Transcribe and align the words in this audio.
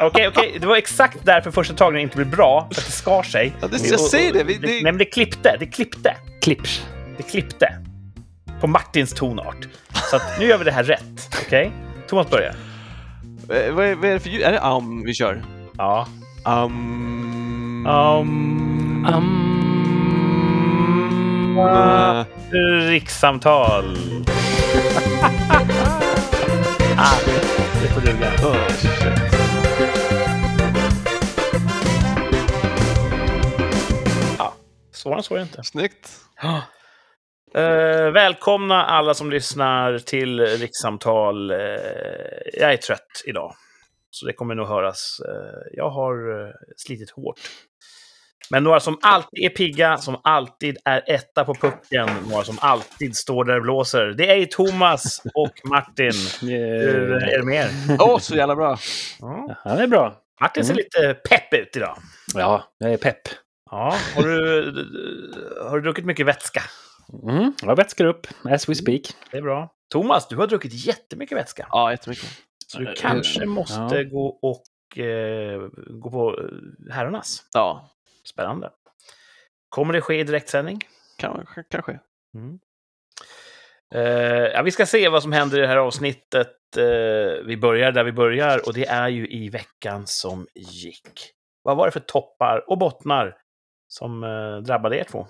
Okej, 0.00 0.28
okej. 0.28 0.56
Det 0.60 0.66
var 0.66 0.76
exakt 0.76 1.18
därför 1.22 1.50
första 1.50 1.74
tagningen 1.74 2.06
inte 2.06 2.16
blev 2.16 2.30
bra, 2.30 2.68
för 2.74 2.80
att 2.80 2.86
det 2.86 2.92
skar 2.92 3.22
sig. 3.22 3.52
Ja, 3.60 3.68
det, 3.68 3.86
jag 3.90 4.00
säger 4.00 4.32
det. 4.32 4.44
Vi, 4.44 4.54
Det, 4.54 4.66
nej, 4.66 4.82
men 4.82 4.98
det 4.98 5.04
klippte. 5.04 5.56
Det 5.58 5.66
klippte. 5.66 6.16
Klipps. 6.42 6.82
Det 7.16 7.22
klippte. 7.22 7.72
På 8.60 8.66
Martins 8.66 9.12
tonart. 9.14 9.68
Så 10.10 10.16
att 10.16 10.38
nu 10.38 10.46
gör 10.46 10.58
vi 10.58 10.64
det 10.64 10.72
här 10.72 10.84
rätt. 10.84 11.36
Okej? 11.46 11.72
Thomas 12.08 12.30
börjar. 12.30 12.54
eh, 13.48 13.72
vad, 13.72 13.86
är, 13.86 13.94
vad 13.94 14.04
är 14.04 14.12
det 14.12 14.20
för 14.20 14.28
ljud? 14.30 14.42
Är 14.42 14.52
det 14.52 14.60
am 14.62 15.02
vi 15.04 15.14
kör? 15.14 15.42
Ja. 15.78 16.06
Am... 16.44 17.86
Um, 17.86 19.06
Um, 19.06 19.50
Eh, 22.52 22.88
rikssamtal. 22.88 23.84
ah, 26.96 27.18
det 27.82 27.88
får 27.88 28.00
duga. 28.00 28.30
Svårare 35.10 35.18
än 35.18 35.22
så 35.22 35.34
är 35.34 35.38
det 35.38 35.42
inte. 35.42 35.62
Snyggt. 35.62 36.10
Eh, 37.54 38.10
välkomna 38.10 38.84
alla 38.84 39.14
som 39.14 39.30
lyssnar 39.30 39.98
till 39.98 40.40
rikssamtal. 40.40 41.50
Eh, 41.50 41.56
jag 42.52 42.72
är 42.72 42.76
trött 42.76 43.22
idag, 43.26 43.54
så 44.10 44.26
det 44.26 44.32
kommer 44.32 44.54
nog 44.54 44.66
höras. 44.68 45.20
Eh, 45.28 45.60
jag 45.72 45.90
har 45.90 46.44
eh, 46.46 46.52
slitit 46.76 47.10
hårt. 47.10 47.40
Men 48.50 48.64
några 48.64 48.80
som 48.80 48.98
alltid 49.02 49.44
är 49.44 49.48
pigga, 49.48 49.96
som 49.96 50.20
alltid 50.24 50.76
är 50.84 51.02
etta 51.06 51.44
på 51.44 51.54
pucken, 51.54 52.08
några 52.30 52.44
som 52.44 52.58
alltid 52.60 53.16
står 53.16 53.44
där 53.44 53.56
och 53.56 53.62
blåser. 53.62 54.06
Det 54.06 54.30
är 54.42 54.46
Thomas 54.46 55.22
och 55.34 55.52
Martin. 55.64 56.12
Hur 56.40 57.12
är 57.12 57.38
det 57.38 57.44
med 57.44 57.56
er? 57.64 57.96
Åh, 58.00 58.18
så 58.18 58.34
jävla 58.36 58.56
bra. 58.56 58.78
Ja. 59.20 59.56
Ja, 59.64 59.74
det 59.74 59.82
är 59.82 59.86
bra. 59.86 60.14
Martin 60.40 60.64
ser 60.64 60.72
Mm. 60.74 60.84
lite 60.84 61.14
pepp 61.28 61.54
ut 61.54 61.76
idag. 61.76 61.96
Ja, 62.34 62.64
jag 62.78 62.92
är 62.92 62.96
pepp. 62.96 63.20
Ja, 63.70 63.94
har, 64.16 64.22
du, 64.22 65.64
har 65.68 65.76
du 65.76 65.82
druckit 65.82 66.04
mycket 66.04 66.26
vätska? 66.26 66.62
Mm, 67.22 67.52
jag 67.62 67.76
vätskar 67.76 68.04
upp 68.04 68.26
as 68.44 68.68
we 68.68 68.74
speak. 68.74 69.02
Det 69.30 69.38
är 69.38 69.42
bra. 69.42 69.74
Thomas, 69.92 70.28
du 70.28 70.36
har 70.36 70.46
druckit 70.46 70.86
jättemycket 70.86 71.38
vätska. 71.38 71.66
Ja, 71.70 71.90
jättemycket. 71.90 72.28
Så 72.66 72.78
du 72.78 72.88
Eh, 72.88 72.94
kanske 72.96 73.46
måste 73.46 73.96
ja. 73.96 74.02
gå 74.02 74.26
och 74.26 74.98
eh, 74.98 75.68
gå 75.90 76.10
på 76.10 76.38
eh, 76.38 76.94
herrarnas. 76.94 77.42
Ja, 77.52 77.90
Spännande. 78.24 78.70
Kommer 79.68 79.92
det 79.92 80.00
ske 80.00 80.20
i 80.20 80.24
direktsändning? 80.24 80.80
kan, 81.18 81.46
kanske. 81.70 81.98
Mm. 82.34 82.58
Eh, 83.94 84.02
ja, 84.52 84.62
vi 84.62 84.70
ska 84.70 84.86
se 84.86 85.08
vad 85.08 85.22
som 85.22 85.32
händer 85.32 85.58
i 85.58 85.60
det 85.60 85.66
här 85.66 85.76
avsnittet. 85.76 86.56
Eh, 86.76 87.44
vi 87.44 87.56
börjar 87.60 87.92
där 87.92 88.04
vi 88.04 88.12
börjar 88.12 88.66
och 88.66 88.74
det 88.74 88.86
är 88.86 89.08
ju 89.08 89.28
i 89.28 89.48
veckan 89.48 90.06
som 90.06 90.46
gick. 90.54 91.12
Vad 91.62 91.76
var 91.76 91.86
det 91.86 91.92
för 91.92 92.00
toppar 92.00 92.70
och 92.70 92.78
bottnar 92.78 93.36
som 93.94 94.24
eh, 94.24 94.56
drabbade 94.66 94.96
er 94.98 95.04
två? 95.04 95.26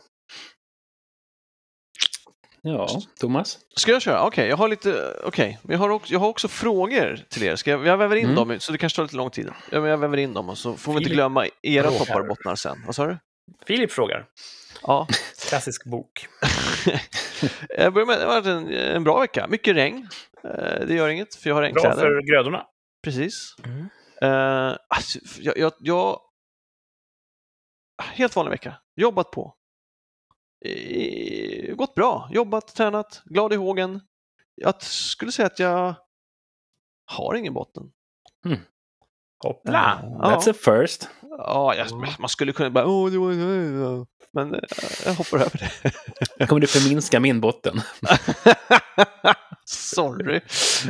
Ja, 2.63 2.89
Thomas? 3.21 3.59
Ska 3.77 3.93
jag 3.93 4.03
köra? 4.03 4.23
Okej, 4.27 4.49
jag 4.49 4.57
har 4.57 4.69
lite... 4.69 5.17
Okej, 5.25 5.59
men 5.63 5.73
jag, 5.73 5.79
har 5.79 5.91
också, 5.91 6.13
jag 6.13 6.21
har 6.21 6.29
också 6.29 6.49
frågor 6.49 7.21
till 7.29 7.43
er. 7.43 7.57
Ska 7.57 7.71
jag, 7.71 7.87
jag 7.87 7.97
väver 7.97 8.17
in 8.17 8.25
Mm. 8.25 8.35
dem, 8.37 8.61
så 8.61 8.73
det 8.73 8.79
kanske 8.79 8.97
tar 8.97 9.03
lite 9.03 9.17
lång 9.17 9.31
tid. 9.31 9.49
Jag 9.73 9.81
väver 9.81 10.17
in 10.17 10.35
dem 10.35 10.49
och 10.49 10.59
så 10.59 10.75
får 10.77 10.93
vi 10.93 10.97
inte 10.99 11.05
Filip 11.09 11.17
glömma 11.17 11.47
era 11.63 11.83
frågar. 11.91 11.99
toppar 11.99 12.21
och 12.21 12.27
bottnar 12.27 12.55
sen. 12.55 12.83
Vad 12.87 12.95
sa 12.95 13.07
du? 13.07 13.19
Filip 13.67 13.93
frågar. 13.93 14.27
Ja. 14.83 15.07
Klassisk 15.49 15.85
bok. 15.85 16.27
jag 17.69 17.93
börjar 17.93 18.07
med, 18.07 18.19
det 18.19 18.25
har 18.25 18.35
varit 18.41 18.47
en, 18.47 18.69
en 18.73 19.05
bra 19.05 19.21
vecka. 19.21 19.47
Mycket 19.49 19.77
regn. 19.77 20.09
Eh, 20.45 20.87
Det 20.87 20.95
gör 20.95 21.09
inget, 21.09 21.35
för 21.35 21.51
jag 21.51 21.55
har 21.57 21.61
Bra 21.63 21.67
regnkläder. 21.67 21.97
för 21.97 22.23
grödorna. 22.33 22.67
Precis. 23.05 23.55
Mm. 23.65 23.89
Uh, 24.33 24.77
alltså, 24.89 25.19
jag, 25.41 25.59
jag, 25.59 25.73
jag... 25.79 26.21
Helt 28.03 28.37
vanlig 28.37 28.51
vecka. 28.51 28.75
Jobbat 28.97 29.31
på. 29.31 29.55
Eh, 30.65 31.75
gått 31.75 31.95
bra. 31.95 32.29
Jobbat, 32.33 32.75
tränat, 32.75 33.23
glad 33.25 33.53
i 33.53 33.57
hågen. 33.57 34.01
Jag 34.55 34.83
skulle 34.83 35.33
säga 35.33 35.47
att 35.47 35.59
jag 35.59 35.95
har 37.05 37.35
ingen 37.35 37.55
botten. 37.55 37.83
Hoppla! 39.43 40.01
Ja. 40.03 40.19
That's 40.31 40.51
a 40.51 40.55
first. 40.55 41.09
Ja, 41.23 41.75
jag, 41.75 41.87
man 42.19 42.29
skulle 42.29 42.53
kunna 42.53 42.71
bara... 42.71 42.87
Åh, 42.87 43.11
det 43.11 43.19
var... 43.19 44.07
Men 44.33 44.55
eh, 44.55 44.61
jag 45.07 45.15
hoppar 45.15 45.39
över 45.39 45.71
det. 46.39 46.47
Kommer 46.47 46.61
du 46.61 46.67
förminska 46.67 47.21
min 47.21 47.41
botten? 47.41 47.81
Sorry. 49.65 50.41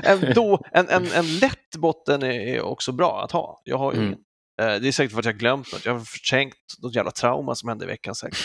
En, 0.02 0.32
då, 0.34 0.64
en, 0.72 0.88
en, 0.88 1.12
en 1.12 1.38
lätt 1.38 1.76
botten 1.76 2.22
är, 2.22 2.30
är 2.30 2.60
också 2.62 2.92
bra 2.92 3.22
att 3.24 3.32
ha. 3.32 3.60
Jag 3.64 3.78
har 3.78 3.92
ju 3.92 3.98
Mm. 3.98 4.18
Eh, 4.60 4.80
Det 4.80 4.88
är 4.88 4.92
säkert 4.92 5.12
för 5.12 5.18
att 5.18 5.24
jag 5.24 5.32
har 5.32 5.38
glömt 5.38 5.72
något. 5.72 5.84
Jag 5.84 5.92
har 5.92 6.00
förträngt 6.00 6.54
något 6.82 6.94
jävla 6.94 7.10
trauma 7.10 7.54
som 7.54 7.68
hände 7.68 7.84
i 7.84 7.88
veckan 7.88 8.14
säkert. 8.14 8.38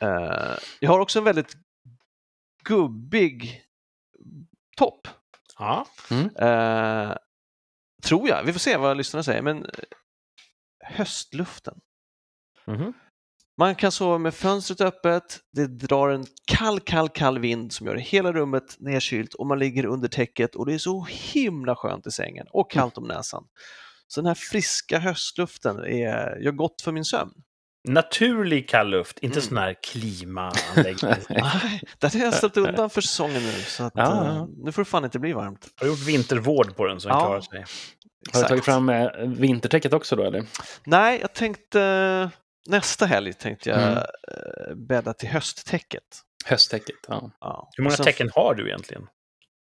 Eh, 0.00 0.54
Jag 0.80 0.90
har 0.90 1.00
också 1.00 1.18
en 1.18 1.24
väldigt 1.24 1.56
gubbig 2.64 3.62
topp. 4.76 5.08
Ja. 5.58 5.86
Eh, 6.38 7.16
tror 8.02 8.28
jag. 8.28 8.44
Vi 8.44 8.52
får 8.52 8.60
se 8.60 8.76
vad 8.76 8.96
lyssnarna 8.96 9.22
säger. 9.22 9.42
Men 9.42 9.66
höstluften. 10.84 11.80
Mhm. 12.66 12.92
Man 13.58 13.74
kan 13.74 13.92
sova 13.92 14.18
med 14.18 14.34
fönstret 14.34 14.80
öppet, 14.80 15.40
det 15.52 15.66
drar 15.66 16.08
en 16.08 16.26
kall, 16.46 16.80
kall, 16.80 17.08
kall 17.08 17.38
vind 17.38 17.72
som 17.72 17.86
gör 17.86 17.96
hela 17.96 18.32
rummet 18.32 18.76
nedkylt 18.78 19.34
och 19.34 19.46
man 19.46 19.58
ligger 19.58 19.84
under 19.86 20.08
täcket 20.08 20.54
och 20.54 20.66
det 20.66 20.74
är 20.74 20.78
så 20.78 21.06
himla 21.10 21.76
skönt 21.76 22.06
i 22.06 22.10
sängen 22.10 22.46
och 22.50 22.70
kallt 22.70 22.98
om 22.98 23.04
näsan. 23.08 23.44
Så 24.14 24.20
den 24.20 24.26
här 24.28 24.34
friska 24.34 24.98
höstluften 24.98 25.78
är, 25.78 26.36
gör 26.40 26.52
gott 26.52 26.82
för 26.82 26.92
min 26.92 27.04
sömn. 27.04 27.32
Naturlig 27.88 28.68
kall 28.68 28.88
luft, 28.90 29.18
inte 29.18 29.38
Mm. 29.38 29.48
sån 29.48 29.56
här 29.58 29.74
klimaanläggning. 29.82 31.14
Nej, 31.28 31.80
det 31.98 32.12
har 32.14 32.20
jag 32.20 32.34
ställt 32.34 32.56
undan 32.56 32.90
för 32.90 33.00
säsongen 33.00 33.42
nu 33.42 33.52
så 33.52 33.84
att, 33.84 33.92
Ja, 33.96 34.26
eh, 34.26 34.46
nu 34.64 34.72
får 34.72 34.82
det 34.82 34.90
fan 34.90 35.04
inte 35.04 35.18
bli 35.18 35.32
varmt. 35.32 35.68
Har 35.76 35.86
du 35.86 35.92
gjort 35.92 36.00
vintervård 36.06 36.76
på 36.76 36.86
den 36.86 37.00
så 37.00 37.08
den 37.08 37.18
Ja. 37.18 37.24
klarar 37.24 37.40
sig? 37.40 37.58
Har 37.58 37.64
du 37.64 38.28
Exakt. 38.28 38.48
tagit 38.48 38.64
fram 38.64 38.88
eh, 38.88 39.08
vintertäcket 39.26 39.92
också 39.92 40.16
då 40.16 40.24
eller? 40.24 40.44
Nej, 40.86 41.18
jag 41.20 41.32
tänkte 41.32 42.30
nästa 42.68 43.06
helg 43.06 43.32
tänkte 43.32 43.70
jag 43.70 43.82
Mm. 43.82 43.96
eh, 43.98 44.74
bädda 44.76 45.12
till 45.14 45.28
hösttäcket. 45.28 46.02
Hösttäcket, 46.44 46.96
ja. 47.08 47.30
Ja. 47.40 47.70
Hur 47.76 47.84
många 47.84 47.96
tecken 47.96 48.30
har 48.34 48.54
du 48.54 48.66
egentligen? 48.68 49.06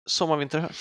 Sommar, 0.06 0.36
vinter, 0.36 0.58
höst. 0.58 0.80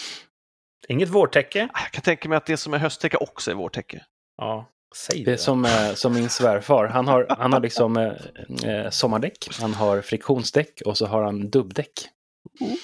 Inget 0.87 1.09
vårtäcke? 1.09 1.69
Ah, 1.73 1.79
Jag 1.83 1.91
kan 1.91 2.01
tänka 2.01 2.29
mig 2.29 2.35
att 2.37 2.45
det 2.45 2.57
som 2.57 2.73
är 2.73 2.77
hösttäcke 2.77 3.17
också 3.17 3.51
är 3.51 3.55
vårtäcke. 3.55 4.05
Ja, 4.37 4.69
säg 4.95 5.19
Det 5.19 5.25
det. 5.25 5.31
är 5.33 5.37
som, 5.37 5.65
eh, 5.65 5.93
som 5.93 6.13
min 6.13 6.29
svärfar. 6.29 6.87
Han 6.87 7.07
har, 7.07 7.25
han 7.29 7.53
har 7.53 7.59
liksom 7.61 7.97
eh, 7.97 8.69
eh, 8.69 8.89
sommardäck, 8.89 9.47
han 9.61 9.73
har 9.73 10.01
friktionsdäck 10.01 10.81
och 10.85 10.97
så 10.97 11.05
har 11.05 11.23
han 11.23 11.49
dubbdäck. 11.49 11.91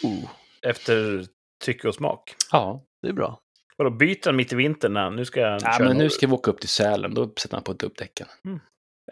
Ooh, 0.04 0.30
Efter 0.62 1.26
tycke 1.64 1.88
och 1.88 1.96
smak. 1.96 2.36
Ja, 2.52 2.84
det 3.02 3.08
är 3.10 3.14
bra. 3.14 3.40
Vadå, 3.78 3.90
byter 3.90 4.26
han 4.26 4.36
mitt 4.36 4.54
i 4.54 4.56
vintern? 4.56 4.94
när- 4.94 5.10
Nu 5.12 5.26
ska 5.26 5.40
jag 5.40 5.62
ja 5.62 5.76
men 5.80 5.88
nu 5.88 5.94
norrut. 5.94 6.14
ska 6.14 6.28
vi 6.28 6.34
åka 6.34 6.52
upp 6.52 6.60
till 6.60 6.70
Sälen, 6.70 7.14
då 7.14 7.34
sätter 7.38 7.56
han 7.56 7.64
på 7.64 7.74
dubbdäcken. 7.74 8.28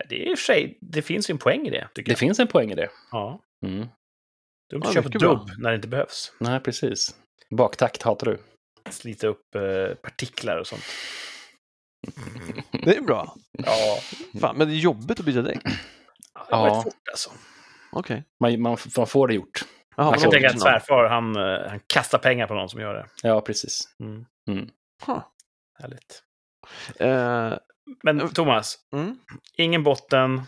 Det 0.09 0.15
är 0.15 0.29
i 0.31 0.33
och 0.33 0.37
för 0.37 0.43
sig, 0.45 0.77
det 0.81 1.01
finns 1.01 1.29
ju 1.29 1.31
en 1.31 1.37
poäng 1.37 1.67
i 1.67 1.69
det, 1.69 1.87
Det 1.95 2.07
jag. 2.07 2.17
finns 2.17 2.39
en 2.39 2.47
poäng 2.47 2.71
i 2.71 2.75
det. 2.75 2.89
Ja. 3.11 3.41
Mm. 3.65 3.79
Dumt 3.79 3.87
Ja, 4.83 4.87
att 4.87 4.93
köpa 4.93 5.07
mycket 5.07 5.21
bra. 5.21 5.33
dubb 5.33 5.49
när 5.57 5.69
det 5.69 5.75
inte 5.75 5.87
behövs. 5.87 6.33
Nej, 6.39 6.59
precis. 6.59 7.15
Baktakt 7.49 8.01
hatar 8.03 8.25
du. 8.25 8.37
Slita 8.89 9.27
upp 9.27 9.55
eh, 9.55 9.95
partiklar 9.95 10.57
och 10.57 10.67
sånt. 10.67 10.83
Det 12.85 12.95
är 12.95 13.01
bra. 13.01 13.35
Ja, 13.51 13.99
Fan, 14.41 14.57
men 14.57 14.67
det 14.67 14.73
är 14.73 14.77
jobbigt 14.77 15.19
att 15.19 15.25
byta 15.25 15.41
däck. 15.41 15.63
det 15.63 15.71
var 16.51 16.67
Ja. 16.67 16.81
fort 16.83 16.93
alltså. 17.11 17.29
Okej. 17.91 18.23
Man, 18.39 18.61
man, 18.61 18.77
man 18.97 19.07
får 19.07 19.27
det 19.27 19.33
gjort. 19.33 19.61
Jaha, 19.95 20.05
Jag 20.05 20.11
men 20.11 20.19
kan 20.21 20.31
tänka 20.31 20.49
att 20.49 20.61
svärfar, 20.61 21.09
han, 21.09 21.35
eh, 21.35 21.69
han 21.69 21.79
kastar 21.87 22.17
pengar 22.17 22.47
på 22.47 22.53
någon 22.53 22.69
som 22.69 22.81
gör 22.81 22.93
det. 22.93 23.05
Ja, 23.23 23.41
precis. 23.41 23.83
Mm. 24.03 24.69
Huh. 25.05 25.19
Härligt. 25.79 26.23
Eh, 26.99 27.53
Men 28.03 28.29
Thomas, 28.29 28.77
mm. 28.93 29.17
ingen 29.57 29.83
botten. 29.83 30.41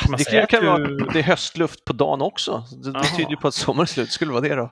Kan 0.00 0.10
man 0.10 0.18
Det 0.18 0.24
kan, 0.24 0.46
kan 0.46 0.58
att 0.58 0.66
vara 0.66 0.78
du... 0.88 0.96
det 1.12 1.18
är 1.18 1.22
höstluft 1.22 1.84
på 1.84 1.92
dagen 1.92 2.22
också. 2.22 2.64
Det, 2.84 2.92
det 2.92 3.04
tyder 3.16 3.30
ju 3.30 3.36
på 3.36 3.48
att 3.48 3.54
sommaren 3.54 3.82
är 3.82 3.86
slut. 3.86 4.10
Skulle 4.10 4.30
vara 4.32 4.40
det 4.40 4.54
då? 4.54 4.70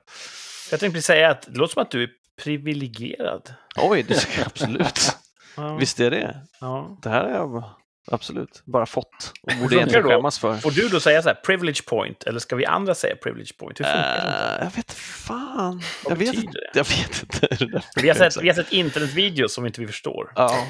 Jag 0.70 0.80
tänkte 0.80 0.94
precis 0.94 1.06
säga 1.06 1.30
att 1.30 1.42
det 1.42 1.58
låter 1.58 1.72
som 1.72 1.82
att 1.82 1.90
du 1.90 2.02
är 2.02 2.10
privilegierad. 2.42 3.54
Oj, 3.76 4.02
det 4.02 4.14
ska 4.14 4.38
jag 4.38 4.46
absolut. 4.46 5.16
Ja. 5.56 5.76
Visst 5.76 6.00
är 6.00 6.10
det. 6.10 6.36
Ja. 6.60 6.98
Det 7.02 7.08
här 7.08 7.24
har 7.24 7.30
jag 7.30 7.64
absolut 8.10 8.62
bara 8.64 8.86
fått 8.86 9.32
och 9.42 9.52
borde 9.60 9.76
egentligen 9.76 10.04
skämmas 10.04 10.38
för. 10.38 10.56
Får 10.56 10.70
du 10.70 10.88
då 10.88 11.00
säga 11.00 11.22
så 11.22 11.28
här, 11.28 11.34
privilege 11.34 11.82
point, 11.86 12.22
eller 12.22 12.38
ska 12.40 12.56
vi 12.56 12.66
andra 12.66 12.94
säga 12.94 13.16
privilege 13.16 13.52
point? 13.58 13.80
Hur 13.80 13.84
funkar 13.84 14.24
det? 14.24 14.58
Eh, 14.58 14.64
jag 14.64 14.70
vet 14.76 14.92
fan. 14.92 15.82
Vad 16.04 16.12
Jag 16.12 16.16
vet, 16.16 16.34
inte. 16.34 16.58
det? 16.58 16.70
jag 16.78 16.84
vet 16.84 17.22
inte. 17.22 17.82
Vi 17.96 18.08
har 18.08 18.14
sett, 18.14 18.42
vi 18.42 18.48
har 18.48 18.54
sett 18.54 18.72
internetvideos 18.72 19.54
som 19.54 19.66
inte 19.66 19.80
vi 19.80 19.86
förstår. 19.86 20.32
Ja. 20.36 20.66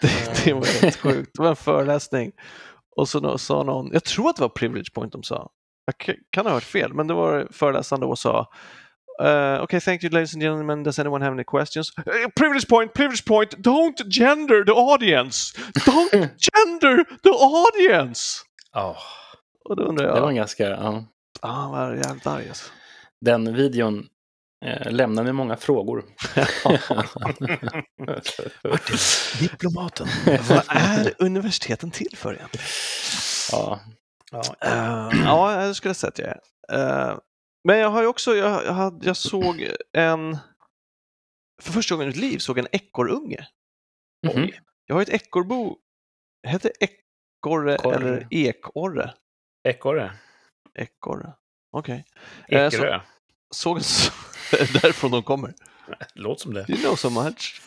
Det, 0.00 0.44
det 0.44 0.52
var 0.52 0.82
helt 0.82 0.96
sjukt. 0.96 1.30
Det 1.34 1.42
var 1.42 1.50
en 1.50 1.56
föreläsning. 1.56 2.32
Och 2.96 3.08
så 3.08 3.38
sa 3.38 3.62
någon, 3.62 3.90
jag 3.92 4.04
tror 4.04 4.30
att 4.30 4.36
det 4.36 4.42
var 4.42 4.48
privilege 4.48 4.92
point 4.94 5.12
de 5.12 5.22
sa. 5.22 5.50
Jag 5.84 6.16
kan 6.30 6.46
ha 6.46 6.52
hört 6.52 6.62
fel, 6.62 6.94
men 6.94 7.06
det 7.06 7.14
var 7.14 7.48
föreläsaren 7.52 8.00
då 8.00 8.08
och 8.08 8.18
sa 8.18 8.52
Uh, 9.20 9.62
okay, 9.62 9.80
thank 9.80 10.02
you, 10.02 10.10
ladies 10.10 10.34
and 10.34 10.42
gentlemen. 10.42 10.82
Does 10.82 10.98
anyone 10.98 11.24
have 11.24 11.34
any 11.34 11.44
questions? 11.44 11.92
Uh, 11.98 12.28
privilege 12.36 12.68
point, 12.68 12.94
privilege 12.94 13.24
point. 13.24 13.62
Don't 13.62 14.08
gender 14.08 14.64
the 14.64 14.72
audience. 14.72 15.52
Don't 15.84 16.10
gender 16.50 17.04
the 17.22 17.30
audience. 17.30 18.44
Ja. 18.72 18.96
Och 19.64 19.76
då 19.76 19.82
undrar 19.82 20.06
Det 20.06 20.12
var 20.12 20.18
jag, 20.18 20.28
en 20.28 20.36
ganska... 20.36 20.68
Ja. 20.68 21.04
ah, 21.40 21.52
han 21.52 21.70
var 21.70 21.94
jävligt 21.94 22.26
arg 22.26 22.48
alltså. 22.48 22.70
Den 23.20 23.54
videon 23.54 24.06
eh, 24.64 24.92
lämnar 24.92 25.22
med 25.22 25.34
många 25.34 25.56
frågor. 25.56 26.04
Diplomaten. 29.40 30.06
Vad 30.48 30.62
är 30.68 31.12
universiteten 31.18 31.90
till 31.90 32.16
för 32.16 32.34
egentligen? 32.34 32.66
ja. 33.52 33.80
Ja. 34.32 34.42
Uh, 34.66 35.22
ja, 35.24 35.64
jag 35.64 35.76
skulle 35.76 35.94
säga 35.94 36.08
att 36.08 36.18
jag 36.18 36.28
är. 36.28 37.10
Uh, 37.10 37.18
men 37.64 37.78
jag 37.78 37.90
har 37.90 38.02
ju 38.02 38.08
också, 38.08 38.34
jag, 38.36 38.64
jag, 38.66 38.72
hade, 38.72 39.06
jag 39.06 39.16
såg 39.16 39.68
en, 39.92 40.36
för 41.62 41.72
första 41.72 41.94
gången 41.94 42.08
i 42.08 42.10
mitt 42.10 42.20
liv 42.20 42.38
såg 42.38 42.58
en 42.58 42.66
ekorrunge. 42.72 43.46
Mhm. 44.26 44.50
Jag 44.86 44.94
har 44.94 45.02
ett 45.02 45.08
ekorrbo, 45.08 45.76
heter 46.46 46.72
det 46.80 46.84
ekorre 46.86 47.76
Korre. 47.78 47.96
eller 47.96 48.26
ekorre? 48.30 49.14
Ekorre. 49.68 50.12
Ekorre, 50.74 51.32
okej. 51.72 52.04
Eh, 52.48 52.70
så- 52.70 52.76
Ekerö. 52.76 53.00
Såg 53.54 53.76
en, 53.76 53.80
s- 53.80 54.10
därifrån 54.82 55.10
de 55.10 55.22
kommer. 55.22 55.54
Låter 56.14 56.42
som 56.42 56.54
det. 56.54 56.64
You 56.68 56.78
know 56.78 56.94
so 56.96 57.10
much. 57.10 57.62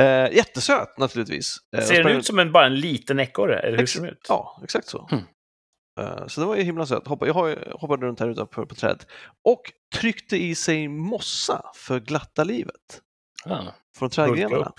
Uh, 0.00 0.06
jättesöt 0.36 0.98
naturligtvis. 0.98 1.56
Eh, 1.76 1.84
Ser 1.84 2.04
den 2.04 2.16
ut 2.16 2.26
som 2.26 2.38
en, 2.38 2.52
bara 2.52 2.66
en 2.66 2.74
liten 2.80 3.20
ekorre? 3.20 3.58
Eller 3.58 3.78
hur 3.78 3.86
ser 3.86 4.00
den 4.00 4.10
ut? 4.10 4.26
Ja, 4.28 4.60
exakt 4.64 4.86
så. 4.88 5.06
Hmm. 5.10 5.22
Eh, 6.00 6.26
Så 6.26 6.40
det 6.40 6.46
var 6.46 6.56
ju 6.56 6.62
himla 6.62 6.86
sött. 6.86 7.02
Jag 7.06 7.34
hoppade 7.80 8.06
runt 8.06 8.20
här 8.20 8.28
utanför 8.28 8.64
på 8.64 8.74
trädet 8.74 9.06
och 9.44 9.62
tryckte 9.94 10.36
i 10.36 10.54
sig 10.54 10.88
mossa 10.88 11.62
för 11.74 12.00
glatta 12.00 12.44
livet 12.44 13.02
Ja. 13.44 13.74
från 13.98 14.10
trädgrenarna. 14.10 14.72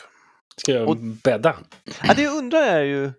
Ska 0.57 0.71
jag 0.71 0.89
Och- 0.89 0.97
bädda? 0.97 1.55
Ja, 2.03 2.13
det 2.13 2.21
jag 2.23 2.35
undrar 2.37 2.61
är 2.61 2.83
ju 2.83 3.11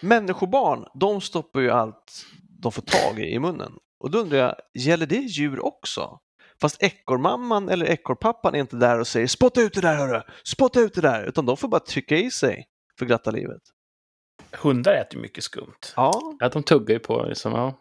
Människobarn, 0.00 0.86
de 0.94 1.20
stoppar 1.20 1.60
ju 1.60 1.70
allt 1.70 2.24
de 2.62 2.72
får 2.72 2.82
tag 2.82 3.18
i 3.20 3.22
i 3.34 3.38
munnen. 3.38 3.72
Och 4.00 4.10
då 4.10 4.18
undrar 4.18 4.38
jag, 4.38 4.54
gäller 4.74 5.06
det 5.06 5.16
djur 5.16 5.64
också? 5.64 6.18
Fast 6.60 6.82
ekorrmamman 6.82 7.68
eller 7.68 7.86
ekorrpappan 7.86 8.54
är 8.54 8.58
inte 8.58 8.76
där 8.76 8.98
och 9.00 9.06
säger 9.06 9.26
spotta 9.26 9.60
ut 9.60 9.74
det 9.74 9.80
där 9.80 9.96
hörru, 9.96 10.22
spotta 10.44 10.80
ut 10.80 10.94
det 10.94 11.00
där, 11.00 11.24
utan 11.24 11.46
de 11.46 11.56
får 11.56 11.68
bara 11.68 11.80
trycka 11.80 12.16
i 12.16 12.30
sig 12.30 12.66
för 12.98 13.06
glatta 13.06 13.30
livet. 13.30 13.62
Hundar 14.52 14.94
äter 14.94 15.14
ju 15.14 15.22
mycket 15.22 15.44
skumt. 15.44 15.92
Ja, 15.96 16.36
Att 16.40 16.52
de 16.52 16.62
tuggar 16.62 16.94
ju 16.94 16.98
på 16.98 17.22
liksom, 17.22 17.52
ja. 17.52 17.80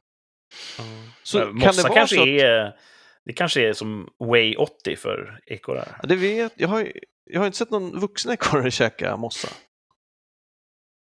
så 1.24 1.38
Men 1.38 1.48
kan 1.48 1.56
Mossa 1.56 1.82
det 1.82 1.90
vara 1.90 1.98
kanske 1.98 2.16
så 2.16 2.22
att... 2.22 2.28
är... 2.28 2.80
Det 3.26 3.34
kanske 3.34 3.70
är 3.70 3.74
som 3.74 4.10
Way 4.20 4.56
80 4.56 4.96
för 4.96 5.40
ekorrar. 5.46 5.98
Ja, 6.02 6.08
det 6.08 6.16
vet 6.16 6.54
jag. 6.56 6.68
Har, 6.68 6.92
jag 7.24 7.40
har 7.40 7.46
inte 7.46 7.58
sett 7.58 7.72
någon 7.72 8.00
vuxen 8.00 8.32
ekorre 8.32 8.72
käka 8.72 9.18
mossa. 9.18 9.48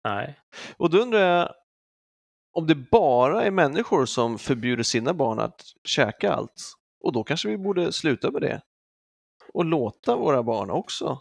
Nej. 0.04 0.38
Och 0.76 0.90
då 0.90 0.98
undrar 0.98 1.20
jag 1.20 1.54
om 2.52 2.66
det 2.66 2.74
bara 2.74 3.44
är 3.44 3.50
människor 3.50 4.06
som 4.06 4.38
förbjuder 4.38 4.82
sina 4.82 5.14
barn 5.14 5.38
att 5.38 5.62
käka 5.84 6.32
allt. 6.32 6.62
Och 7.04 7.12
då 7.12 7.24
kanske 7.24 7.48
vi 7.48 7.58
borde 7.58 7.92
sluta 7.92 8.30
med 8.30 8.42
det. 8.42 8.62
Och 9.52 9.64
låta 9.64 10.16
våra 10.16 10.42
barn 10.42 10.70
också. 10.70 11.20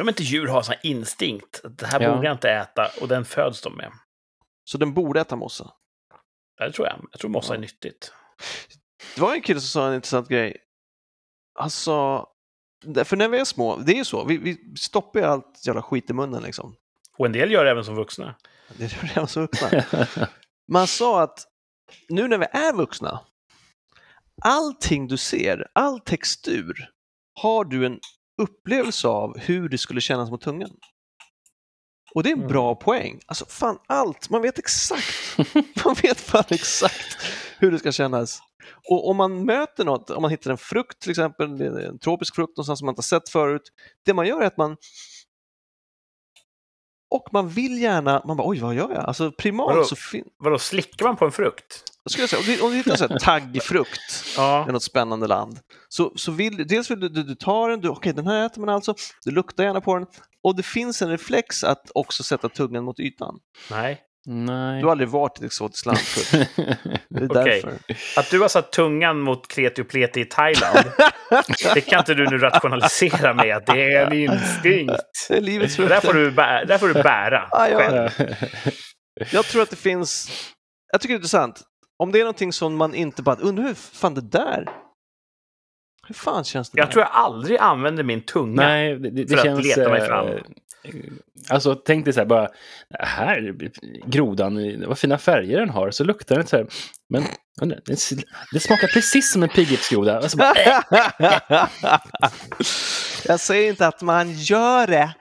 Om 0.00 0.08
inte 0.08 0.22
djur 0.22 0.46
har 0.46 0.62
sån 0.62 0.74
instinkt, 0.82 1.60
det 1.78 1.86
här 1.86 2.00
Ja. 2.00 2.14
borde 2.14 2.26
jag 2.26 2.34
inte 2.34 2.50
äta, 2.50 2.90
och 3.00 3.08
den 3.08 3.24
föds 3.24 3.60
de 3.62 3.76
med. 3.76 3.92
Så 4.64 4.78
den 4.78 4.94
borde 4.94 5.20
äta 5.20 5.36
mossa. 5.36 5.70
Ja, 6.58 6.66
Det 6.66 6.72
tror 6.72 6.86
jag. 6.88 7.06
Jag 7.12 7.20
tror 7.20 7.30
mossa 7.30 7.52
Ja. 7.52 7.56
är 7.56 7.60
nyttigt. 7.60 8.12
Det 9.14 9.20
var 9.20 9.34
en 9.34 9.42
kille 9.42 9.60
som 9.60 9.68
sa 9.68 9.88
en 9.88 9.94
intressant 9.94 10.28
grej. 10.28 10.56
Han 11.58 11.70
sa, 11.70 12.28
för 13.04 13.16
när 13.16 13.28
vi 13.28 13.38
är 13.38 13.44
små, 13.44 13.76
det 13.76 13.92
är 13.92 13.96
ju 13.96 14.04
så, 14.04 14.24
vi, 14.24 14.38
vi 14.38 14.76
stoppar 14.76 15.20
ju 15.20 15.26
allt 15.26 15.66
jävla 15.66 15.82
skit 15.82 16.10
i 16.10 16.12
munnen 16.12 16.42
liksom. 16.42 16.76
Och 17.16 17.26
en 17.26 17.32
del 17.32 17.50
gör 17.50 17.64
det 17.64 17.70
även 17.70 17.84
som 17.84 17.94
vuxna. 17.94 18.34
Det 18.78 18.84
är 18.84 19.06
redan 19.08 19.28
så 19.28 19.40
vuxna. 19.40 19.84
Man 20.72 20.86
sa 20.86 21.22
att 21.22 21.46
nu 22.08 22.28
när 22.28 22.38
vi 22.38 22.44
är 22.52 22.72
vuxna, 22.72 23.20
allting 24.42 25.08
du 25.08 25.16
ser, 25.16 25.68
all 25.72 26.00
textur, 26.00 26.90
har 27.40 27.64
du 27.64 27.86
en 27.86 28.00
upplevelse 28.42 29.08
av 29.08 29.38
hur 29.38 29.68
det 29.68 29.78
skulle 29.78 30.00
kännas 30.00 30.30
mot 30.30 30.40
tungan. 30.40 30.70
Och 32.14 32.22
det 32.22 32.28
är 32.28 32.32
en 32.32 32.38
Mm. 32.38 32.48
bra 32.48 32.74
poäng. 32.74 33.20
Alltså 33.26 33.44
fan 33.46 33.78
allt, 33.88 34.30
man 34.30 34.42
vet 34.42 34.58
exakt. 34.58 35.38
Man 35.84 35.94
vet 36.02 36.20
fan 36.20 36.44
exakt 36.50 37.16
hur 37.58 37.70
det 37.70 37.78
ska 37.78 37.92
kännas. 37.92 38.38
Och 38.90 39.08
om 39.08 39.16
man 39.16 39.44
möter 39.44 39.84
något, 39.84 40.10
om 40.10 40.22
man 40.22 40.30
hittar 40.30 40.50
en 40.50 40.58
frukt 40.58 40.98
till 41.00 41.10
exempel, 41.10 41.60
en 41.60 41.98
tropisk 41.98 42.34
frukt 42.34 42.56
någonstans 42.56 42.78
som 42.78 42.86
man 42.86 42.92
inte 42.92 42.98
har 42.98 43.20
sett 43.20 43.28
förut. 43.28 43.62
Det 44.04 44.14
man 44.14 44.26
gör 44.26 44.40
är 44.42 44.46
att 44.46 44.56
man 44.56 44.76
och 47.10 47.28
man 47.32 47.48
vill 47.48 47.82
gärna, 47.82 48.22
man 48.26 48.36
bara 48.36 48.48
oj 48.48 48.58
vad 48.60 48.74
gör 48.74 48.90
jag? 48.90 49.04
Alltså 49.04 49.24
Vadå? 49.24 49.36
primalt 49.36 49.86
så 49.86 49.96
fin- 49.96 50.28
Vadå, 50.38 50.58
slickar 50.58 51.06
man 51.06 51.16
på 51.16 51.24
en 51.24 51.32
frukt? 51.32 51.82
Jag 52.04 52.12
skulle 52.12 52.28
säga, 52.28 52.40
om 52.40 52.46
du, 52.46 52.60
om 52.60 52.70
du 52.70 52.76
hittar 52.76 52.96
sån 52.96 53.10
här 53.10 53.18
taggfrukt 53.18 54.24
Ja. 54.36 54.66
i 54.68 54.72
något 54.72 54.82
spännande 54.82 55.26
land, 55.26 55.58
så, 55.88 56.12
så 56.16 56.32
vill 56.32 56.66
dels 56.68 56.90
vill 56.90 57.00
du, 57.00 57.08
du, 57.08 57.22
du 57.22 57.34
tar 57.34 57.68
den, 57.70 57.80
du, 57.80 57.88
okej 57.88 58.12
den 58.12 58.26
här 58.26 58.46
äter 58.46 58.60
man 58.60 58.68
alltså, 58.68 58.94
du 59.24 59.30
luktar 59.30 59.64
gärna 59.64 59.80
på 59.80 59.98
den 59.98 60.06
och 60.42 60.56
det 60.56 60.62
finns 60.62 61.02
en 61.02 61.10
reflex 61.10 61.64
att 61.64 61.90
också 61.94 62.22
sätta 62.22 62.48
tungan 62.48 62.84
mot 62.84 63.00
ytan. 63.00 63.34
Nej. 63.70 64.00
Nej. 64.26 64.80
Du 64.80 64.86
har 64.86 64.90
aldrig 64.90 65.08
varit 65.08 65.38
i 65.38 65.40
ett 65.40 65.46
exotiskt 65.46 65.86
land 65.86 65.98
förut. 65.98 66.48
Det 67.08 67.20
är 67.24 67.30
Okej. 67.30 67.62
därför. 67.64 67.78
Att 68.20 68.30
du 68.30 68.40
har 68.40 68.48
satt 68.48 68.72
tungan 68.72 69.20
mot 69.20 69.48
kreti 69.48 69.82
och 69.82 69.88
pleti 69.88 70.20
i 70.20 70.24
Thailand, 70.24 70.90
det 71.74 71.80
kan 71.80 71.98
inte 71.98 72.14
du 72.14 72.30
nu 72.30 72.38
rationalisera 72.38 73.34
med 73.34 73.56
att 73.56 73.66
det 73.66 73.94
är 73.94 74.06
en 74.06 74.12
instinkt. 74.12 75.26
Det 75.28 75.36
är 75.36 75.40
livets 75.40 75.76
Det 75.76 75.88
där 75.88 76.00
får 76.00 76.14
du, 76.14 76.30
där 76.30 76.78
får 76.78 76.88
du 76.88 76.94
bära. 76.94 77.48
Ah, 77.50 77.68
ja. 77.68 77.78
själv. 77.78 78.10
Jag 79.32 79.44
tror 79.44 79.62
att 79.62 79.70
det 79.70 79.76
finns, 79.76 80.30
jag 80.92 81.00
tycker 81.00 81.12
det 81.12 81.16
är 81.16 81.18
intressant, 81.18 81.62
om 81.98 82.12
det 82.12 82.18
är 82.18 82.22
någonting 82.24 82.52
som 82.52 82.76
man 82.76 82.94
inte 82.94 83.22
bara, 83.22 83.36
undrar 83.36 83.64
hur 83.64 83.74
fan 83.74 84.14
det 84.14 84.20
där, 84.20 84.68
hur 86.06 86.14
fan 86.14 86.44
känns 86.44 86.70
det 86.70 86.78
Jag 86.78 86.86
där? 86.86 86.92
tror 86.92 87.02
jag 87.02 87.12
aldrig 87.12 87.58
använder 87.58 88.02
min 88.02 88.20
tunga. 88.20 88.62
Nej, 88.62 88.98
det, 88.98 89.10
det, 89.10 89.26
För 89.28 89.34
det 89.34 89.40
att 89.40 89.46
känns... 89.46 89.64
leta 89.76 89.90
mig 89.90 90.00
eh, 90.00 90.06
fram. 90.06 90.28
Alltså 91.48 91.74
tänk 91.74 92.04
dig 92.04 92.14
så 92.14 92.20
här 92.20 92.26
bara, 92.26 92.48
här, 92.98 93.54
grodan, 94.06 94.84
vad 94.86 94.98
fina 94.98 95.18
färger 95.18 95.60
den 95.60 95.70
har. 95.70 95.90
Så 95.90 96.04
luktar 96.04 96.36
den 96.36 96.46
så 96.46 96.56
här, 96.56 96.66
men 97.08 97.68
det, 97.68 97.96
det 98.52 98.60
smakar 98.60 98.88
precis 98.88 99.32
som 99.32 99.42
en 99.42 99.48
pilgrimsgroda. 99.48 100.16
Alltså, 100.16 100.36
bara, 100.36 100.52
äh, 100.52 100.80
jag 103.24 103.40
säger 103.40 103.70
inte 103.70 103.86
att 103.86 104.02
man 104.02 104.32
gör 104.32 104.86
det. 104.86 105.14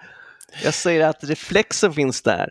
Jag 0.64 0.74
säger 0.74 1.08
att 1.08 1.24
reflexen 1.24 1.94
finns 1.94 2.22
där. 2.22 2.50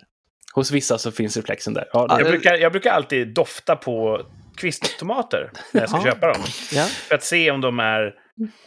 Hos 0.55 0.71
vissa 0.71 0.99
så 0.99 1.13
finns 1.13 1.37
reflexen 1.37 1.75
där. 1.75 1.85
Ja, 1.93 2.07
Jag 2.19 2.29
brukar, 2.29 2.55
jag 2.55 2.73
brukar 2.73 2.93
alltid 2.93 3.35
dofta 3.35 3.77
på 3.77 4.27
kvisttomater 4.57 5.51
när 5.73 5.81
jag 5.81 5.89
ska 5.91 5.99
Ja. 6.05 6.05
köpa 6.05 6.27
dem. 6.33 6.43
Ja. 6.73 6.85
För 6.85 7.15
att 7.15 7.25
se 7.25 7.51
om 7.51 7.61
de 7.61 7.81
är 7.81 8.15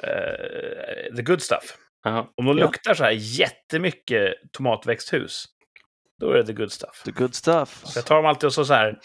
eh, 0.04 1.15
the 1.15 1.22
good 1.22 1.42
stuff. 1.42 1.77
ja. 2.04 2.34
Om 2.38 2.46
de 2.46 2.58
luktar 2.58 2.94
så 2.94 3.04
här 3.04 3.12
jättemycket 3.12 4.34
tomatväxthus, 4.58 5.46
då 6.22 6.32
är 6.32 6.38
det 6.38 6.46
the 6.46 6.54
good 6.54 6.72
stuff. 6.72 7.01
The 7.06 7.12
good 7.12 7.36
stuff. 7.36 7.82
Så 7.84 7.98
jag 8.00 8.06
tar 8.06 8.15
dem 8.15 8.25
alltid 8.25 8.48
och 8.48 8.54
så, 8.54 8.65
så 8.65 8.74
här, 8.74 9.00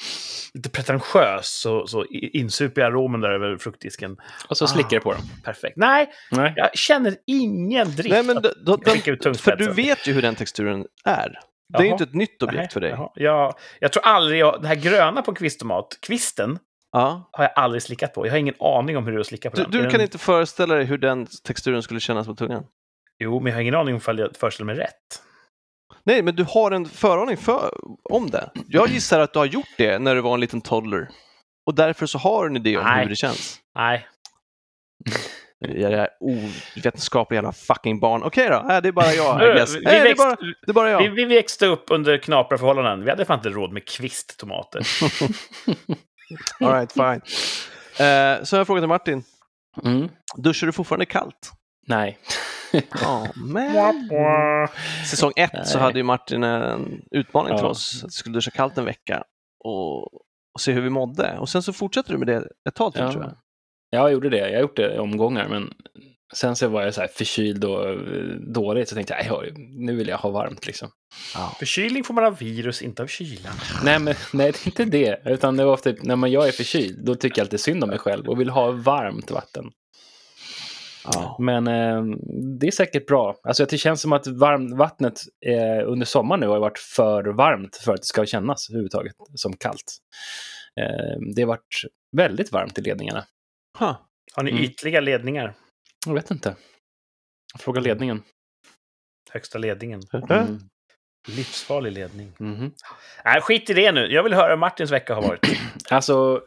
lite 0.55 0.71
pretentiös, 0.71 1.49
så, 1.61 1.87
så 1.87 2.05
insuper 2.11 2.81
jag 2.81 2.89
aromen 2.93 3.21
där 3.21 3.31
över 3.31 3.57
fruktdisken. 3.57 4.17
Och 4.49 4.57
så 4.57 4.67
slickar 4.67 4.91
det 4.91 5.01
på 5.01 5.13
dem. 5.13 5.23
Perfekt. 5.45 5.77
Nej, 5.77 6.09
Nej. 6.31 6.53
jag 6.57 6.77
känner 6.79 7.15
ingen 7.27 7.91
drift 7.97 8.09
Nej, 8.11 8.23
men 8.23 8.37
att 8.37 8.43
då, 8.43 8.77
då, 8.77 8.91
skicka 8.93 9.11
ut 9.11 9.19
för 9.19 9.23
tungspetsen. 9.23 9.67
du 9.67 9.73
vet 9.83 10.07
ju 10.07 10.13
hur 10.13 10.23
den 10.23 10.35
texturen 10.35 10.85
är. 11.05 11.39
Det 11.73 11.79
är 11.79 11.83
ju 11.85 11.93
inte 11.93 12.05
ett 12.05 12.15
nytt 12.15 12.43
objekt 12.43 12.57
Nej, 12.59 12.69
för 12.73 12.81
dig. 12.81 12.91
jaha. 12.91 13.11
Jag, 13.15 13.55
jag 13.81 13.93
tror 13.93 14.05
aldrig 14.07 14.39
jag... 14.41 14.63
Det 14.63 14.69
här 14.69 14.75
gröna 14.75 15.23
på 15.23 15.31
en 15.31 15.35
kvisttomat, 15.35 15.99
kvisten, 16.03 16.59
Ja. 16.93 17.29
har 17.33 17.45
jag 17.45 17.53
aldrig 17.57 17.83
slickat 17.83 18.15
på. 18.15 18.27
Jag 18.27 18.33
har 18.33 18.39
ingen 18.39 18.55
aning 18.61 18.97
om 18.97 19.05
hur 19.05 19.13
det 19.13 19.19
är 19.19 19.21
att 19.21 19.27
slicka 19.27 19.51
på 19.51 19.57
Du, 19.57 19.63
den. 19.63 19.71
du 19.71 19.83
kan 19.83 19.91
den... 19.93 20.01
inte 20.01 20.19
föreställa 20.19 20.75
dig 20.75 20.85
hur 20.85 20.99
den 20.99 21.27
texturen 21.45 21.83
skulle 21.83 22.01
kännas 22.01 22.27
på 22.27 22.35
tungan. 22.35 22.65
Jo, 23.19 23.41
men 23.41 23.51
jag 23.51 23.57
har 23.57 23.63
ingen 23.63 23.75
aning 23.75 23.95
om 23.95 23.99
ifall 23.99 24.19
jag 24.19 24.37
föreställer 24.37 24.67
mig 24.67 24.77
rätt. 24.77 25.23
Nej, 26.05 26.23
men 26.23 26.37
du 26.37 26.45
har 26.45 26.71
en 26.71 26.87
föraning 26.87 27.37
för, 27.37 27.75
om 28.11 28.31
det. 28.31 28.51
Jag 28.69 28.89
gissar 28.89 29.21
att 29.21 29.33
du 29.33 29.39
har 29.39 29.47
gjort 29.47 29.69
det 29.79 29.99
när 29.99 30.15
du 30.15 30.21
var 30.21 30.35
en 30.35 30.41
liten 30.41 30.61
toddler. 30.61 31.09
Och 31.67 31.75
därför 31.75 32.07
så 32.07 32.19
har 32.19 32.45
du 32.45 32.51
en 32.51 32.57
idé 32.57 32.77
om 32.79 32.85
Nej. 32.85 33.03
hur 33.03 33.11
det 33.11 33.17
känns. 33.17 33.59
Nej. 33.75 34.07
Jag 35.61 35.93
är 35.93 36.09
ovetenskapliga 36.21 37.37
jävla 37.39 37.53
fucking 37.53 38.01
barn. 38.01 38.23
Okej 38.23 38.49
då, 38.49 38.55
äh, 38.55 38.81
det 38.83 38.89
är 38.89 38.93
bara 38.93 39.13
jag. 39.13 39.39
Vi, 39.39 39.45
Nej, 39.45 39.67
det, 39.85 39.91
är 39.97 40.03
växt, 40.05 40.19
bara, 40.19 40.37
det 40.67 40.71
är 40.71 40.73
bara 40.73 40.91
jag. 40.91 40.99
vi, 40.99 41.09
vi 41.09 41.25
växte 41.25 41.67
upp 41.67 41.85
under 41.91 42.19
knapra 42.19 42.59
förhållanden. 42.59 43.05
Vi 43.05 43.11
hade 43.11 43.25
fan 43.25 43.39
inte 43.39 43.49
råd 43.49 43.73
med 43.73 43.89
kvisttomater. 43.89 44.87
All 46.61 46.73
right, 46.73 46.93
fine. 46.93 47.21
Uh, 48.07 48.45
så 48.45 48.57
har 48.57 48.59
jag 48.59 48.67
frågat 48.67 48.83
till 48.83 48.89
Martin. 48.89 49.23
Mm. 49.85 50.09
Duschar 50.37 50.67
du 50.67 50.73
fortfarande 50.73 51.07
kallt? 51.07 51.53
Nej. 51.87 52.19
Ja, 53.03 53.27
men... 53.37 54.69
Säsong 55.11 55.33
ett 55.37 55.51
så 55.69 55.79
Nej. 55.79 55.85
hade 55.87 55.99
ju 55.99 56.03
Martin 56.03 56.45
en 56.45 57.03
utmaning 57.11 57.57
till 57.57 57.65
Ja. 57.65 57.71
oss. 57.71 58.05
Att 58.05 58.09
vi 58.09 58.13
skulle 58.13 58.35
duscha 58.35 58.51
kallt 58.51 58.79
en 58.79 58.85
vecka 58.85 59.25
och, 59.65 60.15
och 60.55 60.61
se 60.61 60.73
hur 60.73 60.81
vi 60.81 60.91
mådde. 60.91 61.39
Och 61.39 61.49
sen 61.49 61.63
så 61.63 61.73
fortsätter 61.73 62.13
du 62.13 62.19
med 62.19 62.27
det 62.27 62.49
ett 62.69 62.75
tag 62.75 62.93
till 62.93 63.03
Ja. 63.03 63.13
tror 63.13 63.25
jag. 63.25 63.33
Jag 63.91 64.13
gjorde 64.13 64.31
det. 64.31 64.39
Jag 64.39 64.55
har 64.57 64.61
gjort 64.61 64.77
det 64.77 64.95
i 64.95 64.99
omgångar, 64.99 65.49
men 65.49 65.73
sen 66.35 66.57
så 66.57 66.69
var 66.69 66.83
jag 66.83 66.95
så 66.95 67.01
här 67.01 67.09
förkyld 67.09 67.65
och 67.65 67.89
eh, 67.89 67.97
dåligt, 68.55 68.89
så 68.89 68.95
tänkte 68.95 69.15
jag, 69.15 69.43
"Nej, 69.43 69.53
nu 69.57 69.97
vill 69.97 70.09
jag 70.09 70.19
ha 70.19 70.31
varmt 70.31 70.67
liksom. 70.67 70.89
Ja. 71.35 71.57
Förkylning 71.59 72.05
får 72.05 72.15
man 72.15 72.25
av 72.25 72.39
virus, 72.39 72.83
inte 72.83 73.03
av 73.03 73.07
kylan. 73.07 73.53
Nej, 73.85 73.99
men 73.99 74.15
nej, 74.33 74.53
det 74.53 74.67
är 74.67 74.69
inte 74.69 74.85
det. 74.85 75.23
Utan 75.25 75.57
det 75.57 75.65
var 75.65 75.77
typ, 75.77 76.03
när 76.03 76.17
man, 76.17 76.33
jag 76.33 76.49
är 76.49 76.53
förkyld, 76.53 77.05
då 77.05 77.15
tycker 77.15 77.41
jag 77.41 77.45
alltid 77.45 77.61
synd 77.61 77.83
om 77.85 77.91
mig 77.91 77.99
själv 77.99 78.29
och 78.29 78.41
vill 78.41 78.51
ha 78.51 78.71
varmt 78.71 79.31
vatten. 79.31 79.65
Ja. 81.05 81.37
Men 81.41 81.67
eh, 81.67 82.03
det 82.61 82.67
är 82.67 82.71
säkert 82.71 83.07
bra. 83.07 83.37
Alltså 83.43 83.65
det 83.65 83.79
känns 83.79 84.01
som 84.01 84.13
att 84.13 84.27
varmvattnet 84.27 85.21
eh, 85.47 85.89
under 85.89 86.07
sommaren 86.07 86.41
nu 86.41 86.47
har 86.47 86.59
varit 86.59 86.79
för 86.79 87.25
varmt 87.25 87.77
för 87.77 87.95
att 87.95 88.01
det 88.01 88.07
ska 88.07 88.27
kännas 88.27 88.71
överhuvudtaget 88.71 89.13
som 89.35 89.57
kallt. 89.57 89.99
Eh, 90.81 91.21
det 91.35 91.43
har 91.43 91.47
varit 91.47 91.85
väldigt 92.17 92.53
varmt 92.53 92.79
i 92.79 92.83
ledningarna. 92.83 93.25
Huh. 93.79 93.97
Har 94.33 94.43
ni 94.43 94.51
Mm. 94.51 94.63
ytliga 94.65 95.01
ledningar? 95.01 95.55
Jag 96.07 96.15
vet 96.15 96.31
inte. 96.31 96.57
Fråga 97.59 97.81
ledningen. 97.81 98.23
Högsta 99.31 99.59
ledningen. 99.59 100.01
Mm. 100.31 100.59
Livsfarlig 101.29 101.93
ledning. 101.93 102.33
Mhm. 102.39 102.73
Nej, 103.25 103.41
skit 103.41 103.71
i 103.71 103.75
det 103.75 103.93
nu. 103.93 104.07
Jag 104.07 104.23
vill 104.23 104.35
höra 104.35 104.51
hur 104.51 104.57
Martins 104.57 104.91
vecka 104.91 105.15
har 105.15 105.23
varit. 105.23 105.41
Alltså, 105.91 106.43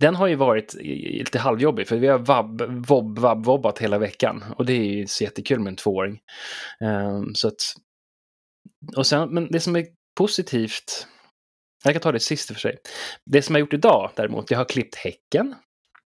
den 0.00 0.14
har 0.14 0.26
ju 0.26 0.34
varit 0.34 0.74
lite 0.74 1.38
halvjobbig 1.38 1.88
för 1.88 1.96
vi 1.96 2.06
har 2.06 2.18
vab, 2.18 2.62
vob, 2.86 3.18
vab, 3.18 3.44
vobbat 3.44 3.78
hela 3.78 3.98
veckan. 3.98 4.44
Och 4.56 4.66
det 4.66 4.72
är 4.72 4.84
ju 4.84 5.06
så 5.06 5.24
jättekul 5.24 5.60
med 5.60 5.70
en 5.70 5.76
tvååring. 5.76 6.20
Ehm, 6.84 7.34
så 7.34 7.48
att, 7.48 7.54
och 8.96 9.06
sen, 9.06 9.34
men 9.34 9.48
det 9.50 9.60
som 9.60 9.76
är 9.76 9.86
positivt, 10.18 11.06
jag 11.84 11.94
kan 11.94 12.00
ta 12.02 12.12
det 12.12 12.20
sist 12.20 12.48
för 12.48 12.54
sig. 12.60 12.76
Det 13.30 13.42
som 13.42 13.54
jag 13.54 13.60
har 13.60 13.66
gjort 13.66 13.72
idag 13.74 14.10
däremot, 14.16 14.50
jag 14.50 14.58
har 14.58 14.64
klippt 14.64 14.94
häcken. 14.94 15.54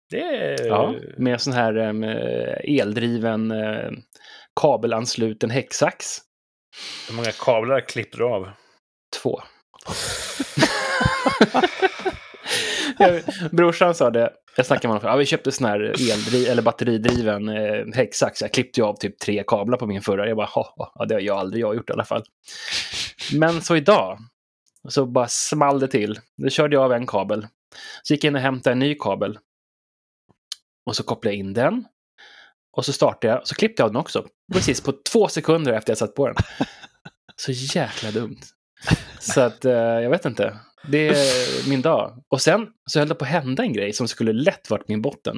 Det. 0.10 0.56
Ja, 0.68 0.96
med 1.18 1.42
sån 1.42 1.54
här 1.54 1.78
eh, 1.78 2.80
eldriven 2.80 3.52
eh, 3.52 3.92
kabelansluten 4.62 5.50
häcksax. 5.50 6.18
Hur 7.08 7.16
många 7.16 7.32
kablar 7.32 7.80
klipper 7.88 8.18
du 8.18 8.24
av? 8.24 8.50
Två. 9.22 9.42
brorsan 13.52 13.96
sa 13.96 14.10
det, 14.10 14.34
jag 14.56 14.66
snackade 14.66 14.94
med 14.94 15.02
honom, 15.02 15.12
ja, 15.12 15.18
vi 15.18 15.26
köpte 15.26 15.52
sån 15.52 15.68
här 15.68 15.80
eldri, 16.12 16.48
eller 16.48 16.62
batteridriven 16.62 17.50
eh, 17.50 17.86
häcksax. 17.94 18.42
Jag 18.42 18.52
klippte 18.54 18.80
ju 18.80 18.86
av 18.86 18.94
typ 18.94 19.20
tre 19.20 19.44
kablar 19.48 19.78
på 19.78 19.86
min 19.86 20.02
förra. 20.02 20.28
Jag 20.28 20.38
bara, 20.38 20.50
ja, 20.96 21.06
det 21.08 21.14
har 21.14 21.22
jag 21.22 21.38
aldrig 21.38 21.64
jag 21.64 21.76
gjort 21.76 21.90
i 21.90 21.94
alla 21.94 22.06
fall. 22.06 22.24
Men 23.34 23.62
så 23.62 23.76
idag, 23.76 24.18
så 24.88 25.06
bara 25.06 25.28
small 25.28 25.80
det 25.80 25.88
till. 25.88 26.20
Då 26.38 26.50
körde 26.50 26.76
jag 26.76 26.84
av 26.84 26.94
en 26.94 27.08
kabel. 27.08 27.48
Så 28.04 28.14
gick 28.14 28.24
jag 28.24 28.32
in 28.32 28.36
och 28.36 28.42
hämtade 28.42 28.72
en 28.72 28.80
ny 28.80 28.96
kabel. 28.96 29.40
Och 30.88 30.96
så 30.96 31.04
kopplade 31.04 31.36
jag 31.36 31.40
in 31.40 31.54
den. 31.54 31.86
Och 32.78 32.86
så 32.86 32.94
startade 32.94 33.34
jag, 33.34 33.48
så 33.48 33.56
klippte 33.56 33.84
jag 33.84 33.90
den 33.90 33.96
också. 33.96 34.28
Precis 34.54 34.82
på 34.82 34.94
två 35.12 35.28
sekunder 35.28 35.74
efter 35.74 35.92
jag 35.92 35.98
satt 35.98 36.16
på 36.16 36.28
den. 36.28 36.36
Så 37.36 37.52
jäkla 37.52 38.12
dumt. 38.12 38.40
Så 39.20 39.42
att, 39.42 39.66
eh, 39.66 39.72
jag 39.74 40.10
vet 40.10 40.26
inte. 40.26 40.60
Det 40.88 41.08
är 41.08 41.70
min 41.70 41.82
dag. 41.82 42.24
Och 42.30 42.42
sen 42.42 42.68
så 42.90 43.00
höll 43.00 43.08
det 43.08 43.16
på 43.16 43.26
att 43.26 43.32
hända 43.32 43.64
en 43.64 43.74
grej 43.74 43.94
som 43.94 44.08
skulle 44.08 44.34
lätt 44.34 44.70
varit 44.70 44.88
min 44.88 45.02
botten. 45.02 45.38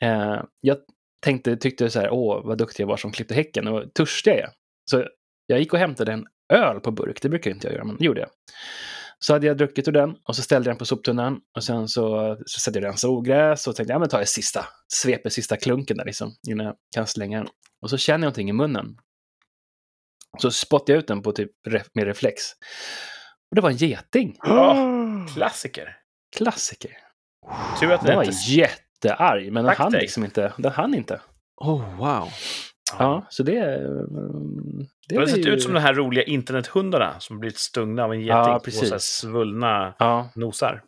Eh, 0.00 0.42
jag 0.60 0.76
tänkte, 1.24 1.56
tyckte 1.56 1.90
så 1.90 2.00
här, 2.00 2.10
åh 2.10 2.46
vad 2.46 2.58
duktig 2.58 2.82
jag 2.82 2.88
var 2.88 2.96
som 2.96 3.12
klippte 3.12 3.34
häcken 3.34 3.68
och 3.68 3.94
törstig 3.94 4.30
jag 4.30 4.38
är. 4.38 4.50
Så 4.90 5.04
jag 5.46 5.58
gick 5.58 5.72
och 5.72 5.78
hämtade 5.78 6.12
en 6.12 6.26
öl 6.52 6.80
på 6.80 6.90
burk, 6.90 7.22
det 7.22 7.28
brukar 7.28 7.50
inte 7.50 7.66
jag 7.66 7.74
göra, 7.74 7.84
men 7.84 7.96
det 7.96 8.04
gjorde 8.04 8.20
jag. 8.20 8.30
Så 9.24 9.32
hade 9.32 9.46
jag 9.46 9.56
druckit 9.56 9.88
ur 9.88 9.92
den 9.92 10.16
och 10.28 10.36
så 10.36 10.42
ställde 10.42 10.68
jag 10.68 10.74
den 10.74 10.78
på 10.78 10.84
soptunnan 10.84 11.40
och 11.56 11.64
sen 11.64 11.88
så, 11.88 12.36
så 12.46 12.60
satte 12.60 12.78
jag 12.78 12.84
rensa 12.86 13.08
ogräs 13.08 13.66
och 13.66 13.76
tänkte, 13.76 13.92
ja 13.92 13.98
men 13.98 14.08
tar 14.08 14.18
jag 14.18 14.28
sista, 14.28 14.66
sveper 14.94 15.30
sista 15.30 15.56
klunken 15.56 15.96
där 15.96 16.04
liksom, 16.04 16.34
innan 16.48 16.66
jag 16.66 16.74
kan 16.94 17.06
slänga 17.06 17.38
den. 17.38 17.48
Och 17.82 17.90
så 17.90 17.96
känner 17.96 18.14
jag 18.18 18.20
någonting 18.20 18.50
i 18.50 18.52
munnen. 18.52 18.96
Så 20.38 20.50
spottade 20.50 20.92
jag 20.92 20.98
ut 20.98 21.06
den 21.08 21.22
på 21.22 21.32
typ 21.32 21.50
med 21.94 22.04
reflex. 22.04 22.42
Och 23.50 23.54
det 23.54 23.60
var 23.60 23.70
en 23.70 23.76
geting. 23.76 24.36
Ja, 24.42 24.76
klassiker. 25.34 25.96
Klassiker. 26.36 26.90
Tur 27.80 27.92
att 27.92 28.00
Den 28.00 28.06
den 28.08 28.16
var 28.16 28.24
inte... 28.24 28.36
jättearg, 28.36 29.52
men 29.52 29.64
den 29.64 29.70
Tack 29.70 29.78
hann 29.78 29.92
dig. 29.92 30.00
liksom 30.00 30.24
inte. 30.24 30.52
Den 30.58 30.72
hann 30.72 30.94
inte. 30.94 31.20
Oh, 31.56 31.96
wow. 31.96 32.28
Ja, 32.98 33.26
så 33.30 33.42
det... 33.42 33.58
mm, 33.58 34.78
Det 35.08 35.14
Det 35.14 35.16
har 35.16 35.26
sett 35.26 35.46
ju- 35.46 35.50
ut 35.50 35.62
som 35.62 35.74
de 35.74 35.80
här 35.80 35.94
roliga 35.94 36.24
internethundarna 36.24 37.20
som 37.20 37.38
blivit 37.40 37.58
stungna 37.58 38.04
av 38.04 38.12
en 38.12 38.20
geting 38.20 38.30
Ja, 38.36 38.60
på 38.64 38.70
så 38.70 38.98
svullna 38.98 39.94
Ja, 39.98 40.28
nosar. 40.34 40.82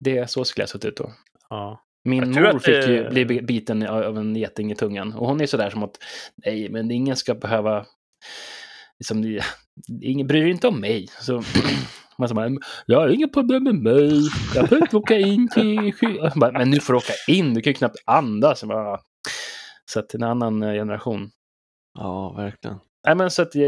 det 0.00 0.30
så 0.30 0.44
skulle 0.44 0.62
jag 0.62 0.68
sett 0.68 0.84
ut 0.84 0.96
då. 0.96 1.12
Ja. 1.50 1.80
Min 2.04 2.30
mor 2.30 2.46
att 2.46 2.64
fick 2.64 2.88
ju 2.88 3.08
bli 3.10 3.24
be- 3.24 3.42
biten 3.42 3.86
av 3.86 4.18
en 4.18 4.36
geting 4.36 4.72
i 4.72 4.74
tungan. 4.74 5.12
Och 5.14 5.26
hon 5.28 5.40
är 5.40 5.46
sådär 5.46 5.70
som 5.70 5.82
att, 5.82 5.96
nej, 6.46 6.68
men 6.70 6.90
ingen 6.90 7.16
ska 7.16 7.34
behöva... 7.34 7.84
Liksom, 8.98 9.40
ingen 10.02 10.26
bryr 10.26 10.46
inte 10.46 10.68
om 10.68 10.80
mig. 10.80 11.06
Så, 11.20 11.42
man 12.18 12.28
så 12.28 12.34
bara, 12.34 12.50
jag 12.86 13.00
har 13.00 13.08
inga 13.08 13.28
problem 13.28 13.64
med 13.64 13.74
mig. 13.74 14.20
Jag 14.54 14.68
får 14.68 14.78
inte 14.78 14.96
åka 14.96 15.18
in 15.18 15.48
till... 15.48 15.92
sky-" 15.92 16.18
Jag 16.22 16.32
bara, 16.36 16.52
Men 16.52 16.70
nu 16.70 16.80
får 16.80 16.92
du 16.92 16.96
åka 16.96 17.12
in, 17.28 17.54
du 17.54 17.60
kan 17.60 17.70
ju 17.70 17.74
knappt 17.74 17.96
andas. 18.06 18.62
Jag 18.62 18.68
bara, 18.68 19.00
så 19.90 20.00
att 20.00 20.14
en 20.14 20.22
annan 20.22 20.62
eh, 20.62 20.72
generation. 20.72 21.30
Ja, 21.98 22.32
verkligen. 22.36 22.78
Nej, 23.06 23.16
men 23.16 23.30
så 23.30 23.42
att 23.42 23.54
eh, 23.54 23.62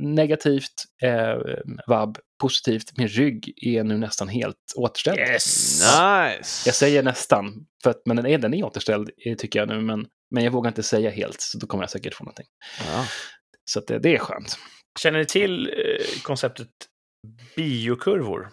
negativt, 0.00 0.84
eh, 1.02 1.38
vab, 1.86 2.18
positivt. 2.40 2.98
Min 2.98 3.08
rygg 3.08 3.52
är 3.56 3.84
nu 3.84 3.98
nästan 3.98 4.28
helt 4.28 4.56
återställd. 4.76 5.18
Yes! 5.18 5.80
Nice! 5.80 6.68
Jag 6.68 6.74
säger 6.74 7.02
nästan, 7.02 7.66
för 7.82 7.90
att, 7.90 8.02
men 8.04 8.16
den 8.16 8.26
är, 8.26 8.38
den 8.38 8.54
är 8.54 8.64
återställd 8.64 9.10
eh, 9.26 9.36
tycker 9.36 9.58
jag 9.58 9.68
nu. 9.68 9.80
Men, 9.80 10.06
men 10.30 10.44
jag 10.44 10.50
vågar 10.50 10.68
inte 10.68 10.82
säga 10.82 11.10
helt, 11.10 11.40
så 11.40 11.58
då 11.58 11.66
kommer 11.66 11.82
jag 11.82 11.90
säkert 11.90 12.14
få 12.14 12.24
någonting. 12.24 12.46
Ja. 12.78 13.04
Så 13.70 13.78
att 13.78 13.86
det, 13.86 13.98
det 13.98 14.14
är 14.14 14.18
skönt. 14.18 14.58
Känner 14.98 15.18
ni 15.18 15.26
till 15.26 15.66
eh, 15.66 16.22
konceptet 16.22 16.68
biokurvor? 17.56 18.50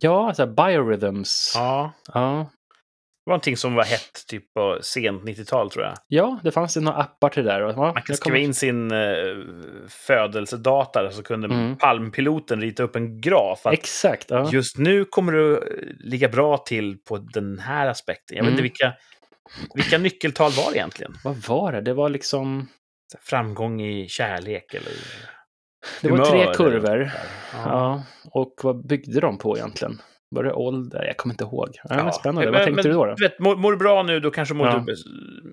Ja, 0.00 0.28
alltså 0.28 0.46
biorhythms. 0.46 1.52
Ja. 1.54 1.92
Ja. 2.14 2.50
Det 3.24 3.30
var 3.30 3.32
någonting 3.32 3.56
som 3.56 3.74
var 3.74 3.84
hett 3.84 4.26
typ 4.28 4.54
på 4.54 4.78
sent 4.82 5.22
90-tal 5.22 5.70
tror 5.70 5.84
jag. 5.84 5.94
ja, 6.08 6.38
det 6.44 6.50
fanns 6.50 6.76
ju 6.76 6.80
några 6.80 6.98
appar 6.98 7.28
till 7.28 7.44
det 7.44 7.50
där. 7.52 7.60
Ja, 7.60 7.76
Man 7.76 8.02
jag 8.08 8.16
skriva 8.16 8.38
in 8.38 8.54
sin 8.54 8.90
eh, 8.92 8.98
födelsedata 9.88 11.10
så 11.10 11.22
kunde 11.22 11.46
Mm. 11.46 11.76
palmpiloten 11.78 12.60
rita 12.60 12.82
upp 12.82 12.96
en 12.96 13.20
graf. 13.20 13.60
Exakt. 13.66 14.30
Ja. 14.30 14.50
Just 14.52 14.78
nu 14.78 15.04
kommer 15.04 15.32
du 15.32 15.60
ligga 16.00 16.28
bra 16.28 16.58
till 16.58 16.98
på 16.98 17.18
den 17.18 17.58
här 17.58 17.86
aspekten. 17.86 18.36
Jag 18.36 18.44
vet 18.44 18.50
inte 18.50 18.60
Mm. 18.60 18.70
vilka, 18.72 18.92
vilka 19.74 19.98
nyckeltal 19.98 20.50
var 20.50 20.70
det 20.72 20.76
egentligen? 20.78 21.14
Vad 21.24 21.36
var 21.36 21.72
det? 21.72 21.80
Det 21.80 21.94
var 21.94 22.08
liksom... 22.08 22.68
Framgång 23.20 23.80
i 23.82 24.08
kärlek 24.08 24.74
eller 24.74 24.92
Det 26.00 26.08
var 26.10 26.26
tre 26.26 26.54
kurvor. 26.54 27.10
Ja. 27.52 27.58
Ja. 27.64 28.02
Och 28.30 28.54
vad 28.62 28.86
byggde 28.86 29.20
de 29.20 29.38
på 29.38 29.56
egentligen? 29.56 29.98
Var 30.34 30.44
det 30.44 30.52
ålder? 30.52 31.04
Jag 31.04 31.16
kommer 31.16 31.34
inte 31.34 31.44
ihåg. 31.44 31.68
Ja, 31.84 31.96
Ja. 31.96 32.12
spännande. 32.12 32.50
Men- 32.50 32.52
vad 32.52 32.64
tänkte 32.64 32.88
men, 32.88 32.92
du 32.92 32.98
då? 32.98 33.06
då? 33.06 33.14
Vet, 33.20 33.38
mår, 33.38 33.56
mår 33.56 33.72
du 33.72 33.78
bra 33.78 34.02
nu, 34.02 34.20
då 34.20 34.30
kanske 34.30 34.54
mår 34.54 34.66
Ja. 34.66 34.84
du 34.86 34.94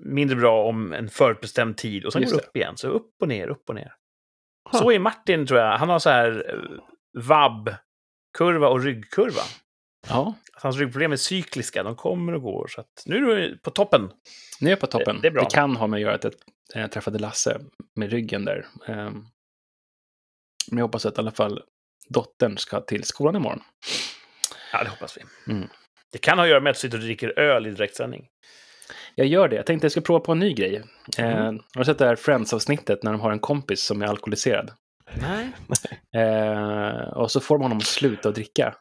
mindre 0.09 0.35
bra 0.35 0.65
om 0.65 0.93
en 0.93 1.09
förutbestämd 1.09 1.77
tid. 1.77 2.05
Och 2.05 2.13
sen 2.13 2.21
Just 2.21 2.33
går 2.33 2.37
det 2.39 2.43
det. 2.43 2.49
upp 2.49 2.55
igen. 2.55 2.77
Så 2.77 2.87
upp 2.87 3.11
och 3.21 3.27
ner, 3.27 3.47
upp 3.47 3.69
och 3.69 3.75
ner. 3.75 3.93
Huh. 4.71 4.81
Så 4.81 4.91
är 4.91 4.99
Martin, 4.99 5.47
tror 5.47 5.59
jag. 5.59 5.77
Han 5.77 5.89
har 5.89 5.99
så 5.99 6.09
här 6.09 6.53
eh, 6.53 6.59
vab-kurva 7.21 8.67
och 8.67 8.83
ryggkurva. 8.83 9.41
Ja, 10.09 10.33
Att 10.53 10.63
hans 10.63 10.77
ryggproblem 10.77 11.11
är 11.11 11.15
cykliska, 11.15 11.83
de 11.83 11.95
kommer 11.95 12.33
och 12.35 12.41
går. 12.41 12.67
Så 12.67 12.81
att 12.81 13.03
nu 13.05 13.15
är 13.15 13.21
du 13.21 13.57
på 13.57 13.71
toppen. 13.71 14.11
nu 14.61 14.67
är 14.67 14.71
jag 14.71 14.79
på 14.79 14.87
toppen. 14.87 15.15
Det- 15.15 15.21
det 15.21 15.27
är 15.27 15.31
bra. 15.31 15.45
kan 15.45 15.75
ha 15.75 15.87
med 15.87 15.97
att 15.97 16.01
göra 16.01 16.15
att 16.15 16.23
jag 16.73 16.83
eh, 16.83 16.87
träffade 16.89 17.19
Lasse 17.19 17.59
med 17.95 18.11
ryggen 18.11 18.45
där. 18.45 18.65
Ehm, 18.87 19.25
Men 20.71 20.77
jag 20.77 20.85
hoppas 20.85 21.05
att 21.05 21.17
i 21.17 21.19
alla 21.21 21.31
fall 21.31 21.61
dottern 22.09 22.57
ska 22.57 22.81
till 22.81 23.03
skolan 23.03 23.35
imorgon. 23.35 23.61
Ja, 24.73 24.83
det 24.83 24.89
hoppas 24.89 25.17
vi. 25.17 25.51
Mm. 25.53 25.67
Det 26.11 26.17
kan 26.17 26.37
ha 26.37 26.45
att 26.45 26.49
göra 26.49 26.59
med 26.59 26.69
att 26.71 26.75
du 26.75 26.79
sitter 26.79 26.97
och 26.97 27.03
dricker 27.03 27.39
öl 27.39 27.67
i 27.67 27.71
direktsändning. 27.71 28.27
Jag 29.15 29.27
gör 29.27 29.47
det. 29.47 29.55
Jag 29.55 29.65
tänkte 29.65 29.85
jag 29.85 29.91
ska 29.91 30.01
prova 30.01 30.19
på 30.19 30.31
en 30.31 30.39
ny 30.39 30.53
grej. 30.53 30.83
Mm. 31.17 31.31
Eh, 31.31 31.43
har 31.45 31.79
du 31.79 31.85
sett 31.85 31.97
det 31.97 32.05
här 32.05 32.15
Friends-avsnittet 32.15 33.03
när 33.03 33.11
de 33.11 33.21
har 33.21 33.31
en 33.31 33.39
kompis 33.39 33.81
som 33.83 34.01
är 34.01 34.05
alkoholiserad? 34.05 34.71
Nej. 35.21 35.49
Eh, 36.15 37.07
och 37.17 37.31
så 37.31 37.39
får 37.39 37.55
de 37.57 37.61
honom 37.61 37.77
att 37.77 37.83
sluta 37.83 38.29
att 38.29 38.35
dricka. 38.35 38.75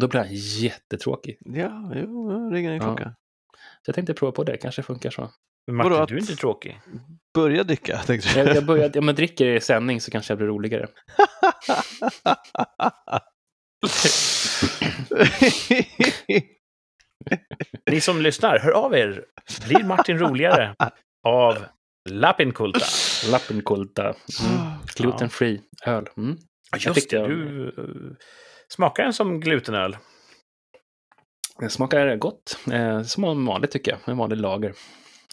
Då 0.00 0.08
blir 0.08 0.20
han 0.20 0.28
jättetråkig. 0.32 1.38
Ja, 1.40 1.92
jo, 1.94 2.48
det 2.50 2.56
ringer 2.56 2.70
en 2.70 2.76
Ja. 2.76 2.82
klocka. 2.82 3.04
Så 3.82 3.88
jag 3.88 3.94
tänkte 3.94 4.14
prova 4.14 4.32
på 4.32 4.44
det. 4.44 4.56
Kanske 4.56 4.82
funkar 4.82 5.10
så. 5.10 5.30
Men 5.66 5.76
Martin, 5.76 5.90
Vadå 5.92 6.02
att- 6.02 6.08
du 6.08 6.16
är 6.16 6.20
inte 6.20 6.36
tråkig. 6.36 6.80
Börja 7.34 7.64
dricka, 7.64 7.98
tänkte 8.06 8.38
Jag, 8.38 8.46
du. 8.48 8.54
jag 8.54 8.64
började, 8.66 8.98
om 8.98 9.08
jag 9.08 9.16
dricker 9.16 9.46
i 9.46 9.60
sändning 9.60 10.00
så 10.00 10.10
kanske 10.10 10.30
jag 10.30 10.38
blir 10.38 10.48
roligare. 10.48 10.86
Ni 17.90 18.00
som 18.00 18.20
lyssnar, 18.20 18.58
hör 18.58 18.70
av 18.70 18.94
er. 18.94 19.24
Blir 19.68 19.84
Martin 19.84 20.18
roligare 20.18 20.74
av 21.26 21.64
Lapinkulta? 22.10 22.84
Lappenkulta. 23.30 24.02
Mm. 24.04 24.16
Gluten 24.96 25.30
free 25.30 25.60
öl. 25.86 26.06
Mm. 26.16 26.36
Just 26.78 27.10
det, 27.10 27.16
jag- 27.16 27.28
du 27.28 27.66
uh, 27.78 28.12
smakar 28.68 29.02
den 29.02 29.12
som 29.12 29.40
glutenöl. 29.40 29.96
Det 31.60 31.68
smakar 31.70 32.16
gott. 32.16 32.58
Eh, 32.72 33.02
som 33.02 33.46
vanligt 33.46 33.70
tycker 33.70 33.90
jag. 33.90 34.00
En 34.06 34.16
vanlig 34.16 34.36
lager. 34.36 34.74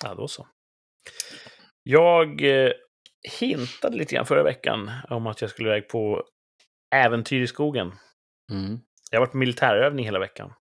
Ja, 0.03 0.13
då 0.13 0.27
så. 0.27 0.48
Jag 1.84 2.43
eh, 2.43 2.72
hintade 3.39 3.98
lite 3.98 4.15
grann 4.15 4.25
förra 4.25 4.43
veckan 4.43 4.91
om 5.10 5.27
att 5.27 5.41
jag 5.41 5.50
skulle 5.50 5.70
iväg 5.70 5.89
på 5.89 6.24
äventyr 6.96 7.41
i 7.41 7.48
skogen. 7.48 7.91
Mm. 8.51 8.79
Jag 9.12 9.20
har 9.20 9.25
varit 9.25 9.31
på 9.31 9.38
militärövning 9.38 10.05
hela 10.05 10.20
veckan. 10.20 10.53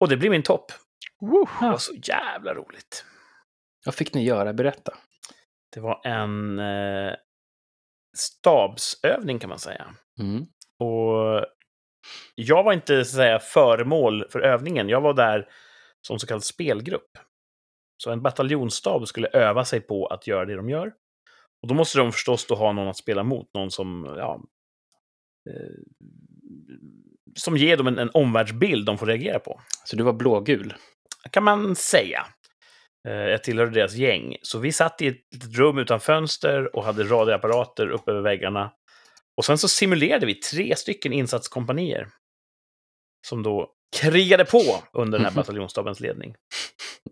Och 0.00 0.08
det 0.08 0.16
blir 0.16 0.30
min 0.30 0.42
topp. 0.42 0.72
Det 1.20 1.66
var 1.66 1.78
så 1.78 1.94
jävla 1.94 2.54
roligt. 2.54 3.04
Vad 3.84 3.94
fick 3.94 4.14
ni 4.14 4.24
göra? 4.24 4.52
Berätta. 4.52 4.94
Det 5.74 5.80
var 5.80 6.06
en 6.06 6.58
eh, 6.58 7.14
stabsövning 8.16 9.38
kan 9.38 9.50
man 9.50 9.58
säga. 9.58 9.94
Mm. 10.18 10.46
Och 10.78 11.46
jag 12.34 12.62
var 12.62 12.72
inte 12.72 13.04
så 13.04 13.16
att 13.16 13.16
säga 13.16 13.38
föremål 13.38 14.24
för 14.30 14.40
övningen. 14.40 14.88
Jag 14.88 15.00
var 15.00 15.14
där 15.14 15.48
som 16.06 16.18
så 16.18 16.26
kallad 16.26 16.44
spelgrupp. 16.44 17.18
Så 17.96 18.10
en 18.10 18.22
bataljonsstab 18.22 19.08
skulle 19.08 19.28
öva 19.28 19.64
sig 19.64 19.80
på 19.80 20.06
att 20.06 20.26
göra 20.26 20.44
det 20.44 20.56
de 20.56 20.70
gör. 20.70 20.92
Och 21.62 21.68
då 21.68 21.74
måste 21.74 21.98
de 21.98 22.12
förstås 22.12 22.46
då 22.46 22.54
ha 22.54 22.72
någon 22.72 22.88
att 22.88 22.96
spela 22.96 23.22
mot, 23.22 23.54
någon 23.54 23.70
som, 23.70 24.14
ja, 24.18 24.42
eh, 25.50 26.06
som 27.36 27.56
ger 27.56 27.76
dem 27.76 27.86
en, 27.86 27.98
en 27.98 28.10
omvärldsbild 28.14 28.86
de 28.86 28.98
får 28.98 29.06
reagera 29.06 29.38
på. 29.38 29.60
Så 29.84 29.96
du 29.96 30.02
var 30.04 30.12
blågul? 30.12 30.74
kan 31.30 31.44
man 31.44 31.76
säga. 31.76 32.26
Eh, 33.08 33.14
Jag 33.14 33.44
tillhörde 33.44 33.70
deras 33.70 33.94
gäng. 33.94 34.36
Så 34.42 34.58
vi 34.58 34.72
satt 34.72 35.02
i 35.02 35.06
ett 35.06 35.20
litet 35.34 35.54
rum 35.56 35.78
utan 35.78 36.00
fönster 36.00 36.76
och 36.76 36.84
hade 36.84 37.04
radioapparater 37.04 37.88
upp 37.90 38.08
över 38.08 38.20
väggarna. 38.20 38.72
Och 39.36 39.44
sen 39.44 39.58
så 39.58 39.68
simulerade 39.68 40.26
vi 40.26 40.34
tre 40.34 40.76
stycken 40.76 41.12
insatskompanier. 41.12 42.08
Som 43.26 43.42
då 43.42 43.72
krigade 44.00 44.44
på 44.44 44.62
under 44.92 45.18
den 45.18 45.24
här 45.24 45.32
bataljonsstabens 45.36 46.00
ledning. 46.00 46.34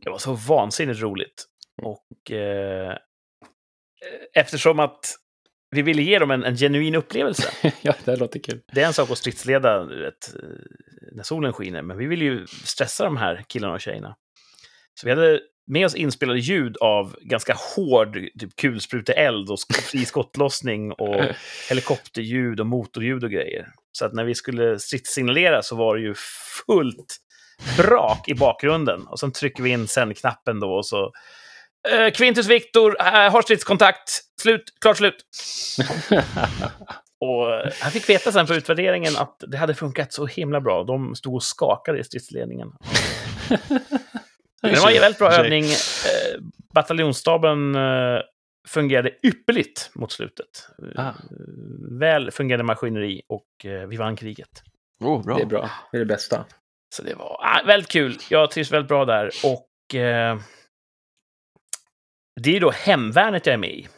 Det 0.04 0.10
var 0.10 0.18
så 0.18 0.34
vansinnigt 0.34 1.00
roligt. 1.00 1.44
Och 1.82 2.30
eh, 2.30 2.96
eftersom 4.34 4.80
att 4.80 5.16
vi 5.70 5.82
ville 5.82 6.02
ge 6.02 6.18
dem 6.18 6.30
en, 6.30 6.44
en 6.44 6.56
genuin 6.56 6.94
upplevelse. 6.94 7.50
ja, 7.82 7.94
det 8.04 8.16
låter 8.16 8.40
kul. 8.40 8.60
Det 8.72 8.82
är 8.82 8.86
en 8.86 8.92
sak 8.92 9.10
att 9.10 9.18
stridsleda 9.18 9.84
vet, 9.84 10.34
när 11.12 11.22
solen 11.22 11.52
skiner, 11.52 11.82
men 11.82 11.98
vi 11.98 12.06
vill 12.06 12.22
ju 12.22 12.46
stressa 12.46 13.04
de 13.04 13.16
här 13.16 13.44
killarna 13.48 13.74
och 13.74 13.80
tjejerna. 13.80 14.16
Så 15.00 15.06
vi 15.06 15.10
hade 15.10 15.40
med 15.66 15.86
oss 15.86 15.94
inspelade 15.94 16.38
ljud 16.38 16.76
av 16.76 17.16
ganska 17.20 17.56
hård 17.76 18.14
typ 18.40 18.56
kulspruteeld 18.56 19.50
och 19.50 19.58
fri 19.82 20.04
skottlossning 20.04 20.92
och 20.92 21.24
helikopterljud 21.68 22.60
och 22.60 22.66
motorljud 22.66 23.24
och 23.24 23.30
grejer. 23.30 23.68
Så 23.92 24.04
att 24.06 24.14
när 24.14 24.24
vi 24.24 24.34
skulle 24.34 24.78
stridssignalera 24.78 25.62
så 25.62 25.76
var 25.76 25.96
det 25.96 26.02
ju 26.02 26.14
fullt 26.66 27.16
brak 27.76 28.28
i 28.28 28.34
bakgrunden. 28.34 29.06
Och 29.06 29.20
sen 29.20 29.32
trycker 29.32 29.62
vi 29.62 29.70
in 29.70 29.88
sändknappen 29.88 30.60
då 30.60 30.72
och 30.72 30.86
så... 30.86 31.12
Eh, 31.88 32.10
Quintus 32.10 32.46
Victor 32.46 32.96
eh, 33.00 33.06
har 33.06 33.42
stridskontakt. 33.42 34.10
Slut. 34.42 34.62
Klart 34.80 34.96
slut. 34.96 35.16
Och 37.20 37.54
eh, 37.54 37.72
han 37.80 37.90
fick 37.90 38.08
veta 38.08 38.32
sen 38.32 38.46
på 38.46 38.54
utvärderingen 38.54 39.16
att 39.16 39.36
det 39.46 39.56
hade 39.56 39.74
funkat 39.74 40.12
så 40.12 40.26
himla 40.26 40.60
bra. 40.60 40.84
De 40.84 41.14
stod 41.14 41.34
och 41.34 41.42
skakade 41.42 41.98
i 41.98 42.04
stridsledningen. 42.04 42.68
Men 44.62 44.72
det 44.74 44.80
var 44.80 44.90
en 44.90 45.00
väldigt 45.00 45.18
bra 45.18 45.32
övning. 45.32 45.64
Eh, 45.64 46.40
Bataljonsstaben 46.74 47.74
eh, 47.74 48.20
fungerade 48.68 49.10
ypperligt 49.22 49.90
mot 49.94 50.12
slutet. 50.12 50.46
Eh, 50.96 51.06
Ah. 51.06 51.14
Väl 52.00 52.30
fungerande 52.30 52.64
maskineri 52.64 53.22
och 53.28 53.70
eh, 53.70 53.86
vi 53.88 53.96
vann 53.96 54.16
kriget. 54.16 54.62
Oh, 55.00 55.24
bra. 55.24 55.36
Det 55.36 55.42
är 55.42 55.46
bra. 55.46 55.70
Det 55.92 55.96
är 55.96 56.00
det 56.00 56.06
bästa. 56.06 56.44
Så 56.94 57.02
det 57.02 57.14
var 57.14 57.36
ah, 57.40 57.62
väldigt 57.66 57.90
kul. 57.90 58.18
Jag 58.30 58.50
trivs 58.50 58.72
väldigt 58.72 58.88
bra 58.88 59.04
där. 59.04 59.30
Och 59.44 59.94
eh, 59.94 60.38
det 62.40 62.56
är 62.56 62.60
då 62.60 62.70
hemvärnet 62.70 63.46
jag 63.46 63.54
är 63.54 63.58
med 63.58 63.70
i. 63.70 63.88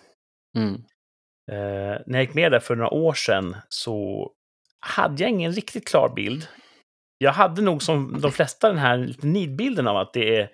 Mm. 0.57 0.75
Eh, 1.53 2.01
när 2.07 2.19
jag 2.19 2.21
gick 2.21 2.35
med 2.35 2.53
där 2.53 2.61
för 2.61 2.77
några 2.77 2.91
år 2.91 3.15
sedan 3.15 3.57
så 3.69 4.31
hade 4.81 5.23
jag 5.23 5.31
ingen 5.31 5.53
riktigt 5.53 5.89
klar 5.89 6.13
bild. 6.17 6.49
Jag 7.19 7.33
hade 7.33 7.63
nog 7.63 7.83
som 7.83 8.21
de 8.21 8.33
flesta 8.33 8.69
den 8.69 8.79
här 8.79 8.97
lite 8.99 9.27
nidbilden 9.27 9.89
av 9.89 9.97
att 9.97 10.13
det 10.13 10.37
är 10.37 10.51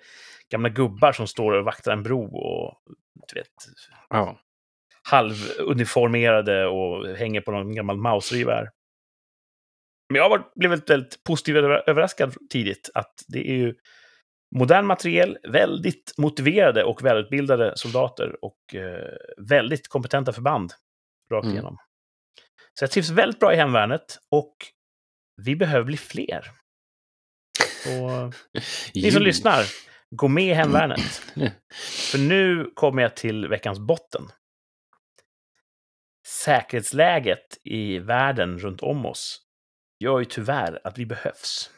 gamla 0.51 0.69
gubbar 0.69 1.11
som 1.11 1.27
står 1.27 1.51
och 1.51 1.65
vaktar 1.65 1.91
en 1.93 2.03
bro 2.03 2.37
och 2.37 2.77
du 3.33 3.39
vet, 3.39 3.47
Ja. 4.09 4.39
halvuniformerade 5.09 6.67
och 6.67 7.07
hänger 7.17 7.41
på 7.41 7.51
någon 7.51 7.75
gammal 7.75 7.97
mausergevär. 7.97 8.69
Men 10.09 10.15
jag 10.15 10.23
har 10.23 10.29
varit- 10.29 10.53
blivit 10.55 10.89
väldigt 10.89 11.23
positivt 11.23 11.55
över- 11.57 11.89
överraskad 11.89 12.35
tidigt 12.49 12.89
att 12.93 13.13
det 13.27 13.49
är 13.49 13.55
ju 13.55 13.75
modern 14.55 14.85
materiel, 14.85 15.37
väldigt 15.49 16.13
motiverade 16.17 16.83
och 16.83 17.05
välutbildade 17.05 17.77
soldater 17.77 18.45
och 18.45 18.75
eh, 18.75 19.15
väldigt 19.37 19.87
kompetenta 19.87 20.33
förband 20.33 20.73
rakt 21.31 21.43
Mm. 21.43 21.55
igenom. 21.55 21.77
Så 22.73 22.83
jag 22.83 22.91
trivs 22.91 23.09
väldigt 23.09 23.39
bra 23.39 23.53
i 23.53 23.55
hemvärnet 23.55 24.17
och 24.31 24.55
vi 25.45 25.55
behöver 25.55 25.85
bli 25.85 25.97
fler. 25.97 26.51
Så 27.83 28.31
ni 28.93 29.11
som 29.11 29.21
lyssnar, 29.21 29.63
gå 30.09 30.27
med 30.27 30.43
i 30.43 30.53
hemvärnet. 30.53 30.99
För 32.11 32.17
nu 32.17 32.71
kommer 32.75 33.01
jag 33.01 33.15
till 33.15 33.47
veckans 33.47 33.79
botten. 33.79 34.23
Säkerhetsläget 36.27 37.57
i 37.63 37.99
världen 37.99 38.59
runt 38.59 38.81
om 38.81 39.05
oss 39.05 39.41
gör 39.99 40.19
ju 40.19 40.25
tyvärr 40.25 40.79
att 40.83 40.97
vi 40.97 41.05
behövs. 41.05 41.69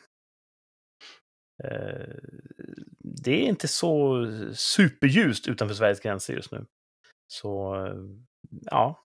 Eh, 1.63 2.15
Det 2.99 3.31
är 3.31 3.43
inte 3.47 3.67
så 3.67 4.25
superljust 4.53 5.47
utanför 5.47 5.75
Sveriges 5.75 5.99
gränser 5.99 6.33
just 6.33 6.51
nu. 6.51 6.65
Så, 7.27 7.75
eh, 7.85 7.93
ja. 8.61 9.03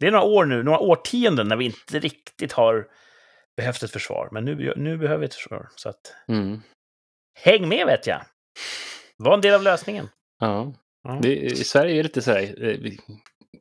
Det 0.00 0.06
är 0.06 0.10
några 0.10 0.24
år 0.24 0.44
nu, 0.44 0.62
några 0.62 0.78
årtionden 0.78 1.48
när 1.48 1.56
vi 1.56 1.64
inte 1.64 1.98
riktigt 1.98 2.52
har 2.52 2.88
behövt 3.56 3.82
ett 3.82 3.90
försvar. 3.90 4.28
Men 4.32 4.44
nu, 4.44 4.74
nu 4.76 4.98
behöver 4.98 5.18
vi 5.20 5.26
ett 5.26 5.34
försvar. 5.34 5.68
Så 5.76 5.88
att, 5.88 6.14
Mm. 6.28 6.60
häng 7.40 7.68
med 7.68 7.86
vet 7.86 8.06
jag! 8.06 8.22
Var 9.16 9.34
en 9.34 9.40
del 9.40 9.54
av 9.54 9.62
lösningen. 9.62 10.08
Ja. 10.40 10.74
Ja. 11.02 11.18
Det, 11.22 11.36
I 11.36 11.54
Sverige 11.56 11.92
är 11.92 11.96
det 11.96 12.02
lite 12.02 12.22
så 12.22 12.30
här, 12.32 12.64
eh, 12.64 12.92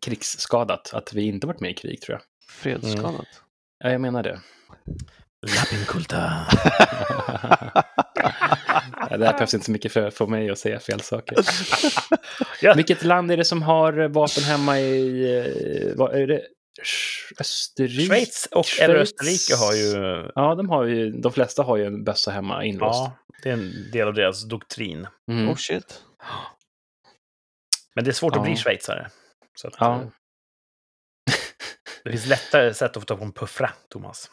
krigsskadat 0.01 0.93
att 0.93 1.13
vi 1.13 1.21
inte 1.27 1.47
varit 1.47 1.59
med 1.59 1.71
i 1.71 1.73
krig, 1.73 2.01
tror 2.01 2.13
jag. 2.17 2.21
Fredsskadat. 2.51 3.43
Ja, 3.79 3.89
jag 3.91 4.01
menar 4.01 4.23
det. 4.23 4.41
Lappinkulta. 5.47 6.47
Det 9.09 9.25
här 9.25 9.33
behövs 9.33 9.53
inte 9.53 9.65
så 9.65 9.71
mycket 9.71 9.91
för, 9.91 10.09
för 10.09 10.27
mig 10.27 10.49
att 10.49 10.59
säga 10.59 10.79
fel 10.79 11.01
saker. 11.01 11.37
Ja. 12.61 12.73
Vilket 12.73 13.03
land 13.03 13.31
är 13.31 13.37
det 13.37 13.45
som 13.45 13.61
har 13.61 14.07
vapen 14.07 14.43
hemma 14.43 14.79
i... 14.79 15.37
eh, 15.39 15.95
Vad 15.97 16.15
är 16.15 16.27
det? 16.27 16.41
Österrike? 17.39 18.05
Schweiz 18.05 18.47
och 18.51 18.65
Schweiz. 18.65 18.79
eller 18.89 18.95
Österrike 18.95 19.55
har 19.55 19.73
ju... 19.73 19.91
Ja, 20.35 20.55
de, 20.55 20.69
har 20.69 20.83
ju, 20.83 21.11
de 21.11 21.31
flesta 21.33 21.63
har 21.63 21.77
ju 21.77 21.85
en 21.85 22.03
bössa 22.03 22.31
hemma 22.31 22.63
inlåst. 22.65 22.99
Ja, 22.99 23.17
det 23.43 23.49
är 23.49 23.53
en 23.53 23.91
del 23.91 24.07
av 24.07 24.13
deras 24.13 24.43
doktrin. 24.49 25.07
Mm. 25.31 25.49
Oh 25.49 25.55
shit. 25.55 26.01
Men 27.95 28.03
det 28.03 28.11
är 28.11 28.13
svårt 28.13 28.35
Ja. 28.35 28.41
att 28.41 28.47
bli 28.47 28.55
schweizare. 28.55 29.09
Så 29.55 29.67
att, 29.67 29.75
Ja. 29.79 29.95
eh, 30.01 30.07
Det 32.03 32.11
finns 32.11 32.25
lättare 32.25 32.73
sätt 32.73 32.97
att 32.97 33.03
få 33.03 33.05
tag 33.05 33.17
på 33.19 33.25
en 33.25 33.31
puffra, 33.33 33.69
Thomas. 33.89 34.31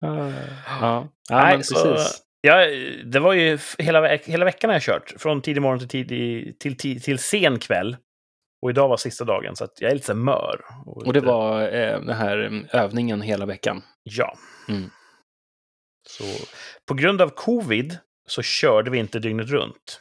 Ja, 0.00 0.32
ja 0.80 1.08
Nej, 1.30 1.64
så- 1.64 1.74
precis. 1.94 2.22
Ja, 2.44 2.66
det 3.04 3.20
var 3.20 3.32
ju 3.32 3.58
hela, 3.78 4.16
hela 4.16 4.44
veckan 4.44 4.70
har 4.70 4.74
jag 4.74 4.82
kört. 4.82 5.14
Från 5.18 5.42
tidig 5.42 5.60
morgon 5.62 5.78
till, 5.78 5.88
tidig, 5.88 6.58
till, 6.58 6.76
till, 6.76 7.02
till 7.02 7.18
sen 7.18 7.58
kväll. 7.58 7.96
Och 8.62 8.70
idag 8.70 8.88
var 8.88 8.96
sista 8.96 9.24
dagen, 9.24 9.56
så 9.56 9.68
jag 9.78 9.90
är 9.90 9.94
lite 9.94 10.14
mör. 10.14 10.60
Och 10.86 11.12
det 11.12 11.20
lite- 11.20 11.26
var 11.26 11.62
eh, 11.62 12.00
den 12.00 12.16
här 12.16 12.38
mm, 12.38 12.66
övningen 12.72 13.22
hela 13.22 13.46
veckan. 13.46 13.82
Ja. 14.02 14.34
Mm. 14.68 14.90
Så 16.08 16.24
på 16.88 16.94
grund 16.94 17.20
av 17.22 17.28
covid 17.28 17.98
så 18.28 18.42
körde 18.42 18.90
vi 18.90 18.98
inte 18.98 19.18
dygnet 19.18 19.48
runt. 19.48 20.00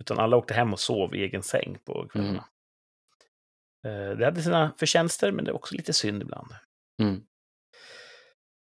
Utan 0.00 0.18
alla 0.18 0.36
åkte 0.36 0.54
hem 0.54 0.72
och 0.72 0.80
sov 0.80 1.14
i 1.14 1.22
egen 1.22 1.42
säng 1.42 1.78
på 1.86 2.08
kvällarna. 2.12 2.38
Eh, 2.38 2.44
Det 4.18 4.24
hade 4.24 4.42
sina 4.42 4.72
förtjänster, 4.78 5.32
men 5.32 5.44
det 5.44 5.52
var 5.52 5.58
också 5.58 5.74
lite 5.74 5.92
synd 5.92 6.22
ibland. 6.22 6.48
Mm. 7.02 7.20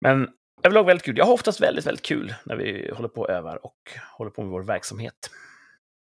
Men 0.00 0.28
överlag 0.62 0.84
väldigt 0.84 1.04
kul. 1.04 1.18
Jag 1.18 1.24
har 1.24 1.32
oftast 1.32 1.60
väldigt, 1.60 1.86
väldigt 1.86 2.04
kul 2.04 2.34
när 2.44 2.56
vi 2.56 2.90
håller 2.94 3.08
på 3.08 3.20
och 3.20 3.30
övar 3.30 3.66
och 3.66 3.76
håller 4.18 4.30
på 4.30 4.42
med 4.42 4.50
vår 4.50 4.62
verksamhet. 4.62 5.30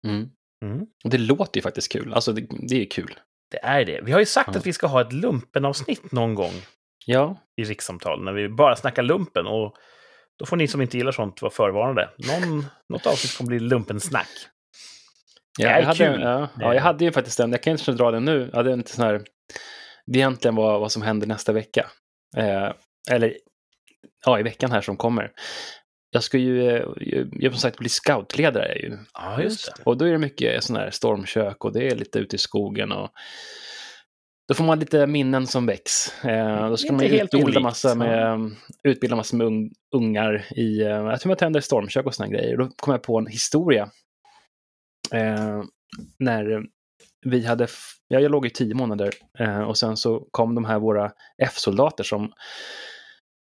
Mm. 0.06 0.28
Mm. 0.64 0.86
Och 1.04 1.10
det 1.10 1.18
låter 1.18 1.58
ju 1.58 1.62
faktiskt 1.62 1.92
kul. 1.92 2.14
Alltså, 2.14 2.32
det, 2.32 2.46
det 2.68 2.82
är 2.82 2.90
kul. 2.90 3.14
Det 3.50 3.64
är 3.64 3.84
det. 3.84 4.00
Vi 4.02 4.12
har 4.12 4.18
ju 4.20 4.26
sagt 4.26 4.50
Ja. 4.52 4.58
att 4.58 4.66
vi 4.66 4.72
ska 4.72 4.86
ha 4.86 5.00
ett 5.00 5.12
lumpenavsnitt 5.12 6.12
någon 6.12 6.34
gång 6.34 6.52
Ja, 7.06 7.36
i 7.56 7.64
rikssamtal, 7.64 8.24
när 8.24 8.32
vi 8.32 8.48
bara 8.48 8.76
snackar 8.76 9.02
lumpen. 9.02 9.46
Och 9.46 9.76
då 10.38 10.46
får 10.46 10.56
ni 10.56 10.68
som 10.68 10.80
inte 10.82 10.96
gillar 10.96 11.12
sånt 11.12 11.42
vara 11.42 11.52
förvarnade. 11.52 12.10
Någon, 12.16 12.64
något 12.88 13.06
avsnitt 13.06 13.36
kommer 13.38 13.48
bli 13.48 13.60
lumpensnack. 13.60 14.28
Ja, 15.58 15.68
jag, 15.78 15.82
hade, 15.82 15.98
kul. 15.98 16.20
Ja, 16.22 16.48
ja, 16.60 16.74
jag 16.74 16.82
hade 16.82 17.04
ju 17.04 17.12
faktiskt 17.12 17.40
en, 17.40 17.50
jag 17.52 17.62
kan 17.62 17.70
inte 17.72 17.92
dra 17.92 18.10
den 18.10 18.24
nu, 18.24 18.48
jag 18.50 18.56
hade 18.56 18.72
en 18.72 18.86
sån 18.86 19.04
här, 19.04 19.12
det 20.06 20.18
är 20.18 20.20
egentligen 20.20 20.54
vad, 20.54 20.80
vad 20.80 20.92
som 20.92 21.02
händer 21.02 21.26
nästa 21.26 21.52
vecka. 21.52 21.86
Eh, 22.36 22.72
eller 23.10 23.34
ja, 24.26 24.40
i 24.40 24.42
veckan 24.42 24.70
här 24.70 24.80
som 24.80 24.96
kommer. 24.96 25.30
Jag 26.10 26.22
ska 26.22 26.38
ju, 26.38 26.68
eh, 26.68 26.84
ju- 26.96 27.28
jag 27.32 27.52
som 27.52 27.60
sagt 27.60 27.78
bli 27.78 27.88
scoutledare. 27.88 28.68
jag 28.68 28.76
Ju. 28.78 28.98
Ja, 29.14 29.42
just 29.42 29.66
det. 29.76 29.82
Och 29.84 29.96
då 29.96 30.04
är 30.04 30.12
det 30.12 30.18
mycket 30.18 30.64
sån 30.64 30.76
här 30.76 30.90
stormkök 30.90 31.64
och 31.64 31.72
det 31.72 31.86
är 31.86 31.96
lite 31.96 32.18
ute 32.18 32.36
i 32.36 32.38
skogen. 32.38 32.92
Och 32.92 33.10
då 34.48 34.54
får 34.54 34.64
man 34.64 34.78
lite 34.78 35.06
minnen 35.06 35.46
som 35.46 35.66
väcks. 35.66 36.24
Eh, 36.24 36.68
då 36.68 36.76
ska 36.76 36.88
Inte 36.92 37.04
man 37.04 37.14
utbilda 37.14 37.44
olikt. 37.46 37.62
massa 37.62 37.94
med, 37.94 38.50
utbilda 38.84 39.16
massa 39.16 39.36
med 39.36 39.46
un, 39.46 39.70
ungar 39.96 40.46
i 40.56 40.82
eh, 40.82 41.06
att 41.06 41.24
hur 41.24 41.28
man 41.28 41.36
tänder 41.36 41.60
stormkök 41.60 42.06
och 42.06 42.14
såna 42.14 42.28
grejer. 42.28 42.56
Då 42.56 42.68
kom 42.76 42.92
jag 42.92 43.02
på 43.02 43.18
en 43.18 43.26
historia. 43.26 43.90
Eh, 45.12 45.62
när 46.18 46.66
vi 47.26 47.46
hade, 47.46 47.68
ja, 48.08 48.20
jag 48.20 48.30
låg 48.30 48.46
i 48.46 48.50
tio 48.50 48.74
månader 48.74 49.14
eh, 49.38 49.60
och 49.60 49.78
sen 49.78 49.96
så 49.96 50.28
kom 50.30 50.54
de 50.54 50.64
här 50.64 50.78
våra 50.78 51.12
F-soldater 51.42 52.04
som 52.04 52.32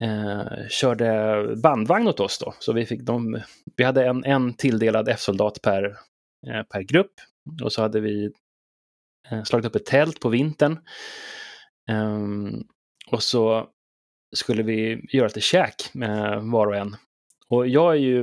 eh, 0.03 0.69
körde 0.69 1.57
bandvagn 1.63 2.09
åt 2.09 2.21
oss 2.21 2.39
då. 2.39 2.55
Så 2.59 2.73
vi, 2.73 2.87
fick 2.87 3.03
de, 3.03 3.43
vi 3.77 3.85
hade 3.85 4.07
en, 4.07 4.25
en 4.25 4.55
tilldelad 4.55 5.09
F-soldat 5.09 5.63
per, 5.63 5.85
eh, 6.47 6.63
per 6.63 6.83
grupp. 6.83 7.13
Och 7.63 7.73
så 7.73 7.83
hade 7.83 8.01
vi 8.01 8.33
eh, 9.31 9.43
slagit 9.43 9.67
upp 9.67 9.77
ett 9.77 9.87
tält 9.87 10.21
på 10.21 10.29
vintern. 10.29 10.79
Eh, 11.91 12.19
och 13.11 13.23
så 13.23 13.69
skulle 14.37 14.63
vi 14.63 15.07
göra 15.13 15.27
lite 15.27 15.41
käk 15.41 15.95
med 15.95 16.43
var 16.43 16.67
och 16.67 16.77
en. 16.77 16.97
Och 17.49 17.69
jag 17.69 17.93
är 17.93 17.99
ju 17.99 18.23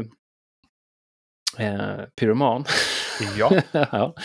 eh, 1.58 2.02
pyroman. 2.16 2.66
Ja. 3.38 3.62
ja. 3.72 4.16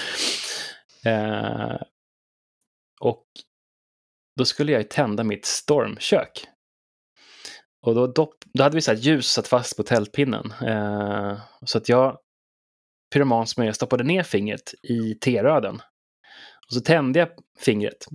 Eh, 1.10 1.82
och 3.00 3.24
då 4.36 4.44
skulle 4.44 4.72
jag 4.72 4.90
tända 4.90 5.24
mitt 5.24 5.46
stormkök. 5.46 6.46
Och 7.82 7.94
då, 7.94 8.06
dopp, 8.06 8.34
då 8.54 8.62
hade 8.62 8.74
vi 8.74 8.82
så 8.82 8.90
här 8.90 8.98
ljus 8.98 9.28
satt 9.28 9.48
fast 9.48 9.76
på 9.76 9.82
tältpinnen. 9.82 10.52
Eh, 10.62 11.40
så 11.66 11.78
att 11.78 11.88
jag, 11.88 12.18
pyroman 13.12 13.46
som 13.46 13.64
jag 13.64 13.74
stoppade 13.74 14.04
ner 14.04 14.22
fingret 14.22 14.74
i 14.82 15.14
teröden. 15.14 15.74
Och 16.66 16.74
så 16.74 16.80
tände 16.80 17.18
jag 17.18 17.28
fingret 17.58 18.06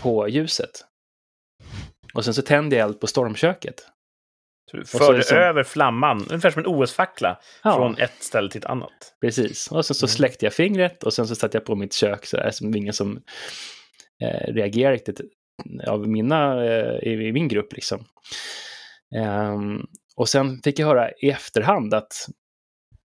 på 0.00 0.28
ljuset. 0.28 0.70
Och 2.14 2.24
sen 2.24 2.34
så 2.34 2.42
tände 2.42 2.76
jag 2.76 2.84
eld 2.84 3.00
på 3.00 3.06
stormköket. 3.06 3.86
Så 4.70 4.76
du 4.76 4.84
så 4.84 5.12
det 5.12 5.22
som- 5.22 5.38
över 5.38 5.62
flamman, 5.62 6.26
ungefär 6.30 6.50
som 6.50 6.60
en 6.60 6.66
OS-fackla, 6.66 7.38
Ja. 7.64 7.74
från 7.76 7.98
ett 7.98 8.22
ställe 8.22 8.50
till 8.50 8.58
ett 8.58 8.64
annat. 8.64 9.14
Precis. 9.20 9.70
Och 9.72 9.86
sen 9.86 9.94
så 9.94 10.04
Mm. 10.06 10.10
släckte 10.10 10.46
jag 10.46 10.52
fingret 10.52 11.02
och 11.02 11.12
sen 11.12 11.26
så 11.26 11.34
satte 11.34 11.56
jag 11.56 11.64
på 11.64 11.74
mitt 11.74 11.92
kök 11.92 12.26
så 12.26 12.36
där, 12.36 12.50
som 12.50 12.74
ingen 12.76 12.92
som 12.92 13.22
eh, 14.22 14.52
reagerade 14.52 14.94
riktigt 14.94 15.20
av 15.86 16.08
mina, 16.08 16.64
eh, 16.64 16.94
i, 17.08 17.10
i 17.28 17.32
min 17.32 17.48
grupp 17.48 17.72
liksom. 17.72 18.04
Ehm, 19.16 19.80
och 20.16 20.28
sen 20.28 20.60
fick 20.64 20.78
jag 20.78 20.86
höra 20.86 21.10
i 21.12 21.30
efterhand 21.30 21.94
att 21.94 22.12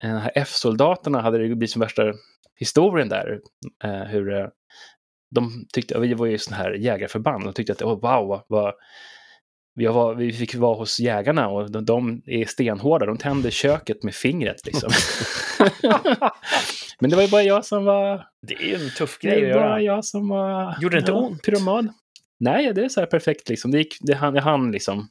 eh, 0.03 0.23
de 0.23 0.29
F-soldaterna 0.35 1.21
hade 1.21 1.37
det 1.37 1.43
blivit 1.47 1.71
som 1.71 1.79
värsta 1.79 2.13
historien 2.59 3.09
där. 3.09 3.39
Eh, 3.83 4.03
hur 4.03 4.33
eh, 4.33 4.47
de 5.35 5.65
tyckte, 5.73 5.99
vi 5.99 6.13
var 6.13 6.25
ju 6.25 6.37
sån 6.37 6.53
här 6.53 6.71
jägarförband, 6.71 7.47
och 7.47 7.55
tyckte 7.55 7.73
att 7.73 7.81
oh, 7.81 7.99
wow, 8.01 8.41
vad 8.47 8.73
vi, 9.75 9.85
var, 9.87 10.15
vi 10.15 10.33
fick 10.33 10.55
vara 10.55 10.75
hos 10.77 10.99
jägarna 10.99 11.47
och 11.49 11.71
de, 11.71 11.85
de 11.85 12.21
är 12.25 12.45
stenhårda. 12.45 13.05
De 13.05 13.17
tänder 13.17 13.49
köket 13.49 14.03
med 14.03 14.15
fingret 14.15 14.65
liksom. 14.65 14.89
Men 16.99 17.09
det 17.09 17.15
var 17.15 17.23
ju 17.23 17.29
bara 17.29 17.43
jag 17.43 17.65
som 17.65 17.85
var... 17.85 18.25
Det 18.47 18.53
är 18.53 18.67
ju 18.67 18.75
en 18.75 18.89
tuff 18.97 19.17
Det 19.21 19.27
grej 19.27 19.37
att 19.51 19.55
är 19.57 19.59
bara 19.61 19.69
göra. 19.69 19.81
jag 19.81 20.05
som 20.05 20.29
var... 20.29 20.77
Gjorde 20.81 20.95
det 20.95 20.99
inte 20.99 21.11
ja, 21.11 21.17
ont? 21.17 21.41
Pyroman. 21.43 21.93
Nej, 22.39 22.73
det 22.73 22.83
är 22.85 22.89
så 22.89 22.99
här 22.99 23.07
perfekt 23.07 23.49
liksom. 23.49 23.71
Det, 23.71 23.77
gick, 23.77 23.97
det, 24.01 24.13
hann, 24.15 24.33
det 24.33 24.41
hann 24.41 24.71
liksom. 24.71 25.07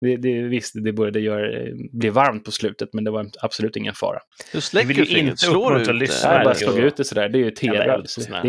Det, 0.00 0.16
det, 0.16 0.42
visst, 0.42 0.72
det 0.84 0.92
började 0.92 1.20
göra, 1.20 1.66
bli 1.92 2.08
varmt 2.08 2.44
på 2.44 2.50
slutet, 2.50 2.88
men 2.92 3.04
det 3.04 3.10
var 3.10 3.30
absolut 3.40 3.76
ingen 3.76 3.94
fara. 3.94 4.18
Du 4.52 4.58
Vi 4.58 4.60
släcker 4.60 4.88
vill 4.88 5.12
ju 5.12 5.18
inte 5.18 5.36
slår 5.36 5.80
ut 5.80 5.86
det. 5.86 5.92
lyssnare. 5.92 6.34
Jag 6.36 6.44
bara 6.44 6.54
slog 6.54 6.74
och- 6.74 6.80
ut 6.84 6.96
det 6.96 7.04
sådär. 7.04 7.28
Det 7.28 7.38
är 7.38 7.40
ju 7.40 7.50
tv. 7.50 7.76
Det, 7.76 7.82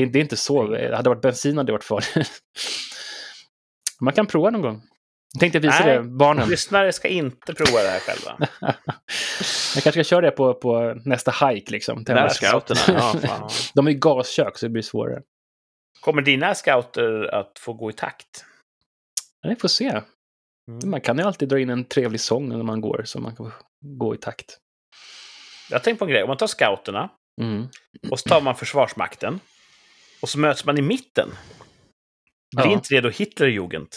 är- 0.02 0.06
det 0.06 0.20
är 0.20 0.22
inte 0.22 0.38
så. 0.38 0.62
Hade 0.68 1.02
det 1.04 1.10
varit 1.10 1.22
bensin 1.22 1.58
hade 1.58 1.68
det 1.68 1.72
varit 1.72 1.84
farligt. 1.84 2.30
Man 4.02 4.14
kan 4.14 4.26
prova 4.28 4.50
någon 4.50 4.62
gång. 4.62 4.82
Jag 5.34 5.40
tänkte 5.40 5.60
visa 5.60 5.86
Nej. 5.86 5.98
det 5.98 6.04
barnen. 6.04 6.50
Lyssnare 6.50 6.94
ska 6.94 7.08
inte 7.08 7.54
prova 7.54 7.82
det 7.84 7.90
här 7.90 8.00
själva. 8.00 8.48
Jag 9.76 9.84
kanske 9.84 9.92
ska 9.92 10.04
köra 10.04 10.22
det 10.22 10.32
på, 10.32 10.54
på 10.54 10.94
nästa 11.06 11.48
hike 11.48 11.72
liksom. 11.72 12.04
Nära 12.08 12.30
scouterna. 12.30 12.80
Ja, 12.88 13.16
fan. 13.28 13.50
De 13.74 13.88
är 13.88 13.92
ju 13.92 13.98
gaskök 13.98 14.58
så 14.58 14.66
det 14.66 14.70
blir 14.70 14.82
svårare. 14.84 15.22
Kommer 16.02 16.22
dina 16.22 16.56
scouter 16.56 17.36
att 17.36 17.60
få 17.60 17.74
gå 17.74 17.90
i 17.90 17.94
takt? 17.94 18.46
Ja, 19.42 19.50
Vi 19.50 19.56
får 19.56 19.68
se. 19.68 19.88
Mm. 20.70 20.90
Man 20.90 21.02
kan 21.02 21.18
ju 21.18 21.24
alltid 21.24 21.50
dra 21.50 21.60
in 21.60 21.70
en 21.70 21.86
trevlig 21.86 22.22
sång 22.22 22.50
när 22.50 22.64
man 22.64 22.82
går 22.82 23.02
så 23.06 23.20
man 23.20 23.36
kan 23.36 23.52
gå 24.00 24.16
i 24.16 24.18
takt. 24.18 24.58
Jag 25.70 25.78
har 25.78 25.84
tänkt 25.84 26.00
på 26.00 26.06
en 26.06 26.12
grej. 26.12 26.24
Om 26.24 26.28
man 26.28 26.38
tar 26.38 26.48
scouterna 26.48 27.10
Mm. 27.42 27.68
och 28.12 28.20
så 28.20 28.30
tar 28.30 28.42
man 28.42 28.56
Försvarsmakten 28.56 29.40
och 30.22 30.30
så 30.30 30.40
möts 30.40 30.66
man 30.66 30.78
i 30.78 30.82
mitten. 30.82 31.30
Blir 32.56 32.66
Ja. 32.66 32.72
inte 32.74 32.88
det 32.96 33.02
då 33.02 33.10
Hitlerjugend? 33.10 33.88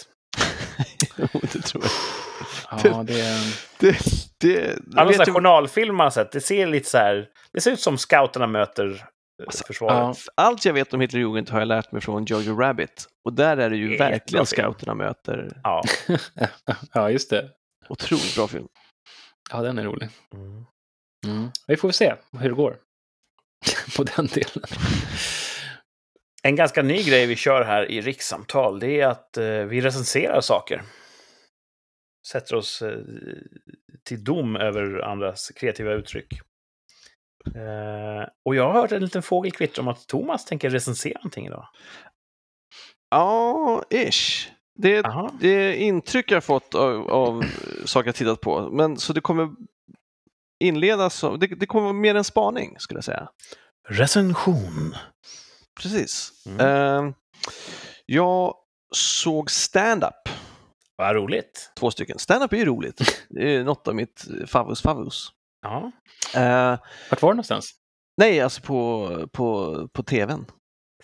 Det 1.52 1.62
tror 1.62 1.84
jag. 1.84 2.80
Ja, 2.84 3.02
det 3.02 3.20
är... 3.20 3.56
Det, 3.78 3.98
det, 4.40 4.78
Alla 4.96 5.04
vet 5.08 5.16
sådana 5.16 5.24
ju- 5.26 5.32
journalfilm 5.32 5.96
man 5.96 6.04
har 6.04 6.10
sett, 6.10 6.32
det 6.32 6.40
ser 6.40 6.66
lite 6.66 6.88
så 6.90 6.98
här... 6.98 7.28
Det 7.52 7.60
ser 7.60 7.70
ut 7.70 7.80
som 7.80 7.98
scouterna 7.98 8.46
möter 8.46 8.86
eh, 8.86 9.46
Alltså, 9.46 9.64
försvaret. 9.66 10.18
Allt 10.34 10.64
jag 10.64 10.72
vet 10.72 10.94
om 10.94 11.00
Hitlerjugend 11.00 11.50
har 11.50 11.58
jag 11.58 11.68
lärt 11.68 11.92
mig 11.92 12.00
från 12.02 12.24
Jojo 12.24 12.60
Rabbit. 12.60 13.06
Och 13.24 13.32
där 13.32 13.56
är 13.56 13.70
det 13.70 13.76
ju 13.76 13.88
Det 13.88 14.04
är 14.04 14.10
jättebra 14.10 14.10
verkligen 14.10 14.46
film. 14.46 14.62
scouterna 14.64 14.94
möter. 14.94 15.60
Ja. 15.64 15.82
ja, 16.92 17.10
just 17.10 17.30
det. 17.30 17.50
Otroligt 17.88 18.34
bra 18.36 18.48
film. 18.48 18.66
Ja, 19.52 19.60
den 19.62 19.78
är 19.78 19.84
rolig. 19.84 20.08
Mm. 20.34 20.64
Mm. 21.26 21.50
Vi 21.66 21.76
får 21.76 21.90
se 21.90 22.14
hur 22.40 22.48
det 22.48 22.54
går 22.54 22.76
på 23.96 24.02
den 24.04 24.26
delen. 24.26 24.64
En 26.42 26.56
ganska 26.56 26.82
ny 26.82 27.02
grej 27.02 27.26
vi 27.26 27.36
kör 27.36 27.64
här 27.64 27.90
i 27.90 28.00
rikssamtal, 28.00 28.78
det 28.80 29.00
är 29.00 29.06
att 29.06 29.36
eh, 29.36 29.44
vi 29.44 29.80
recenserar 29.80 30.40
saker. 30.40 30.82
Sätter 32.26 32.54
oss 32.54 32.82
eh, 32.82 32.98
till 34.04 34.24
dom 34.24 34.56
över 34.56 35.00
andras 35.00 35.48
kreativa 35.48 35.92
uttryck. 35.92 36.32
Eh, 37.54 38.28
och 38.44 38.54
jag 38.54 38.72
har 38.72 38.80
hört 38.80 38.92
en 38.92 39.02
liten 39.02 39.22
fågel 39.22 39.52
kvittra 39.52 39.82
om 39.82 39.88
att 39.88 40.06
Thomas 40.06 40.44
tänker 40.44 40.70
recensera 40.70 41.18
någonting 41.18 41.46
idag. 41.46 41.68
Ja, 43.10 43.82
ish. 43.90 44.48
Det 44.78 44.96
är, 44.96 45.06
Aha. 45.06 45.30
det 45.40 45.76
intryck 45.76 46.30
jag 46.30 46.44
fått 46.44 46.74
av, 46.74 47.10
av 47.10 47.44
saker 47.84 48.08
jag 48.08 48.14
tittat 48.14 48.40
på. 48.40 48.70
Men 48.70 48.96
så 48.96 49.12
det 49.12 49.20
kommer 49.20 49.50
inledas 50.64 51.14
som, 51.14 51.38
det, 51.38 51.46
det 51.46 51.66
kommer 51.66 51.84
vara 51.84 51.92
mer 51.92 52.14
en 52.14 52.24
spaning 52.24 52.76
skulle 52.78 52.98
jag 52.98 53.04
säga. 53.04 53.28
Recension. 53.88 54.94
Precis. 55.80 56.32
Mm. 56.46 56.60
Eh, 56.60 57.14
jag 58.06 58.54
såg 58.94 59.50
stand-up, 59.50 60.28
Vad 60.96 61.14
roligt. 61.16 61.72
två 61.78 61.90
stycken. 61.90 62.18
Stand-up 62.18 62.52
är 62.52 62.56
ju 62.56 62.64
roligt. 62.64 63.26
Det 63.30 63.54
är 63.56 63.64
något 63.64 63.88
av 63.88 63.94
mitt 63.94 64.24
favus 64.46 64.82
favus. 64.82 65.28
Ja. 65.62 65.92
Eh, 66.34 66.78
Vart 67.10 67.22
var 67.22 67.30
det 67.30 67.34
någonstans? 67.34 67.70
nej, 68.16 68.40
alltså 68.40 68.60
på, 68.62 69.08
på, 69.32 69.74
på 69.92 70.02
tvn. 70.02 70.46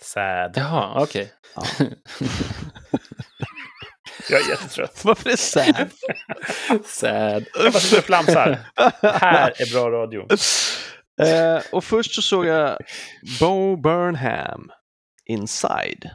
Sad. 0.01 0.53
Jaha, 0.55 1.03
okej. 1.03 1.33
Ja. 1.55 1.63
Jag 4.29 4.41
är 4.41 4.49
jättetrött. 4.49 5.01
Varför 5.05 5.27
är 5.29 5.31
det 5.31 5.37
sad? 5.37 5.89
Sad. 6.85 7.45
Jag 7.63 7.73
bara 7.73 7.79
sitter 7.79 7.97
och 7.97 8.03
flamsar. 8.03 8.59
Här 9.01 9.53
är 9.61 9.73
bra 9.73 9.89
radio. 9.91 10.27
Eh, 11.21 11.61
och 11.71 11.83
först 11.83 12.15
så 12.15 12.21
såg 12.21 12.45
jag 12.45 12.77
Bo 13.39 13.75
Burnham, 13.75 14.71
Inside. 15.25 16.09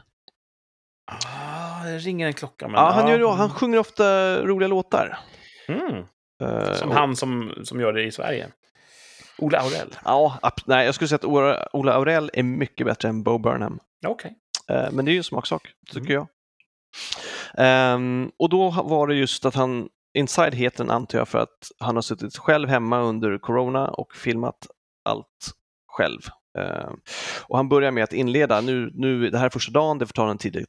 Ah, 1.11 1.83
det 1.83 1.97
ringer 1.97 2.27
en 2.27 2.33
klocka. 2.33 2.67
Men, 2.67 2.75
Ja, 2.75 2.89
han, 2.91 3.07
gör, 3.07 3.31
han 3.31 3.49
sjunger 3.49 3.79
ofta 3.79 4.37
roliga 4.41 4.67
låtar. 4.67 5.19
Mm. 5.67 6.03
Eh, 6.41 6.73
Som 6.73 6.91
han 6.91 7.15
som, 7.15 7.53
som 7.63 7.79
gör 7.79 7.93
det 7.93 8.03
i 8.03 8.11
Sverige. 8.11 8.47
Ola 9.37 9.59
Aurell. 9.59 9.95
Ja, 10.05 10.39
nej, 10.65 10.85
jag 10.85 10.95
skulle 10.95 11.07
säga 11.07 11.15
att 11.15 11.25
Ola, 11.25 11.67
Ola 11.73 11.93
Aurell 11.93 12.29
är 12.33 12.43
mycket 12.43 12.85
bättre 12.87 13.09
än 13.09 13.23
Bo 13.23 13.37
Burnham. 13.37 13.79
Okej. 14.07 14.35
Eh, 14.69 14.91
men 14.91 15.05
det 15.05 15.11
är 15.11 15.13
ju 15.13 15.17
en 15.17 15.23
smaksak, 15.23 15.61
tycker 15.93 15.99
Mm. 16.13 16.13
jag. 16.13 16.27
Ehm, 17.57 18.31
och 18.39 18.49
då 18.49 18.69
var 18.69 19.07
det 19.07 19.15
just 19.15 19.45
att 19.45 19.55
han, 19.55 19.89
Inside 20.17 20.53
heter 20.55 20.83
den 20.83 20.91
antar 20.91 21.17
jag 21.17 21.27
för 21.27 21.39
att 21.39 21.71
han 21.79 21.95
har 21.95 22.01
suttit 22.01 22.37
själv 22.37 22.69
hemma 22.69 22.99
under 23.01 23.37
corona 23.37 23.87
och 23.87 24.15
filmat 24.15 24.67
allt 25.05 25.51
själv. 25.87 26.19
Ehm, 26.59 26.93
och 27.47 27.57
han 27.57 27.69
börjar 27.69 27.91
med 27.91 28.03
att 28.03 28.13
inleda, 28.13 28.61
nu, 28.61 28.91
nu, 28.93 29.29
det 29.29 29.37
här 29.37 29.45
är 29.45 29.49
första 29.49 29.71
dagen, 29.71 29.97
det 29.97 30.05
får 30.05 30.13
ta 30.13 30.25
den 30.27 30.37
tid 30.37 30.65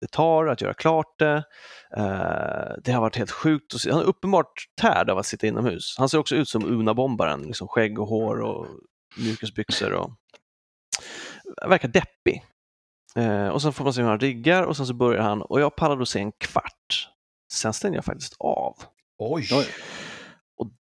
det- 0.00 0.10
tar 0.12 0.46
att 0.46 0.60
göra 0.60 0.74
klart 0.74 1.18
det. 1.18 1.44
Eh, 1.96 2.72
det 2.84 2.92
har 2.92 3.00
varit 3.00 3.16
helt 3.16 3.30
sjukt. 3.30 3.74
att 3.74 3.80
se- 3.80 3.90
Han 3.90 4.00
är 4.00 4.04
uppenbart 4.04 4.52
tärd 4.80 5.10
av 5.10 5.18
att 5.18 5.26
sitta 5.26 5.46
inomhus. 5.46 5.94
Han 5.98 6.08
ser 6.08 6.18
också 6.18 6.34
ut 6.36 6.48
som 6.48 6.64
Una-bombaren, 6.66 7.42
liksom 7.46 7.68
skägg 7.68 7.98
och 7.98 8.08
hår 8.08 8.40
och 8.40 8.66
mjukisbyxor. 9.18 9.92
Och... 9.92 10.10
Verkar 11.68 11.88
deppig. 11.88 12.44
Eh, 13.16 13.48
och 13.48 13.62
sen 13.62 13.72
får 13.72 13.84
man 13.84 13.92
se 13.94 14.02
hur 14.02 14.08
han 14.08 14.20
riggar 14.20 14.62
och 14.62 14.76
sen 14.76 14.86
så 14.86 14.94
börjar 14.94 15.22
han 15.22 15.42
och 15.42 15.60
jag 15.60 15.76
pallade 15.76 16.02
att 16.02 16.08
se 16.08 16.20
en 16.20 16.32
kvart. 16.32 17.08
Sen 17.52 17.72
stängde 17.72 17.96
jag 17.98 18.04
faktiskt 18.04 18.36
av. 18.38 18.74
Oj. 19.18 19.48
Oj. 19.52 19.66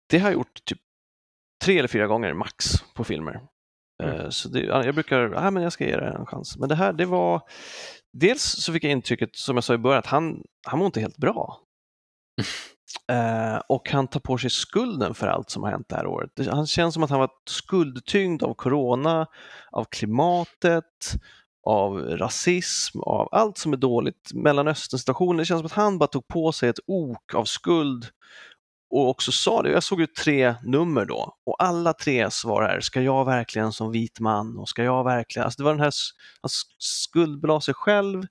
Det 0.09 0.19
har 0.19 0.29
jag 0.29 0.33
gjort 0.37 0.65
typ 0.65 0.79
tre 1.65 1.77
eller 1.77 1.87
fyra 1.87 2.07
gånger 2.07 2.33
max 2.33 2.65
på 2.95 3.03
filmer. 3.03 3.39
Mm. 4.03 4.15
Eh, 4.19 4.29
Så 4.29 4.49
det, 4.49 4.59
jag 4.59 4.93
brukar, 4.95 5.19
ja 5.19 5.51
men 5.51 5.63
jag 5.63 5.71
ska 5.73 5.85
ge 5.85 5.97
det 5.97 6.07
en 6.07 6.25
chans. 6.25 6.57
Men 6.57 6.69
det 6.69 6.75
här, 6.75 6.93
det 6.93 7.05
var, 7.05 7.41
dels 8.13 8.43
så 8.43 8.73
fick 8.73 8.83
jag 8.83 8.91
intrycket, 8.91 9.35
som 9.35 9.57
jag 9.57 9.63
sa 9.63 9.73
i 9.73 9.77
början, 9.77 9.99
att 9.99 10.05
han, 10.05 10.43
han 10.67 10.79
mår 10.79 10.85
inte 10.85 10.99
helt 10.99 11.17
bra. 11.17 11.61
Eh, 13.11 13.61
och 13.69 13.89
han 13.89 14.07
tar 14.07 14.19
på 14.19 14.37
sig 14.37 14.49
skulden 14.49 15.13
för 15.13 15.27
allt 15.27 15.49
som 15.49 15.63
har 15.63 15.71
hänt 15.71 15.89
det 15.89 15.95
här 15.95 16.07
året. 16.07 16.31
Han 16.49 16.67
känns 16.67 16.93
som 16.93 17.03
att 17.03 17.09
han 17.09 17.19
var 17.19 17.29
skuldtyngd 17.49 18.43
av 18.43 18.53
corona, 18.53 19.27
av 19.71 19.85
klimatet, 19.85 21.13
av 21.63 21.99
rasism, 21.99 22.99
av 22.99 23.29
allt 23.31 23.57
som 23.57 23.73
är 23.73 23.77
dåligt. 23.77 24.31
Mellanöstern-situationen, 24.33 25.37
det 25.37 25.45
känns 25.45 25.59
som 25.59 25.65
att 25.65 25.71
han 25.71 25.97
bara 25.97 26.07
tog 26.07 26.27
på 26.27 26.51
sig 26.51 26.69
ett 26.69 26.79
ok 26.87 27.35
av 27.35 27.45
skuld 27.45 28.05
och 28.89 29.09
också 29.09 29.31
sa 29.31 29.61
det. 29.61 29.71
Jag 29.71 29.83
såg 29.83 29.99
ju 29.99 30.07
tre 30.07 30.55
nummer 30.63 31.05
då 31.05 31.33
och 31.45 31.63
alla 31.63 31.93
tre 31.93 32.31
svarar 32.31 32.69
här, 32.69 32.79
ska 32.79 33.01
jag 33.01 33.25
verkligen 33.25 33.71
som 33.71 33.91
vit 33.91 34.19
man 34.19 34.57
och 34.57 34.69
ska 34.69 34.83
jag 34.83 35.03
verkligen, 35.03 35.45
alltså 35.45 35.57
det 35.57 35.63
var 35.63 35.73
den 35.73 35.83
här, 35.83 35.93
han 36.41 36.49
skuldbelade 36.77 37.61
sig 37.61 37.73
själv 37.73 38.23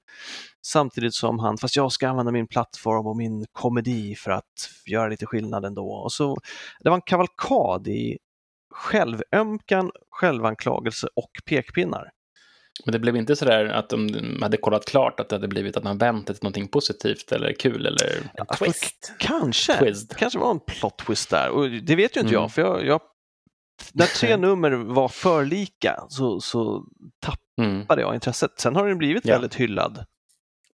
samtidigt 0.67 1.15
som 1.15 1.39
han, 1.39 1.59
fast 1.59 1.77
jag 1.77 1.93
ska 1.93 2.09
använda 2.09 2.33
min 2.33 2.47
plattform 2.47 3.07
och 3.07 3.17
min 3.17 3.47
komedi 3.53 4.15
för 4.15 4.31
att 4.31 4.71
göra 4.87 5.09
lite 5.09 5.27
skillnad 5.27 5.65
ändå. 5.65 5.91
Och 5.91 6.13
så, 6.13 6.37
det 6.81 6.91
var 6.91 6.97
en 6.97 7.03
kavalkad 7.03 7.89
i 7.89 8.19
självömkan, 8.71 9.91
självanklagelse 10.11 11.09
och 11.17 11.31
pekpinnar. 11.47 12.11
Men 12.85 12.93
det 12.93 12.99
blev 12.99 13.17
inte 13.17 13.37
sådär 13.37 13.65
att 13.65 13.89
de 13.89 14.09
hade 14.43 14.57
kollat 14.57 14.85
klart 14.85 15.21
att 15.21 15.29
det 15.29 15.35
hade 15.37 15.49
blivit 15.49 15.77
att 15.77 15.85
man 15.85 15.99
vänt 15.99 16.27
till 16.27 16.37
någonting 16.43 16.69
positivt 16.69 17.33
eller 17.33 17.53
kul 17.53 17.87
eller 17.87 18.31
En 18.35 18.47
twist. 18.59 19.13
Kanske, 19.19 19.79
twist. 19.79 20.17
kanske 20.17 20.39
var 20.39 20.51
en 20.51 20.61
plot 20.61 20.99
twist 20.99 21.31
där 21.31 21.51
och 21.51 21.71
det 21.71 21.97
vet 21.97 22.17
ju 22.17 22.21
inte 22.21 22.33
Mm. 22.35 22.43
jag 22.43 22.53
för 22.53 22.63
jag, 22.63 22.87
jag 22.87 23.01
när 23.93 24.07
tre 24.07 24.37
nummer 24.37 24.71
var 24.71 25.09
för 25.09 25.45
lika 25.45 26.05
så, 26.09 26.41
så 26.41 26.85
Mm. 27.61 27.81
tappade 27.81 28.03
jag 28.03 28.15
intresset. 28.15 28.51
Sen 28.61 28.77
har 28.77 28.89
den 28.89 28.99
blivit 28.99 29.27
Ja. 29.27 29.35
väldigt 29.35 29.55
hyllad. 29.55 30.05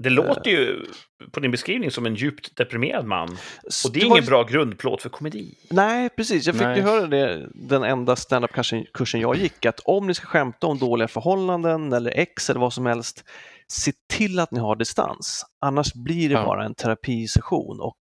Det 0.03 0.09
låter 0.09 0.51
ju 0.51 0.85
på 1.31 1.39
din 1.39 1.51
beskrivning 1.51 1.91
som 1.91 2.05
en 2.05 2.15
djupt 2.15 2.55
deprimerad 2.55 3.05
man. 3.05 3.37
Och 3.85 3.91
det 3.93 3.99
är 4.01 4.09
var- 4.09 4.15
ingen 4.17 4.25
bra 4.25 4.43
grundplåt 4.43 5.01
för 5.01 5.09
komedi. 5.09 5.55
Nej, 5.69 6.09
precis. 6.09 6.45
Jag 6.45 6.55
fick 6.55 6.63
Nej. 6.63 6.77
ju 6.77 6.83
höra 6.83 7.07
det 7.07 7.49
den 7.53 7.83
enda 7.83 8.15
standup-kursen 8.15 8.85
kursen 8.93 9.21
jag 9.21 9.35
gick, 9.37 9.65
att 9.65 9.79
om 9.79 10.07
ni 10.07 10.13
ska 10.13 10.25
skämta 10.27 10.67
om 10.67 10.77
dåliga 10.77 11.07
förhållanden 11.07 11.93
eller 11.93 12.11
ex 12.11 12.49
eller 12.49 12.59
vad 12.59 12.73
som 12.73 12.85
helst, 12.85 13.23
se 13.67 13.91
till 14.09 14.39
att 14.39 14.51
ni 14.51 14.59
har 14.59 14.75
distans. 14.75 15.45
Annars 15.61 15.93
blir 15.93 16.29
det 16.29 16.35
Ja. 16.35 16.45
bara 16.45 16.65
en 16.65 16.75
terapisession 16.75 17.79
och 17.81 17.97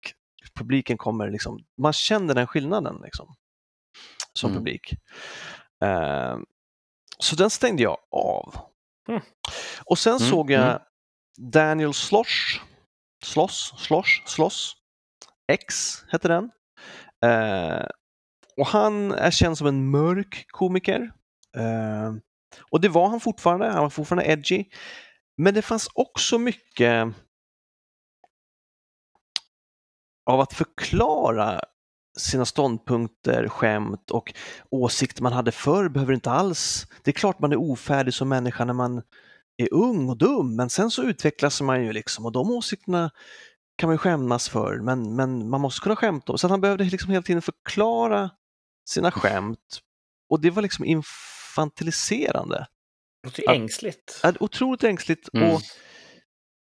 publiken 0.55 0.99
kommer 0.99 1.31
liksom, 1.31 1.59
man 1.83 1.93
känner 1.93 2.35
den 2.35 2.47
skillnaden 2.47 3.01
liksom, 3.05 3.35
som 4.33 4.51
Mm. 4.51 4.59
publik. 4.61 4.93
Eh, 5.85 6.37
så 7.19 7.37
den 7.37 7.51
stängde 7.51 7.83
jag 7.83 7.97
av. 8.11 8.55
Mm. 9.09 9.21
Och 9.85 9.99
sen 9.99 10.17
Mm, 10.17 10.31
såg 10.31 10.51
jag 10.51 10.63
mm. 10.63 10.79
Daniel 11.41 11.95
Slosh, 11.95 12.61
Sloss, 13.25 13.75
Slosh, 13.79 14.23
Sloss, 14.27 14.77
X 15.53 15.97
hette 16.09 16.29
den. 16.29 16.51
Eh, 17.25 17.87
och 18.57 18.67
han 18.67 19.13
är 19.13 19.31
känd 19.31 19.59
som 19.59 19.67
en 19.67 19.91
mörk 19.91 20.45
komiker. 20.49 21.13
Eh, 21.57 22.15
och 22.71 22.81
det 22.81 22.89
var 22.89 23.09
han 23.09 23.21
fortfarande, 23.21 23.67
han 23.67 23.83
var 23.83 23.91
fortfarande 23.91 24.33
edgy. 24.33 24.65
Men 25.37 25.55
det 25.55 25.63
fanns 25.63 25.89
också 25.95 26.39
mycket 26.39 27.15
av 30.27 30.41
att 30.41 30.53
förklara 30.53 31.61
sina 32.19 32.45
ståndpunkter, 32.45 33.49
skämt 33.49 34.11
och 34.11 34.35
åsikter 34.71 35.23
man 35.23 35.33
hade 35.33 35.53
förr 35.53 35.89
behöver 35.89 36.13
inte 36.13 36.31
alls... 36.31 36.87
Det 37.03 37.11
är 37.11 37.13
klart 37.13 37.39
man 37.39 37.53
är 37.53 37.57
ofärdig 37.57 38.15
som 38.15 38.29
människa 38.29 38.65
när 38.65 38.75
man 38.75 39.03
är 39.63 39.75
ung 39.75 40.09
och 40.09 40.17
dum, 40.17 40.57
men 40.57 40.71
sen 40.71 40.91
så 40.91 41.03
utvecklas 41.03 41.61
man 41.61 41.85
ju 41.85 41.93
liksom 41.93 42.27
och 42.27 42.33
de 42.33 42.51
åsikterna 42.51 43.11
kan 43.77 43.89
man 43.89 43.95
ju 43.95 43.99
skämmas 43.99 44.49
för, 44.49 44.79
men, 44.81 45.17
men 45.17 45.49
man 45.49 45.61
måste 45.61 45.81
kunna 45.81 45.97
skämta. 45.97 46.39
Så 46.39 46.47
att 46.47 46.51
han 46.51 46.61
behövde 46.61 46.85
liksom 46.85 47.11
hela 47.11 47.23
tiden 47.23 47.43
förklara 47.43 48.31
sina 48.89 49.11
skämt 49.11 49.81
och 50.31 50.41
det 50.41 50.51
var 50.51 50.63
liksom 50.63 50.85
infantiliserande. 50.85 52.67
Det 53.23 53.29
låter 53.29 53.51
ängsligt. 53.51 54.21
Ja, 54.23 54.33
Otroligt 54.41 54.85
ängsligt. 54.85 55.29
Mm. 55.33 55.55
Och, 55.55 55.61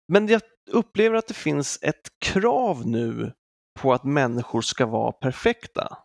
men 0.08 0.28
jag 0.28 0.42
upplever 0.70 1.16
att 1.16 1.28
det 1.28 1.34
finns 1.34 1.80
ett 1.82 2.10
krav 2.20 2.88
nu 2.88 3.34
på 3.80 3.94
att 3.94 4.04
människor 4.04 4.62
ska 4.62 4.86
vara 4.86 5.12
perfekta. 5.12 5.98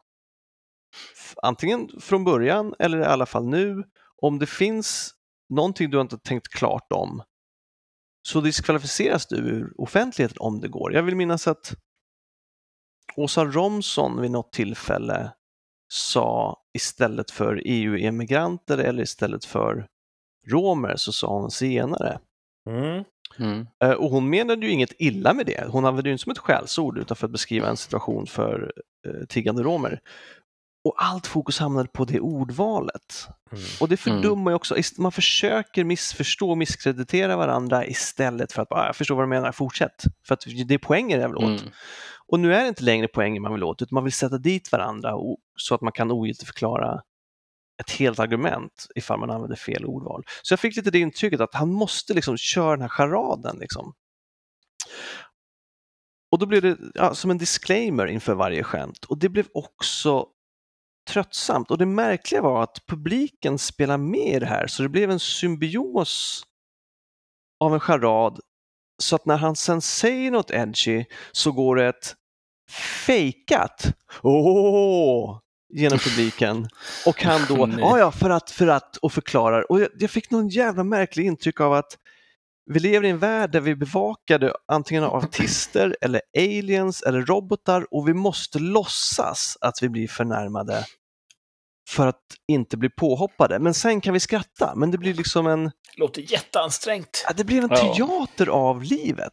Antingen 1.43 1.89
från 2.01 2.25
början 2.25 2.75
eller 2.79 2.99
i 2.99 3.05
alla 3.05 3.27
fall 3.27 3.47
nu. 3.47 3.85
Om 4.23 4.39
det 4.39 4.47
finns 4.47 5.15
någonting 5.51 5.91
du 5.91 6.01
inte 6.01 6.19
tänkt 6.19 6.49
klart 6.49 6.93
om 6.93 7.23
så 8.29 8.41
diskvalificeras 8.41 9.27
du 9.27 9.37
ur 9.37 9.73
offentligheten 9.81 10.37
om 10.41 10.61
det 10.61 10.69
går. 10.69 10.95
Jag 10.95 11.03
vill 11.03 11.17
minnas 11.17 11.49
att 11.49 11.75
Åsa 13.17 13.45
Romson 13.45 14.21
vid 14.21 14.31
något 14.31 14.53
tillfälle 14.53 15.33
sa 15.93 16.57
istället 16.75 17.31
för 17.31 17.63
EU-emigranter 17.65 18.79
eller 18.79 19.03
istället 19.03 19.45
för 19.45 19.87
romer 20.49 20.97
så 20.97 21.13
sa 21.13 21.41
hon 21.41 21.51
zigenare. 21.51 22.19
Mm. 22.71 23.05
Mm. 23.39 23.67
Eh, 23.85 23.91
Och 23.93 24.11
hon 24.11 24.31
menade 24.31 24.67
ju 24.67 24.73
inget 24.73 24.93
illa 24.99 25.35
med 25.35 25.47
det. 25.47 25.67
Hon 25.69 25.85
använde 25.85 26.09
ju 26.09 26.13
inte 26.13 26.23
som 26.23 26.33
ett 26.33 26.39
skällsord 26.39 26.99
utan 26.99 27.17
för 27.17 27.27
att 27.27 27.33
beskriva 27.33 27.69
en 27.69 27.77
situation 27.77 28.27
för 28.27 28.73
eh, 29.07 29.27
tiggande 29.29 29.63
romer. 29.63 30.01
Och 30.85 30.95
allt 30.97 31.27
fokus 31.27 31.59
hamnade 31.59 31.89
på 31.89 32.05
det 32.05 32.21
ordvalet. 32.21 33.29
Mm. 33.53 33.65
Och 33.81 33.89
det 33.89 33.97
fördummar 33.97 34.51
ju 34.51 34.55
också, 34.55 34.77
man 34.99 35.13
försöker 35.13 35.85
missförstå 35.85 36.51
och 36.51 36.59
misskreditera 36.59 37.37
varandra 37.37 37.87
istället 37.87 38.53
för 38.53 38.63
att 38.63 38.69
bara, 38.69 38.81
"Ah, 38.81 38.87
jag 38.87 38.97
förstår 38.97 39.15
vad 39.15 39.25
du 39.25 39.29
menar, 39.29 39.53
fortsätt. 39.53 40.05
För 40.27 40.35
att 40.35 40.45
det 40.67 40.75
är 40.75 40.79
poänger 40.79 41.19
jag 41.19 41.29
vill 41.29 41.37
åt. 41.37 41.61
Mm. 41.61 41.73
Och 42.29 42.41
nu 42.41 42.55
är 42.55 42.63
det 42.63 42.69
inte 42.69 42.83
längre 42.85 43.09
poänger 43.09 43.41
man 43.41 43.53
vill 43.53 43.65
åt, 43.65 43.83
utan 43.83 43.95
man 43.95 44.05
vill 44.05 44.13
sätta 44.13 44.39
dit 44.39 44.73
varandra 44.73 45.15
och, 45.15 45.39
så 45.57 45.75
att 45.75 45.81
man 45.81 45.93
kan 45.93 46.11
ogiltigförklara 46.11 47.01
ett 47.81 47.91
helt 47.91 48.19
argument 48.19 48.87
ifall 48.95 49.21
man 49.21 49.31
använder 49.31 49.57
fel 49.57 49.85
ordval. 49.85 50.25
Så 50.43 50.53
jag 50.53 50.61
fick 50.61 50.77
lite 50.77 50.91
det 50.91 50.99
intrycket 50.99 51.41
att 51.41 51.55
han 51.55 51.73
måste 51.73 52.15
liksom 52.15 52.37
köra 52.37 52.71
den 52.71 52.81
här 52.81 52.89
charaden. 52.89 53.59
Liksom. 53.59 53.95
Och 56.31 56.39
då 56.39 56.47
blev 56.47 56.63
det 56.63 56.79
ja, 56.95 57.15
som 57.15 57.31
en 57.31 57.39
disclaimer 57.39 58.07
inför 58.07 58.35
varje 58.35 58.63
skämt 58.63 59.05
och 59.05 59.19
det 59.19 59.29
blev 59.29 59.47
också 59.55 60.27
tröttsamt. 61.11 61.71
Och 61.71 61.79
det 61.79 61.87
märkliga 61.87 62.43
var 62.43 62.63
att 62.63 62.87
publiken 62.87 63.59
spelar 63.59 63.99
med 63.99 64.37
i 64.37 64.39
det 64.39 64.47
här 64.47 64.67
så 64.67 64.83
det 64.83 64.89
blev 64.89 65.11
en 65.11 65.21
symbios 65.21 66.43
av 67.61 67.75
en 67.75 67.81
charad. 67.81 68.41
Så 69.03 69.17
att 69.17 69.27
när 69.27 69.37
han 69.37 69.57
sen 69.57 69.81
säger 69.81 70.31
något 70.31 70.51
edgy 70.51 71.05
så 71.33 71.53
går 71.53 71.77
det 71.77 71.89
ett 71.89 72.15
fejkat. 73.07 73.87
Åh! 74.23 75.39
Genom 75.73 75.99
publiken. 75.99 76.69
Och 77.07 77.23
han 77.23 77.41
då, 77.49 77.69
ja 77.79 77.99
ja 77.99 78.11
för 78.11 78.31
att, 78.31 78.51
för 78.51 78.67
att 78.69 78.97
och 78.97 79.13
förklarar. 79.13 79.73
Och 79.73 79.81
jag, 79.81 79.89
jag 79.99 80.11
fick 80.11 80.31
någon 80.31 80.49
jävla 80.49 80.85
märklig 80.85 81.27
intryck 81.27 81.61
av 81.61 81.73
att 81.73 81.99
vi 82.73 82.81
lever 82.81 83.07
i 83.07 83.11
en 83.11 83.19
värld 83.19 83.53
där 83.53 83.61
vi 83.61 83.77
bevakade 83.77 84.55
antingen 84.69 85.05
av 85.05 85.15
artister 85.15 85.97
eller 86.01 86.21
aliens 86.39 87.03
eller 87.03 87.23
robotar 87.23 87.87
och 87.95 88.09
vi 88.09 88.15
måste 88.15 88.59
låtsas 88.59 89.57
att 89.61 89.83
vi 89.83 89.89
blir 89.89 90.09
förnärmade 90.09 90.85
för 91.89 92.07
att 92.07 92.23
inte 92.49 92.77
bli 92.77 92.89
påhoppade. 92.89 93.59
Men 93.59 93.75
sen 93.75 94.01
kan 94.01 94.15
vi 94.15 94.21
skratta, 94.21 94.75
men 94.77 94.91
det 94.91 94.99
blir 94.99 95.15
liksom 95.15 95.47
en, 95.47 95.71
Låter 95.97 96.33
jätteansträngt. 96.33 97.25
ja, 97.27 97.33
det 97.37 97.45
blir 97.45 97.63
en 97.63 97.69
Ja. 97.71 97.95
teater 97.95 98.47
av 98.47 98.83
livet. 98.83 99.33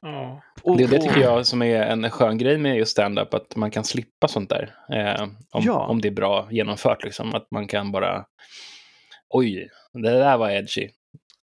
Ja. 0.00 0.42
Och, 0.62 0.76
Det, 0.76 0.86
det 0.86 0.98
tycker 1.00 1.20
jag 1.20 1.46
som 1.46 1.62
är 1.62 1.82
en 1.82 2.10
skön 2.10 2.38
grej 2.38 2.58
med 2.58 2.76
just 2.76 2.92
stand-up, 2.92 3.34
att 3.34 3.56
man 3.56 3.70
kan 3.70 3.84
slippa 3.84 4.28
sånt 4.28 4.48
där. 4.50 4.74
Eh, 4.92 5.22
om, 5.22 5.62
Ja. 5.64 5.86
om 5.86 6.00
det 6.00 6.08
är 6.08 6.12
bra 6.12 6.48
genomfört, 6.50 7.04
liksom. 7.04 7.34
Att 7.34 7.50
man 7.50 7.66
kan 7.68 7.92
bara... 7.92 8.24
Oj, 9.28 9.68
det 9.92 10.10
där 10.10 10.36
var 10.36 10.50
edgy. 10.50 10.88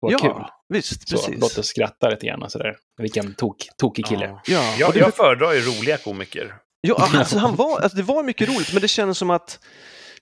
Vad 0.00 0.12
ja, 0.12 0.18
kul. 0.18 0.44
visst, 0.68 1.08
Så, 1.08 1.16
precis. 1.16 1.40
låt 1.40 1.58
oss 1.58 1.66
skratta 1.66 2.08
lite 2.10 2.26
grann. 2.26 2.50
Sådär. 2.50 2.76
Vilken 2.98 3.34
tok, 3.34 3.56
tokig 3.76 4.06
kille. 4.06 4.26
Ja. 4.26 4.40
Ja, 4.46 4.74
Jag, 4.78 4.92
det, 4.92 4.98
jag 4.98 5.14
föredrar 5.14 5.52
ju 5.52 5.60
roliga 5.60 5.96
komiker. 5.96 6.54
ja, 6.88 7.10
alltså, 7.18 7.38
han 7.38 7.56
var, 7.56 7.80
alltså, 7.80 7.96
det 7.96 8.02
var 8.02 8.22
mycket 8.22 8.48
roligt, 8.48 8.72
men 8.72 8.82
det 8.82 8.88
kändes 8.88 9.18
som 9.18 9.30
att 9.30 9.58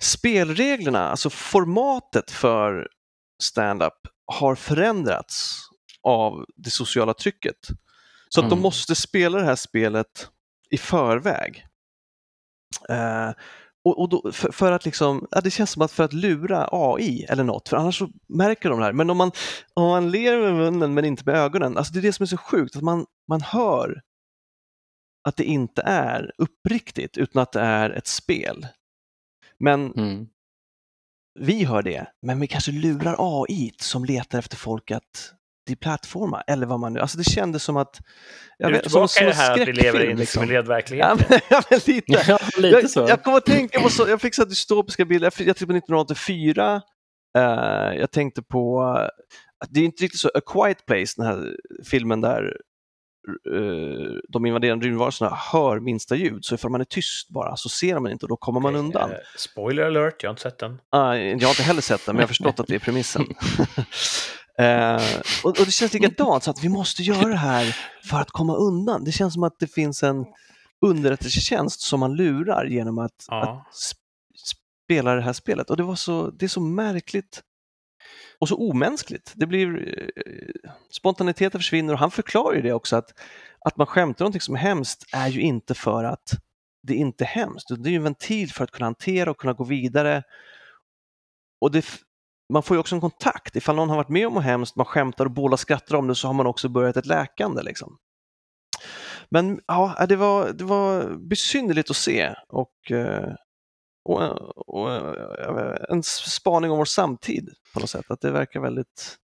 spelreglerna, 0.01 1.09
alltså 1.11 1.31
formatet 1.31 2.31
för 2.31 2.88
stand-up 3.42 3.94
har 4.33 4.55
förändrats 4.55 5.59
av 6.03 6.44
det 6.57 6.71
sociala 6.71 7.14
trycket. 7.14 7.57
Så 8.29 8.40
att 8.40 8.49
de 8.51 8.53
Mm. 8.53 8.62
måste 8.62 8.94
spela 8.94 9.38
det 9.38 9.44
här 9.44 9.57
spelet 9.57 10.29
i 10.71 10.79
förväg. 10.79 11.66
Eh, 12.88 13.31
och, 13.85 14.01
och 14.01 14.09
då, 14.09 14.33
för, 14.33 14.53
för 14.53 14.73
att 14.73 14.85
liksom, 14.85 15.27
ja, 15.31 15.40
det 15.40 15.51
känns 15.51 15.71
som 15.71 15.83
att 15.83 15.92
för 15.92 16.05
att 16.05 16.12
lura 16.12 16.68
AI 16.73 17.25
eller 17.25 17.44
något, 17.44 17.68
för 17.68 17.77
annars 17.77 17.99
så 17.99 18.09
märker 18.29 18.71
de 18.71 18.79
det 18.79 18.85
här. 18.85 18.92
Men 18.92 19.11
om 19.11 19.16
man, 19.16 19.33
om 19.75 19.85
man 19.88 20.11
ler 20.11 20.40
med 20.40 20.55
munnen 20.55 20.94
men 20.94 21.05
inte 21.05 21.23
med 21.27 21.35
ögonen, 21.35 21.77
alltså 21.79 21.92
det 21.92 21.99
är 22.01 22.03
det 22.03 22.12
som 22.12 22.23
är 22.23 22.27
så 22.27 22.37
sjukt, 22.37 22.77
att 22.77 22.83
man, 22.83 23.07
man 23.29 23.40
hör 23.40 24.03
att 25.29 25.37
det 25.37 25.45
inte 25.45 25.83
är 25.83 26.33
uppriktigt 26.38 27.19
utan 27.19 27.43
att 27.43 27.53
det 27.53 27.61
är 27.61 27.91
ett 27.91 28.07
spel. 28.07 28.67
Men 29.61 29.93
Mm. 29.93 30.27
vi 31.41 31.64
hör 31.64 31.83
det, 31.83 32.07
men 32.27 32.41
vi 32.41 32.47
kanske 32.47 32.73
lurar 32.73 33.17
AI 33.19 33.73
som 33.81 34.05
letar 34.05 34.38
efter 34.38 34.57
folk 34.57 34.91
att 34.91 35.33
deplattforma 35.67 36.41
eller 36.41 36.67
vad 36.67 36.81
man 36.81 36.93
nu, 36.93 37.01
alltså 37.01 37.19
det 37.19 37.25
kändes 37.25 37.62
som 37.62 37.77
att... 37.77 38.01
Jag 38.59 38.71
vet- 38.71 38.79
är 38.87 38.88
som- 38.88 38.91
tillbaka 38.91 39.09
som 39.09 39.25
i 39.27 39.29
det 39.31 39.35
här 39.37 39.61
att 39.62 39.69
vi 39.69 39.73
lever 39.73 40.05
i 40.05 40.11
en 40.11 40.19
liksom. 40.19 40.41
simulerad 40.41 40.67
verklighet. 40.67 41.07
Ja, 41.09 41.17
men, 41.31 41.41
ja, 41.51 41.62
men 41.71 41.81
lite. 41.87 42.12
Ja, 42.29 42.38
lite 42.57 42.69
jag, 42.81 42.91
så. 42.91 43.01
jag 43.09 43.23
kommer 43.23 43.37
att 43.38 43.47
tänka 43.47 43.81
på, 43.81 43.88
så, 43.88 44.09
jag 44.09 44.21
fick 44.21 44.35
så 44.35 44.43
här 44.43 44.49
dystopiska 44.49 45.05
bilder, 45.05 45.25
jag, 45.38 45.47
jag 45.49 45.57
tänkte 45.57 45.67
på 45.67 45.73
1984, 45.73 46.83
eh, 47.38 47.43
jag 47.99 48.11
tänkte 48.11 48.43
på, 48.43 48.95
det 49.69 49.81
är 49.81 49.85
inte 49.85 50.05
riktigt 50.05 50.21
så, 50.21 50.31
A 50.35 50.41
Quiet 50.47 50.87
Place, 50.87 51.12
den 51.17 51.27
här 51.27 51.57
filmen 51.85 52.21
där 52.21 52.57
eh, 53.29 54.17
de 54.29 54.47
invaderande 54.47 54.87
rymdvarelserna 54.87 55.38
hör 55.53 55.81
minsta 55.81 56.17
ljud, 56.17 56.45
så 56.45 56.55
ifall 56.55 56.71
man 56.71 56.81
är 56.81 56.85
tyst 56.85 57.29
bara 57.29 57.57
så 57.57 57.69
ser 57.69 57.99
man 57.99 58.12
inte 58.12 58.25
och 58.25 58.29
då 58.29 58.37
kommer 58.37 58.61
man 58.61 58.77
undan. 58.77 59.11
Eh, 59.11 59.17
spoiler 59.37 59.83
alert, 59.83 60.23
jag 60.23 60.29
har 60.31 60.33
inte 60.33 60.43
sett 60.43 60.59
den. 60.59 60.79
Ah, 60.91 61.14
jag 61.14 61.41
har 61.43 61.51
inte 61.51 61.62
heller 61.62 61.83
sett 61.83 62.07
den, 62.07 62.14
men 62.17 62.21
jag 62.21 62.25
har 62.27 62.29
förstått 62.29 62.61
att 62.61 62.67
det 62.67 62.75
är 62.75 62.79
premissen. 62.79 63.27
Eh, 64.61 65.03
och, 65.45 65.51
och 65.51 65.64
det 65.67 65.71
känns 65.71 65.93
likadant, 65.93 66.45
så 66.45 66.51
att 66.51 66.64
vi 66.64 66.69
måste 66.69 67.03
göra 67.03 67.29
det 67.29 67.37
här 67.37 67.77
för 68.05 68.17
att 68.21 68.31
komma 68.31 68.57
undan. 68.57 69.05
Det 69.05 69.12
känns 69.12 69.35
som 69.35 69.43
att 69.43 69.59
det 69.59 69.67
finns 69.67 70.03
en 70.03 70.25
underrättelsetjänst 70.87 71.81
som 71.81 72.01
man 72.01 72.14
lurar 72.17 72.64
genom 72.64 72.99
att, 72.99 73.27
Ja. 73.29 73.43
att 73.69 73.75
sp- 73.75 73.95
spela 74.85 75.14
det 75.14 75.23
här 75.23 75.33
spelet. 75.33 75.71
Och 75.71 75.77
det, 75.77 75.83
var 75.83 75.95
så, 75.95 76.31
det 76.31 76.47
är 76.47 76.49
så 76.49 76.61
märkligt 76.61 77.41
och 78.40 78.48
så 78.48 78.57
omänskligt. 78.57 79.33
Det 79.37 79.46
blir, 79.46 79.94
eh, 80.27 80.70
spontaniteten 80.90 81.61
försvinner 81.61 81.92
och 81.92 81.98
han 81.98 82.11
förklarar 82.11 82.57
ju 82.57 82.62
det 82.62 82.72
också 82.72 82.96
att, 82.96 83.14
att 83.61 83.77
man 83.77 83.87
skämtar 83.87 84.24
om 84.24 84.27
någonting 84.27 84.40
som 84.40 84.55
är 84.55 84.59
hemskt 84.59 85.05
är 85.12 85.29
ju 85.29 85.40
inte 85.40 85.74
för 85.74 86.05
att 86.05 86.35
det 86.83 86.94
inte 86.94 87.24
är 87.24 87.29
hemskt. 87.29 87.70
utan 87.70 87.83
Det 87.83 87.88
är 87.88 87.90
ju 87.90 87.96
en 87.96 88.03
ventil 88.03 88.53
för 88.53 88.64
att 88.64 88.70
kunna 88.70 88.87
hantera 88.87 89.31
och 89.31 89.38
kunna 89.38 89.53
gå 89.53 89.64
vidare. 89.64 90.22
Och 91.61 91.70
det, 91.70 91.85
man 92.53 92.62
får 92.62 92.77
ju 92.77 92.81
också 92.81 92.94
en 92.94 93.01
kontakt. 93.01 93.57
Ifall 93.57 93.77
någon 93.77 93.88
har 93.88 93.96
varit 93.96 94.09
med 94.09 94.27
om 94.27 94.35
något 94.35 94.44
hemskt, 94.44 94.77
man 94.77 94.87
skämtar 94.87 95.24
och 95.24 95.31
båda 95.31 95.57
skrattar 95.57 95.96
om 95.96 96.07
det 96.07 96.14
så 96.14 96.27
har 96.27 96.35
man 96.35 96.46
också 96.46 96.68
börjat 96.68 96.96
ett 96.96 97.07
läkande. 97.07 97.62
Liksom. 97.62 97.98
Men 99.31 99.61
ja, 99.66 100.07
det 100.09 100.16
var, 100.16 100.53
det 100.53 100.64
var 100.64 101.16
besynnerligt 101.29 101.90
att 101.90 101.96
se 101.96 102.35
och, 102.48 102.90
eh, 102.90 103.35
och, 104.05 104.21
och 104.69 104.91
en 105.91 106.03
spaning 106.03 106.71
om 106.71 106.79
vår 106.79 106.85
samtid 106.85 107.51
på 107.75 107.81
något 107.81 107.91
sätt. 107.91 108.11
Att 108.11 108.21
det 108.21 108.31
verkar 108.31 108.61
väldigt 108.61 109.17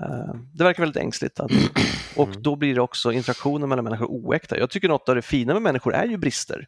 eh, 0.00 0.34
det 0.54 0.64
verkar 0.64 0.82
väldigt 0.82 1.02
ängsligt. 1.02 1.40
Att, 1.40 1.50
och 2.16 2.28
Mm. 2.28 2.42
då 2.42 2.56
blir 2.56 2.74
det 2.74 2.80
också 2.80 3.12
interaktionen 3.12 3.68
mellan 3.68 3.84
människor 3.84 4.06
oäkta. 4.06 4.58
Jag 4.58 4.70
tycker 4.70 4.88
något 4.88 5.08
av 5.08 5.14
det 5.14 5.22
fina 5.22 5.52
med 5.52 5.62
människor 5.62 5.94
är 5.94 6.04
ju 6.06 6.16
brister. 6.16 6.66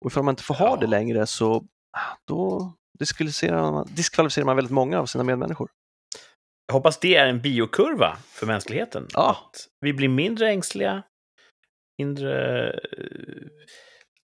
Och 0.00 0.10
ifall 0.10 0.22
man 0.22 0.32
inte 0.32 0.42
får 0.42 0.54
ha 0.54 0.66
Ja. 0.68 0.76
det 0.76 0.86
längre 0.86 1.26
så 1.26 1.54
ah, 1.92 2.16
då 2.24 2.72
diskvalificerar 2.98 3.60
man, 3.72 3.88
diskvalificerar 3.90 4.44
man 4.46 4.56
väldigt 4.56 4.72
många 4.72 5.00
av 5.00 5.06
sina 5.06 5.24
medmänniskor. 5.24 5.70
Jag 6.66 6.72
hoppas 6.74 6.98
det 6.98 7.14
är 7.16 7.26
en 7.26 7.40
biokurva 7.40 8.16
för 8.28 8.46
mänskligheten. 8.46 9.06
Ja. 9.12 9.30
Att 9.30 9.66
vi 9.80 9.92
blir 9.92 10.08
mindre 10.08 10.48
ängsliga, 10.48 11.02
mindre 11.98 12.68
eh, 12.70 12.76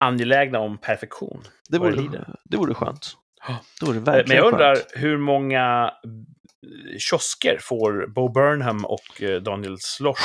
angelägna 0.02 0.58
om 0.58 0.78
perfektion. 0.78 1.42
Det 1.68 1.78
vore, 1.78 2.24
det 2.44 2.56
vore 2.56 2.74
skönt. 2.74 3.16
Ja. 3.48 3.56
Det 3.80 3.86
vore 3.86 3.96
Eh, 3.98 4.02
verkligen 4.04 4.28
Men 4.28 4.36
jag 4.36 4.52
undrar 4.52 4.74
skönt. 4.74 4.86
hur 4.94 5.18
många 5.18 5.92
eh, 6.92 6.98
kiosker 6.98 7.58
får 7.60 8.06
Bo 8.08 8.28
Burnham 8.28 8.84
och 8.84 9.22
eh, 9.22 9.42
Daniel 9.42 9.76
Slosh? 9.80 10.22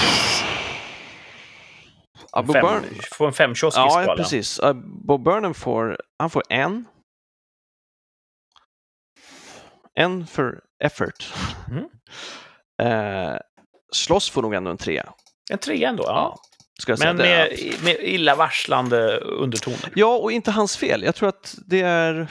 Ja, 2.31 2.41
Bo 2.43 2.53
fem, 2.53 2.65
Burn- 2.65 2.83
Får 3.13 3.27
en 3.27 3.33
femkiosk 3.33 3.77
i 3.77 3.79
Ja, 3.81 3.89
skalan. 3.89 4.17
precis. 4.17 4.59
Uh, 4.63 4.73
Bob 5.07 5.23
Burnham 5.23 5.53
får, 5.53 5.97
han 6.19 6.29
får 6.29 6.43
en. 6.49 6.85
En 9.93 10.27
för 10.27 10.59
effort. 10.83 11.33
Mm. 11.71 11.83
Eh, 12.81 13.37
Slåss 13.93 14.29
får 14.29 14.41
nog 14.41 14.53
ändå 14.53 14.71
en 14.71 14.77
trea. 14.77 15.13
En 15.51 15.57
trea 15.57 15.89
ändå, 15.89 16.03
ja. 16.03 16.37
Säga. 16.37 16.56
Men 16.99 17.17
med, 17.17 17.59
med 17.83 17.97
illavarslande 17.99 19.17
undertoner. 19.17 19.91
Ja, 19.95 20.17
och 20.17 20.31
inte 20.31 20.51
hans 20.51 20.77
fel. 20.77 21.03
Jag 21.03 21.15
tror 21.15 21.29
att 21.29 21.55
det 21.65 21.81
är... 21.81 22.27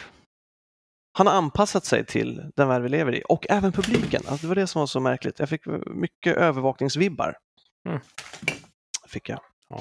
Han 1.12 1.26
har 1.26 1.34
anpassat 1.34 1.84
sig 1.84 2.06
till 2.06 2.42
den 2.56 2.68
värld 2.68 2.82
vi 2.82 2.88
lever 2.88 3.14
i 3.14 3.22
och 3.28 3.46
även 3.50 3.72
publiken. 3.72 4.22
Alltså, 4.28 4.46
det 4.46 4.48
var 4.48 4.54
det 4.54 4.66
som 4.66 4.80
var 4.80 4.86
så 4.86 5.00
märkligt. 5.00 5.38
Jag 5.38 5.48
fick 5.48 5.62
mycket 5.86 6.36
övervakningsvibbar. 6.36 7.34
Mm. 7.88 8.00
Fick 9.08 9.28
jag. 9.28 9.40
Ja. 9.70 9.80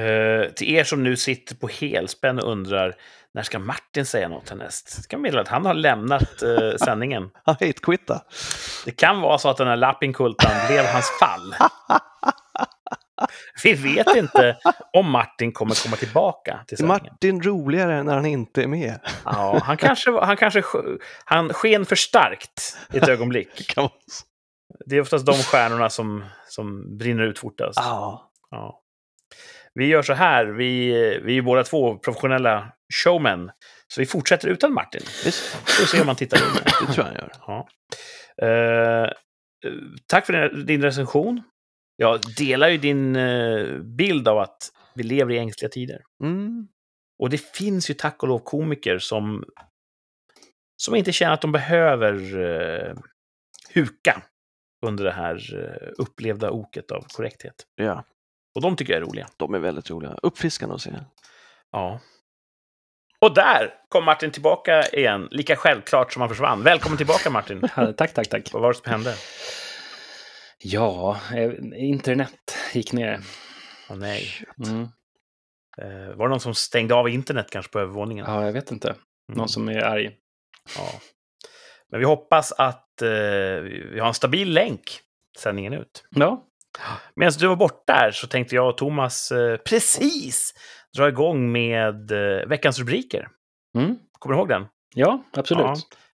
Eh, 0.00 0.50
till 0.50 0.74
er 0.74 0.84
som 0.84 1.02
nu 1.02 1.16
sitter 1.16 1.54
på 1.56 1.68
helspänn 1.68 2.38
och 2.38 2.52
undrar 2.52 2.96
när 3.34 3.42
ska 3.42 3.58
Martin 3.58 4.06
säga 4.06 4.28
något 4.28 4.48
härnäst? 4.48 4.94
Jag 4.96 5.08
kan 5.08 5.20
meddela 5.20 5.42
att 5.42 5.48
han 5.48 5.66
har 5.66 5.74
lämnat 5.74 6.42
eh, 6.42 6.76
sändningen. 6.84 7.30
Han 7.44 7.54
hate-quitta. 7.54 8.22
Det 8.84 8.90
kan 8.90 9.20
vara 9.20 9.38
så 9.38 9.48
att 9.48 9.56
den 9.56 9.68
här 9.68 9.76
lappinkultan 9.76 10.66
blev 10.68 10.84
hans 10.84 11.10
fall. 11.20 11.54
Vi 13.64 13.72
vet 13.74 14.16
inte 14.16 14.56
om 14.92 15.10
Martin 15.10 15.52
kommer 15.52 15.82
komma 15.82 15.96
tillbaka 15.96 16.60
till 16.66 16.76
sändningen. 16.76 17.02
Martin 17.12 17.42
roligare 17.42 18.02
när 18.02 18.14
han 18.14 18.26
inte 18.26 18.62
är 18.62 18.66
med? 18.66 19.00
Ja, 19.24 19.60
han 19.64 19.76
kanske, 19.76 20.10
han 20.20 20.36
kanske 20.36 20.60
sk- 20.60 20.98
han 21.24 21.52
sken 21.52 21.86
för 21.86 21.96
starkt 21.96 22.76
i 22.92 22.96
ett 22.98 23.08
ögonblick. 23.08 23.74
Det 24.86 24.96
är 24.96 25.00
oftast 25.00 25.26
de 25.26 25.32
stjärnorna 25.32 25.90
som, 25.90 26.24
som 26.48 26.98
brinner 26.98 27.22
ut 27.22 27.38
fortast. 27.38 27.78
Ja. 27.78 28.30
Ja. 28.50 28.80
Vi 29.74 29.86
gör 29.86 30.02
så 30.02 30.12
här, 30.14 30.46
vi, 30.46 30.92
vi 31.24 31.38
är 31.38 31.42
båda 31.42 31.64
två 31.64 31.98
professionella 31.98 32.72
showmän. 33.04 33.50
Så 33.88 34.00
vi 34.00 34.06
fortsätter 34.06 34.48
utan 34.48 34.72
Martin. 34.74 35.00
Visst, 35.24 35.40
Får 35.46 35.86
se 35.86 36.00
om 36.00 36.06
han 36.06 36.16
tittar 36.16 36.36
in. 36.36 36.42
det 36.64 36.92
tror 36.92 36.96
jag 36.96 37.04
han 37.04 37.14
gör. 37.14 37.32
Ja. 37.46 37.68
Eh, 38.46 39.10
tack 40.06 40.26
för 40.26 40.64
din 40.64 40.82
recension. 40.82 41.42
Jag 42.02 42.20
delar 42.36 42.68
ju 42.68 42.76
din 42.78 43.16
eh, 43.16 43.78
bild 43.78 44.28
av 44.28 44.38
att 44.38 44.72
vi 44.94 45.02
lever 45.02 45.32
i 45.34 45.38
ängsliga 45.38 45.68
tider. 45.68 46.02
Mm. 46.22 46.68
Och 47.18 47.30
det 47.30 47.38
finns 47.38 47.90
ju 47.90 47.94
tack 47.94 48.22
och 48.22 48.28
lov 48.28 48.38
komiker 48.38 48.98
som, 48.98 49.44
som 50.76 50.94
inte 50.94 51.12
känner 51.12 51.34
att 51.34 51.40
de 51.40 51.52
behöver 51.52 52.14
eh, 52.40 52.96
huka 53.68 54.22
under 54.86 55.04
det 55.04 55.12
här 55.12 55.64
eh, 55.64 55.88
upplevda 55.98 56.50
oket 56.50 56.90
av 56.90 57.04
korrekthet. 57.12 57.66
Ja, 57.74 58.04
Och 58.54 58.60
de 58.62 58.76
tycker 58.76 58.92
jag 58.92 59.02
är 59.02 59.06
roliga. 59.06 59.28
de 59.36 59.54
är 59.54 59.58
väldigt 59.58 59.90
roliga. 59.90 60.16
Uppfriskande 60.22 60.74
att 60.74 60.80
se. 60.82 60.90
Ja. 61.72 62.00
Och 63.18 63.34
där 63.34 63.74
kom 63.88 64.04
Martin 64.04 64.30
tillbaka 64.30 64.82
igen, 64.88 65.28
lika 65.30 65.56
självklart 65.56 66.12
som 66.12 66.20
han 66.20 66.28
försvann. 66.28 66.62
Välkommen 66.62 66.96
tillbaka 66.96 67.30
Martin. 67.30 67.60
Tack, 67.96 68.14
tack, 68.14 68.28
tack. 68.28 68.52
Vad 68.52 68.62
var 68.62 68.72
det 68.72 68.78
som 68.78 68.90
hände? 68.90 69.14
Ja, 70.62 71.20
eh, 71.34 71.52
internet 71.74 72.56
gick 72.72 72.92
ner. 72.92 73.20
Åh 73.90 73.96
nej. 73.96 74.24
Mm. 74.66 74.82
Eh, 75.78 76.16
var 76.16 76.28
det 76.28 76.30
någon 76.30 76.40
som 76.40 76.54
stängde 76.54 76.94
av 76.94 77.08
internet 77.08 77.46
kanske 77.50 77.72
på 77.72 77.80
övervåningen? 77.80 78.26
Ja, 78.28 78.46
jag 78.46 78.52
vet 78.52 78.70
inte. 78.70 78.88
Mm. 78.88 79.38
Någon 79.38 79.48
som 79.48 79.68
är 79.68 79.82
arg. 79.82 80.16
Ja. 80.76 81.00
Men 81.90 82.00
vi 82.00 82.06
hoppas 82.06 82.52
att 82.52 83.02
eh, 83.02 83.08
vi 83.92 83.96
har 84.00 84.08
en 84.08 84.14
stabil 84.14 84.52
länk 84.52 85.00
sändningen 85.38 85.72
ut. 85.72 86.04
Ja, 86.10 86.46
Medan 87.14 87.32
du 87.38 87.46
var 87.46 87.56
borta 87.56 87.92
där 87.92 88.10
så 88.10 88.26
tänkte 88.26 88.54
jag 88.54 88.68
och 88.68 88.76
Thomas 88.76 89.32
eh, 89.32 89.56
precis 89.56 90.54
dra 90.96 91.08
igång 91.08 91.52
med 91.52 92.10
eh, 92.10 92.46
veckans 92.46 92.78
rubriker. 92.78 93.28
mm. 93.76 93.98
Kommer 94.18 94.34
du 94.34 94.38
ihåg 94.38 94.48
den? 94.48 94.66
ja 94.94 95.24
absolut. 95.32 95.66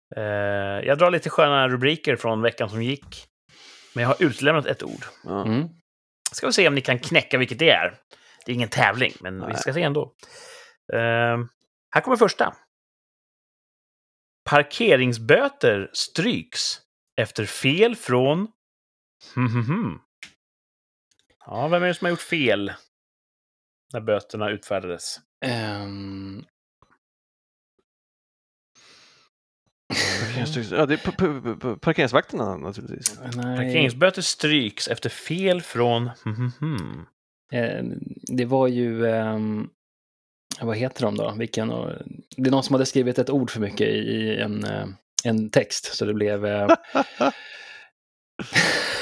Ja. 0.09 0.23
Eh, 0.23 0.87
jag 0.87 0.99
drar 0.99 1.11
lite 1.11 1.31
sköna 1.31 1.69
rubriker 1.69 2.17
från 2.17 2.43
veckan 2.43 2.69
som 2.69 2.83
gick. 2.83 3.27
Men 3.97 4.03
jag 4.03 4.09
har 4.09 4.23
utelämnat 4.23 4.67
ett 4.67 4.83
ord. 4.83 5.05
Mm. 5.27 5.69
Ska 6.33 6.47
vi 6.47 6.53
se 6.53 6.69
om 6.69 6.75
ni 6.75 6.81
kan 6.81 6.99
knäcka 6.99 7.38
vilket 7.38 7.59
det 7.59 7.71
är. 7.71 7.99
Det 8.44 8.53
är 8.53 8.55
ingen 8.55 8.69
tävling, 8.69 9.13
men 9.21 9.40
vi 9.40 9.47
Nej. 9.47 9.57
ska 9.57 9.73
se 9.73 9.83
ändå. 9.83 10.15
Eh, 10.92 11.38
här 11.90 12.01
kommer 12.03 12.17
första. 12.17 12.57
Parkeringsböter 14.44 15.90
stryks 15.92 16.81
efter 17.17 17.44
fel 17.47 17.97
från... 17.97 18.49
Hmm, 19.35 19.49
hmm, 19.49 19.65
hmm. 19.65 19.99
Ja, 21.47 21.69
vem 21.69 21.83
är 21.83 21.87
det 21.87 21.94
som 21.94 22.05
har 22.05 22.11
gjort 22.11 22.21
fel 22.21 22.73
när 23.92 24.01
böterna 24.01 24.51
utfärdades? 24.51 25.21
Ehm, 25.44 26.44
Ja, 30.71 30.87
det 30.87 30.95
är 30.95 30.99
pa- 30.99 31.13
pa- 31.13 31.57
pa- 31.61 31.77
parkeringsvakterna 31.77 32.57
naturligtvis. 32.57 33.19
nej, 33.35 33.57
Parkeringsböter 33.57 34.23
stryks 34.23 34.89
efter 34.89 35.09
fel 35.11 35.63
från... 35.63 36.11
Hmm, 36.25 36.53
hmm, 36.61 37.07
eh, 37.53 37.85
det 38.37 38.45
var 38.45 38.67
ju... 38.69 39.07
ehm, 39.07 39.69
vad 40.61 40.77
heter 40.77 41.03
de 41.03 41.17
då? 41.17 41.35
Vilken, 41.39 41.71
och- 41.71 41.93
det 42.37 42.47
är 42.49 42.51
någon 42.51 42.63
som 42.63 42.75
hade 42.75 42.87
skrivit 42.87 43.19
ett 43.19 43.31
ord 43.31 43.51
för 43.51 43.61
mycket 43.61 43.89
i 43.89 44.37
en, 44.41 44.65
eh, 44.65 44.87
en 45.25 45.51
text, 45.51 45.95
så 45.97 46.05
det 46.05 46.15
blev... 46.15 46.47
eh, 46.47 46.69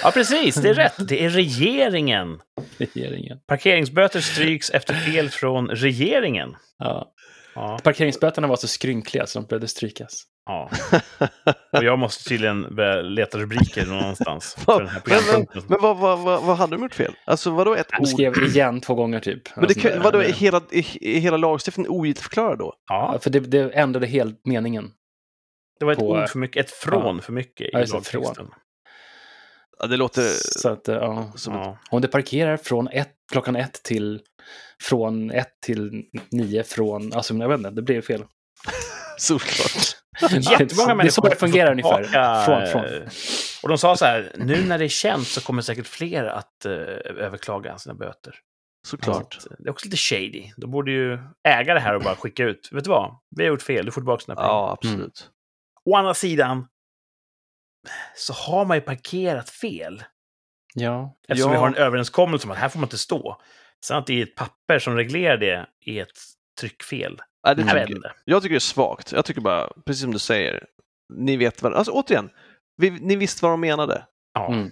Ja, 0.02 0.10
precis. 0.10 0.54
Det 0.54 0.68
är 0.70 0.74
rätt. 0.74 1.08
Det 1.08 1.24
är 1.24 1.30
regeringen. 1.30 2.40
Regeringen. 2.78 3.38
Parkeringsböter 3.46 4.20
stryks 4.20 4.70
efter 4.70 4.94
fel 4.94 5.30
från 5.30 5.68
regeringen. 5.68 6.56
Ja. 6.78 7.13
Ja. 7.54 7.78
Parkeringsböterna 7.82 8.46
var 8.46 8.56
så 8.56 8.68
skrynkliga 8.68 9.26
så 9.26 9.40
de 9.40 9.46
behövde 9.46 9.68
strykas. 9.68 10.22
ja. 10.46 10.70
Och 11.78 11.84
jag 11.84 11.98
måste 11.98 12.24
tydligen 12.28 12.74
börja 12.76 13.02
leta 13.02 13.38
rubriker 13.38 13.86
någonstans. 13.86 14.54
För 14.58 14.64
Vad- 14.66 14.80
den 14.80 14.88
här 14.88 15.02
men, 15.06 15.46
men, 15.54 15.62
men 15.68 15.78
vad, 15.80 15.96
vad, 15.98 16.18
vad, 16.18 16.42
vad 16.42 16.56
hade 16.56 16.76
de 16.76 16.82
gjort 16.82 16.94
fel? 16.94 17.14
Alltså 17.24 17.50
vadå 17.50 17.74
ett 17.74 17.86
Han 17.90 18.02
ord? 18.02 18.08
skrev 18.08 18.38
igen 18.42 18.80
två 18.80 18.94
gånger 18.94 19.20
typ. 19.20 19.56
Men 19.56 19.68
det, 19.68 19.74
kan- 19.74 20.02
vadå, 20.02 20.18
är 20.18 20.24
Ja, 20.28 20.34
hela, 20.34 20.56
är, 20.70 21.04
är 21.04 21.18
hela 21.20 21.36
lagstiftningen 21.36 21.90
ogiltigförklarad 21.90 22.58
då? 22.58 22.74
Ja, 22.88 23.18
för 23.22 23.30
det, 23.30 23.40
det 23.40 23.70
ändrade 23.74 24.06
helt 24.06 24.40
meningen. 24.46 24.90
det 25.78 25.84
var 25.84 25.92
ett 25.92 25.98
på- 25.98 26.08
ord 26.10 26.28
för 26.28 26.38
mycket. 26.38 26.64
Ett 26.66 26.70
från 26.72 27.22
för 27.22 27.32
mycket 27.32 27.68
Ja, 27.72 27.80
i 27.80 27.84
det, 27.84 27.92
lagtexten. 27.92 28.46
Ja, 29.78 29.86
det 29.86 29.96
låter 29.96 30.30
Så 30.58 30.68
att, 30.68 30.88
ja. 30.88 31.32
som 31.34 31.54
ett... 31.54 31.60
Ja. 31.64 31.78
Om 31.90 32.00
du 32.00 32.08
parkerar 32.08 32.56
från 32.56 32.88
ett, 32.88 33.14
klockan 33.32 33.56
ett 33.56 33.82
till 33.82 34.20
från 34.82 35.30
ett 35.30 35.60
till 35.62 36.04
nio 36.30 36.62
från, 36.62 37.12
alltså 37.12 37.34
jag 37.34 37.48
vet 37.48 37.58
inte, 37.58 37.70
det 37.70 37.82
blir 37.82 38.00
fel. 38.00 38.24
Solklart. 39.18 39.96
Jättemånga 40.30 40.58
det 40.58 40.68
är 40.68 40.68
så 40.68 40.94
människor 40.94 41.28
det 41.30 41.36
fungerar 41.36 41.70
ungefär. 41.70 42.04
Från, 42.44 42.66
från. 42.66 43.08
Och 43.62 43.68
de 43.68 43.78
sa 43.78 43.96
så 43.96 44.04
här, 44.04 44.32
nu 44.36 44.64
när 44.64 44.78
det 44.78 44.84
är 44.84 44.88
känt 44.88 45.26
så 45.26 45.40
kommer 45.40 45.62
säkert 45.62 45.86
fler 45.86 46.24
att 46.24 46.64
eh, 46.64 46.72
överklaga 47.24 47.78
sina 47.78 47.94
böter. 47.94 48.34
Såklart. 48.86 49.34
Så 49.34 49.38
att, 49.38 49.52
eh, 49.52 49.56
Det 49.58 49.68
är 49.68 49.70
också 49.70 49.86
lite 49.86 49.96
shady. 49.96 50.50
Då 50.56 50.66
borde 50.66 50.90
ju 50.92 51.18
äga 51.48 51.74
det 51.74 51.80
här 51.80 51.94
och 51.94 52.02
bara 52.02 52.16
skicka 52.16 52.44
ut. 52.44 52.68
Vet 52.72 52.84
du 52.84 52.90
vad? 52.90 53.18
Vi 53.36 53.42
har 53.44 53.48
gjort 53.48 53.62
fel, 53.62 53.86
du 53.86 53.92
får 53.92 54.00
tillbaka 54.00 54.24
dina 54.26 54.36
pengar. 54.36 54.48
Ja, 54.48 54.72
absolut. 54.72 55.30
Å 55.84 55.96
andra 55.96 56.14
sidan 56.14 56.66
så 58.16 58.32
har 58.32 58.64
man 58.64 58.76
ju 58.76 58.80
parkerat 58.80 59.50
fel. 59.50 60.02
Ja, 60.74 61.16
Eftersom 61.28 61.52
Ja. 61.52 61.56
vi 61.56 61.60
har 61.60 61.68
en 61.68 61.74
överenskommelse 61.74 62.46
om 62.46 62.50
att 62.50 62.58
här 62.58 62.68
får 62.68 62.78
man 62.78 62.86
inte 62.86 62.98
stå. 62.98 63.40
Sen 63.84 63.96
att 63.98 64.06
det 64.06 64.18
är 64.18 64.22
ett 64.22 64.34
papper 64.34 64.78
som 64.78 64.96
reglerar 64.96 65.36
det 65.36 65.66
är 65.86 66.02
ett 66.02 66.08
tryckfel. 66.60 67.18
Ja, 67.42 67.54
det 67.54 67.62
Jag 67.62 67.70
tycker, 67.70 67.96
inte. 67.96 68.12
jag 68.24 68.42
tycker 68.42 68.54
det 68.54 68.58
är 68.58 68.60
svagt. 68.60 69.12
Jag 69.12 69.24
tycker 69.24 69.40
bara, 69.40 69.68
precis 69.86 70.02
som 70.02 70.12
du 70.12 70.18
säger, 70.18 70.64
ni 71.14 71.36
vet 71.36 71.62
vad... 71.62 71.74
Alltså 71.74 71.92
återigen, 71.92 72.30
vi, 72.76 72.90
ni 72.90 73.16
visste 73.16 73.44
vad 73.44 73.52
de 73.52 73.60
menade. 73.60 74.04
Ja. 74.34 74.48
Mm. 74.52 74.70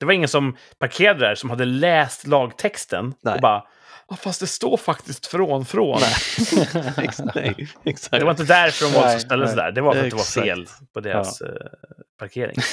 Det 0.00 0.06
var 0.06 0.12
ingen 0.12 0.28
som 0.28 0.56
parkerade 0.78 1.20
där 1.20 1.34
som 1.34 1.50
hade 1.50 1.64
läst 1.64 2.26
lagtexten 2.26 3.14
Nej. 3.22 3.34
och 3.34 3.40
bara 3.40 3.64
"Ja, 4.08 4.16
fast 4.16 4.40
det 4.40 4.46
står 4.46 4.76
faktiskt 4.76 5.26
från 5.26 5.64
från. 5.64 6.00
Nej, 7.34 7.68
exakt. 7.84 8.10
Det 8.10 8.24
var 8.24 8.30
inte 8.30 8.44
därför 8.44 8.84
de 8.86 8.92
var 9.00 9.08
så 9.12 9.18
ställde 9.18 9.46
sig 9.48 9.56
nej. 9.56 9.64
där. 9.64 9.72
Det 9.72 9.80
var 9.80 9.94
för 9.94 10.04
att 10.04 10.10
det 10.10 10.16
var 10.16 10.42
fel 10.42 10.66
på 10.94 11.00
deras 11.00 11.40
eh, 11.40 11.48
parkering. 12.18 12.56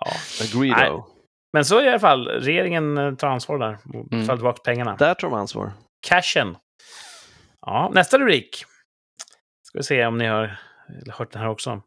Ja. 0.00 0.10
Agreedo. 0.42 1.04
Men 1.52 1.64
så 1.64 1.80
i 1.82 1.88
alla 1.88 1.98
fall, 1.98 2.28
regeringen 2.28 2.98
eh, 2.98 3.14
tar 3.14 3.28
ansvar 3.28 3.58
där 3.58 3.78
och 3.94 4.12
Mm. 4.12 4.26
tar 4.26 4.36
tillbaka 4.36 4.60
pengarna. 4.64 4.96
Där 4.96 5.14
tar 5.14 5.28
de 5.28 5.34
ansvar. 5.34 5.72
Cashen. 6.06 6.56
Ja, 7.66 7.90
nästa 7.94 8.18
rubrik. 8.18 8.64
Ska 9.68 9.78
vi 9.78 9.84
se 9.84 10.06
om 10.06 10.18
ni 10.18 10.26
har 10.26 10.58
hört 11.12 11.32
den 11.32 11.42
här 11.42 11.48
också. 11.48 11.82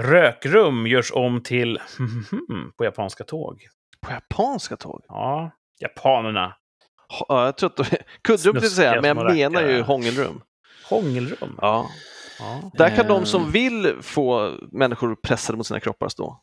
Rökrum 0.00 0.86
görs 0.86 1.12
om 1.12 1.42
till 1.42 1.78
på 2.78 2.84
japanska 2.84 3.24
tåg. 3.24 3.66
På 4.00 4.12
japanska 4.12 4.76
tåg? 4.76 5.04
Ja, 5.08 5.50
japanerna. 5.80 6.56
Ja, 7.28 7.44
jag 7.44 7.56
tror 7.56 7.70
att 7.70 7.76
de... 7.76 7.84
Kuddrum 8.24 8.60
till 8.60 8.70
säga, 8.70 9.00
men 9.00 9.16
jag 9.16 9.26
menar 9.52 9.62
ju 9.62 9.82
hångelrum. 9.82 10.42
Hångelrum. 10.90 11.58
Ja. 11.60 11.90
Ja. 12.38 12.70
Där 12.74 12.96
kan 12.96 13.06
de 13.06 13.26
som 13.26 13.42
Ehm. 13.42 13.50
vill 13.50 13.96
få 14.02 14.54
människor 14.72 15.14
pressade 15.14 15.56
mot 15.58 15.66
sina 15.66 15.80
kroppar 15.80 16.08
stå. 16.08 16.40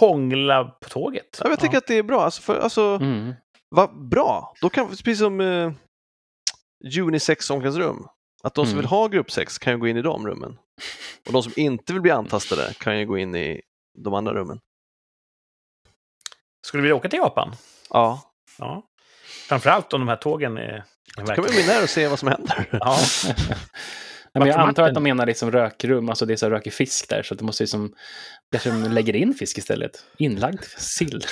Hångla 0.00 0.64
på 0.64 0.88
tåget. 0.88 1.40
Ja, 1.44 1.50
jag 1.50 1.60
tycker 1.60 1.78
att 1.78 1.86
det 1.86 1.94
är 1.94 2.02
bra. 2.02 2.20
Alltså, 2.22 2.42
för, 2.42 2.58
alltså 2.60 2.82
mm. 3.00 3.34
vad 3.68 4.08
bra. 4.08 4.52
Då 4.60 4.68
kan, 4.68 4.88
precis 4.88 5.18
som 5.18 5.40
eh, 5.40 5.72
unisex 7.00 7.50
omklädningsrum, 7.50 8.06
att 8.42 8.54
de 8.54 8.64
som 8.64 8.72
Mm. 8.72 8.76
vill 8.80 8.86
ha 8.88 9.08
gruppsex 9.08 9.58
kan 9.58 9.72
ju 9.72 9.78
gå 9.78 9.88
in 9.88 9.96
i 9.96 10.02
de 10.02 10.26
rummen. 10.26 10.58
Och 11.26 11.32
de 11.32 11.42
som 11.42 11.52
inte 11.56 11.92
vill 11.92 12.02
bli 12.02 12.10
antastade 12.10 12.74
kan 12.78 12.98
ju 12.98 13.06
gå 13.06 13.18
in 13.18 13.34
i 13.34 13.60
de 13.98 14.14
andra 14.14 14.34
rummen. 14.34 14.60
Skulle 16.66 16.80
du 16.80 16.82
vilja 16.82 16.94
åka 16.96 17.08
till 17.08 17.18
Japan? 17.18 17.56
Ja, 17.90 18.30
Ja. 18.58 18.82
Framförallt 19.48 19.92
om 19.92 20.00
de 20.00 20.08
här 20.08 20.16
tågen 20.16 20.56
är... 20.56 20.84
så 21.16 21.26
kan 21.26 21.44
vi 21.44 21.52
gå 21.52 21.60
in 21.60 21.66
där 21.66 21.82
och 21.82 21.90
se 21.90 22.08
vad 22.08 22.18
som 22.18 22.28
händer. 22.28 22.68
Ja, 22.80 22.98
Nej, 24.32 24.40
men 24.40 24.48
jag 24.48 24.60
antar 24.60 24.88
att 24.88 24.94
de 24.94 25.02
menar 25.02 25.26
liksom 25.26 25.50
rökrum, 25.50 26.08
alltså 26.08 26.26
det 26.26 26.32
är 26.32 26.36
så 26.36 26.50
rökig 26.50 26.72
fisk 26.72 27.08
där, 27.08 27.22
så 27.22 27.34
att 27.34 27.38
det 27.38 27.44
måste 27.44 27.62
ju 27.62 27.66
som... 27.66 27.94
Kanske 28.52 28.70
de 28.70 28.82
lägger 28.82 29.16
in 29.16 29.34
fisk 29.34 29.58
istället. 29.58 30.04
Inlagd 30.18 30.64
sill. 30.64 31.24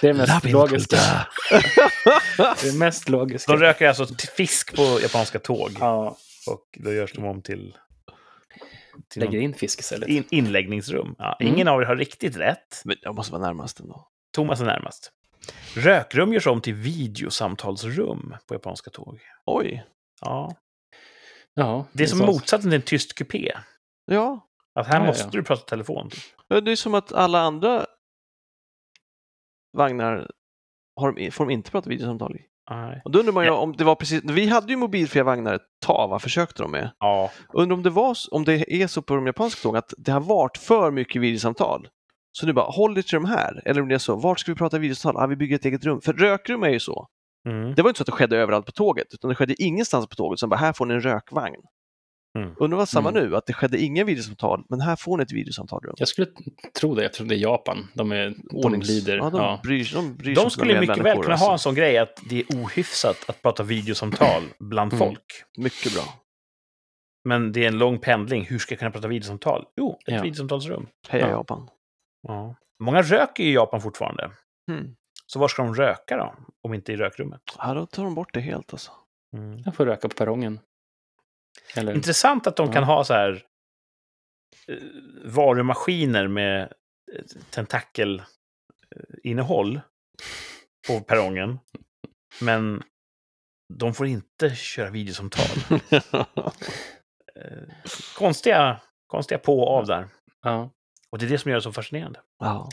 det 0.00 0.08
är 0.08 0.12
mest 0.12 0.44
logiska. 0.44 0.96
Det 2.36 2.68
är 2.68 2.78
mest 2.78 3.08
logiska. 3.08 3.52
de 3.52 3.60
röker 3.60 3.88
alltså 3.88 4.06
till 4.06 4.28
fisk 4.28 4.76
på 4.76 5.00
japanska 5.02 5.38
tåg. 5.38 5.76
Ja, 5.80 6.16
Och 6.48 6.78
då 6.78 6.92
görs 6.92 7.12
de 7.12 7.24
om 7.24 7.42
till, 7.42 7.76
till 9.08 9.20
lägger 9.20 9.32
någon 9.38 9.42
in 9.44 9.54
fisk 9.54 9.80
istället. 9.80 10.08
in, 10.08 10.24
inläggningsrum. 10.30 11.14
Ja, 11.18 11.36
Mm. 11.40 11.54
Ingen 11.54 11.68
av 11.68 11.82
er 11.82 11.86
har 11.86 11.96
riktigt 11.96 12.36
rätt. 12.36 12.82
Men 12.84 12.96
jag 13.02 13.14
måste 13.14 13.32
vara 13.32 13.42
närmast 13.42 13.80
ändå. 13.80 14.08
Thomas 14.32 14.60
är 14.60 14.64
närmast. 14.64 15.12
Rökrum 15.76 16.32
görs 16.32 16.46
om 16.46 16.60
till 16.60 16.74
videosamtalsrum 16.74 18.34
på 18.46 18.54
japanska 18.54 18.90
tåg. 18.90 19.20
Oj, 19.46 19.84
Ja. 20.20 20.56
Ja, 21.54 21.86
Det 21.92 22.02
är 22.02 22.06
som 22.06 22.18
så. 22.18 22.26
motsatsen 22.26 22.70
till 22.70 22.76
en 22.76 22.82
tyst 22.82 23.14
kupé. 23.14 23.52
ja. 24.06 24.46
Att 24.74 24.86
här 24.86 24.94
Ja, 24.94 25.00
ja, 25.00 25.06
måste 25.06 25.24
ja. 25.24 25.30
du 25.30 25.42
prata 25.42 25.62
telefon. 25.62 26.10
Ja, 26.48 26.60
Det 26.60 26.72
är 26.72 26.76
som 26.76 26.94
att 26.94 27.12
alla 27.12 27.40
andra 27.40 27.86
vagnar 29.72 30.30
har 30.96 31.12
de, 31.12 31.30
får 31.30 31.44
de 31.46 31.52
inte 31.52 31.70
prata 31.70 31.88
videosamtal 31.90 32.36
i. 32.36 32.46
Nej. 32.70 33.00
Och 33.04 33.10
då 33.10 33.18
undrar 33.18 33.32
man 33.32 33.44
ju 33.44 33.50
om 33.50 33.72
det 33.76 33.84
var 33.84 33.94
precis, 33.94 34.22
vi 34.24 34.46
hade 34.46 34.72
ju 34.72 34.76
mobilfria 34.76 35.24
vagnar 35.24 35.54
ett 35.54 35.62
tag, 35.86 36.08
vad 36.08 36.22
försökte 36.22 36.62
de 36.62 36.70
med? 36.70 36.90
Ja, 36.98 37.30
Undrar 37.54 37.76
om 37.76 37.82
det, 37.82 37.90
var, 37.90 38.16
om 38.30 38.44
det 38.44 38.82
är 38.82 38.86
så 38.86 39.02
på 39.02 39.14
de 39.14 39.26
japanska 39.26 39.62
tågen 39.62 39.78
att 39.78 39.94
det 39.98 40.12
har 40.12 40.20
varit 40.20 40.56
för 40.58 40.90
mycket 40.90 41.22
videosamtal. 41.22 41.88
Så 42.32 42.46
nu 42.46 42.52
bara, 42.52 42.70
håll 42.70 42.94
dig 42.94 43.02
till 43.02 43.14
de 43.14 43.24
här. 43.24 43.62
Eller 43.64 43.82
om 43.82 43.88
det 43.88 43.94
är 43.94 43.98
så, 43.98 44.16
vart 44.16 44.40
ska 44.40 44.52
vi 44.52 44.56
prata 44.56 44.78
videosamtal? 44.78 45.22
Ah, 45.24 45.26
vi 45.26 45.36
bygger 45.36 45.56
ett 45.56 45.64
eget 45.64 45.84
rum. 45.84 46.00
För 46.00 46.12
rökrum 46.12 46.62
är 46.62 46.68
ju 46.68 46.80
så. 46.80 47.06
mm. 47.48 47.74
Det 47.74 47.82
var 47.82 47.90
inte 47.90 47.98
så 47.98 48.02
att 48.02 48.06
det 48.06 48.12
skedde 48.12 48.36
överallt 48.36 48.66
på 48.66 48.72
tåget, 48.72 49.06
utan 49.14 49.28
det 49.28 49.34
skedde 49.34 49.62
ingenstans 49.62 50.06
på 50.06 50.14
tåget. 50.14 50.38
Så 50.38 50.46
bara, 50.46 50.56
här 50.56 50.72
får 50.72 50.86
ni 50.86 50.94
en 50.94 51.00
rökvagn. 51.00 51.60
Mm. 52.38 52.54
Undrar 52.58 52.78
vad 52.78 52.88
samma 52.88 53.08
Mm. 53.08 53.24
nu, 53.24 53.36
att 53.36 53.46
det 53.46 53.52
skedde 53.52 53.78
inga 53.78 54.04
videosamtal, 54.04 54.64
men 54.68 54.80
här 54.80 54.96
får 54.96 55.16
ni 55.16 55.22
ett 55.22 55.32
videosamtalrum. 55.32 55.94
Jag 55.96 56.08
skulle 56.08 56.26
tro 56.80 56.94
det, 56.94 57.04
eftersom 57.04 57.28
det 57.28 57.34
är 57.34 57.38
Japan. 57.38 57.86
De 57.94 58.12
är 58.12 58.34
ordningslider. 58.52 59.16
Ja, 59.16 59.30
de 59.30 59.36
Ja. 59.40 59.60
bryr, 59.62 59.90
de 59.94 60.16
bryr 60.16 60.34
De 60.34 60.50
skulle 60.50 60.80
mycket 60.80 60.98
väl 60.98 61.16
kunna 61.22 61.32
alltså. 61.32 61.46
ha 61.46 61.52
en 61.52 61.58
sån 61.58 61.74
grej 61.74 61.98
att 61.98 62.20
det 62.28 62.40
är 62.40 62.44
ohyfsat 62.64 63.16
att 63.28 63.42
prata 63.42 63.62
videosamtal 63.62 64.42
bland 64.58 64.92
Mm. 64.92 64.98
folk. 65.06 65.24
Mycket 65.58 65.94
bra. 65.94 66.02
Men 67.28 67.52
det 67.52 67.64
är 67.64 67.68
en 67.68 67.78
lång 67.78 67.98
pendling. 67.98 68.44
Hur 68.44 68.58
ska 68.58 68.72
jag 68.72 68.78
kunna 68.78 68.90
prata 68.90 69.08
videosamtal? 69.08 69.64
Jo, 69.76 69.98
ett 70.06 70.14
Ja. 70.14 70.22
videosamtalsrum. 70.22 70.86
Heja 71.08 71.24
Ja. 71.26 71.30
Japan. 71.30 71.68
Ja. 72.28 72.54
Många 72.82 73.02
röker 73.02 73.44
ju 73.44 73.50
i 73.50 73.54
Japan 73.54 73.80
fortfarande. 73.80 74.30
Hmm. 74.70 74.94
Så 75.26 75.38
var 75.38 75.48
ska 75.48 75.62
de 75.62 75.74
röka 75.74 76.16
då? 76.16 76.34
Om 76.62 76.74
inte 76.74 76.92
i 76.92 76.96
rökrummet. 76.96 77.40
Ja, 77.58 77.74
då 77.74 77.86
tar 77.86 78.04
de 78.04 78.14
bort 78.14 78.34
det 78.34 78.40
helt 78.40 78.72
alltså. 78.72 78.92
Mm. 79.36 79.58
Jag 79.64 79.74
får 79.74 79.86
röka 79.86 80.08
på 80.08 80.14
perrongen. 80.16 80.60
Eller, 81.76 81.94
Intressant 81.94 82.46
att 82.46 82.56
de 82.56 82.66
Ja. 82.66 82.72
kan 82.72 82.84
ha 82.84 83.04
så 83.04 83.14
här 83.14 83.42
eh, 84.68 84.76
varumaskiner 85.24 86.28
med 86.28 86.62
eh, 86.62 86.68
tentakelinnehåll 87.50 89.80
på 90.88 91.00
perrongen. 91.00 91.58
Men 92.40 92.82
de 93.78 93.94
får 93.94 94.06
inte 94.06 94.54
köra 94.54 94.90
videosamtal. 94.90 95.46
Eh, 97.36 97.62
konstiga, 98.16 98.80
konstiga 99.06 99.38
på 99.38 99.60
och 99.60 99.76
av 99.78 99.86
där. 99.86 100.08
ja. 100.42 100.70
Och 101.10 101.18
det 101.18 101.26
är 101.26 101.30
det 101.30 101.38
som 101.38 101.50
gör 101.50 101.58
det 101.58 101.62
så 101.62 101.72
fascinerande. 101.72 102.20
ja. 102.38 102.68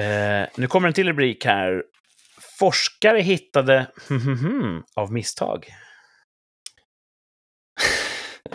Eh, 0.00 0.48
nu 0.56 0.66
kommer 0.66 0.88
en 0.88 0.94
till 0.94 1.08
rubrik 1.08 1.44
här. 1.44 1.84
Forskare 2.58 3.20
hittade 3.20 3.86
av 4.96 5.12
misstag. 5.12 5.66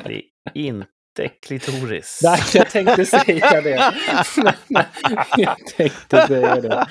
Det 0.04 0.14
är 0.14 0.24
inte 0.54 1.30
klitoris. 1.42 2.20
Nej, 2.24 2.40
jag 2.54 2.70
tänkte 2.70 3.06
säga 3.06 3.62
det. 3.62 3.94
jag 5.38 5.58
tänkte 5.78 6.28
säga 6.28 6.56
det. 6.62 6.86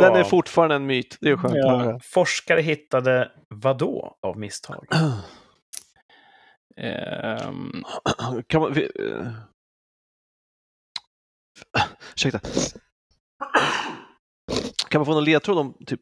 Den 0.00 0.14
är 0.16 0.24
fortfarande 0.24 0.74
en 0.74 0.86
myt. 0.86 1.16
Det 1.20 1.28
är 1.30 1.36
skönt 1.36 1.54
Ja. 1.56 2.00
Forskare 2.02 2.60
hittade 2.60 3.32
vadå 3.48 4.16
av 4.22 4.38
misstag? 4.38 4.86
Ehm, 6.76 7.82
Kan 8.46 8.60
man... 8.60 8.72
vi- 8.72 8.90
Ursäkta. 12.14 12.40
Kan 14.88 14.98
man 14.98 15.06
få 15.06 15.12
någon 15.14 15.24
ledtråd 15.24 15.58
om 15.58 15.76
typ 15.86 16.00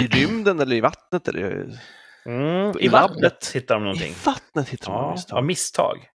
i 0.00 0.06
rymden 0.06 0.60
eller 0.60 0.76
i 0.76 0.80
vattnet 0.80 1.28
eller 1.28 1.68
Mm, 2.26 2.72
I 2.78 2.84
I 2.84 2.88
vattnet 2.88 3.22
labbet. 3.22 3.50
hittar 3.54 3.74
de 3.74 3.82
i 3.82 3.84
någonting. 3.84 4.14
vattnet 4.24 4.68
hittar 4.68 4.92
man 4.92 5.02
Ja, 5.04 5.10
misstag. 5.12 5.38
av 5.38 5.44
misstag. 5.44 6.08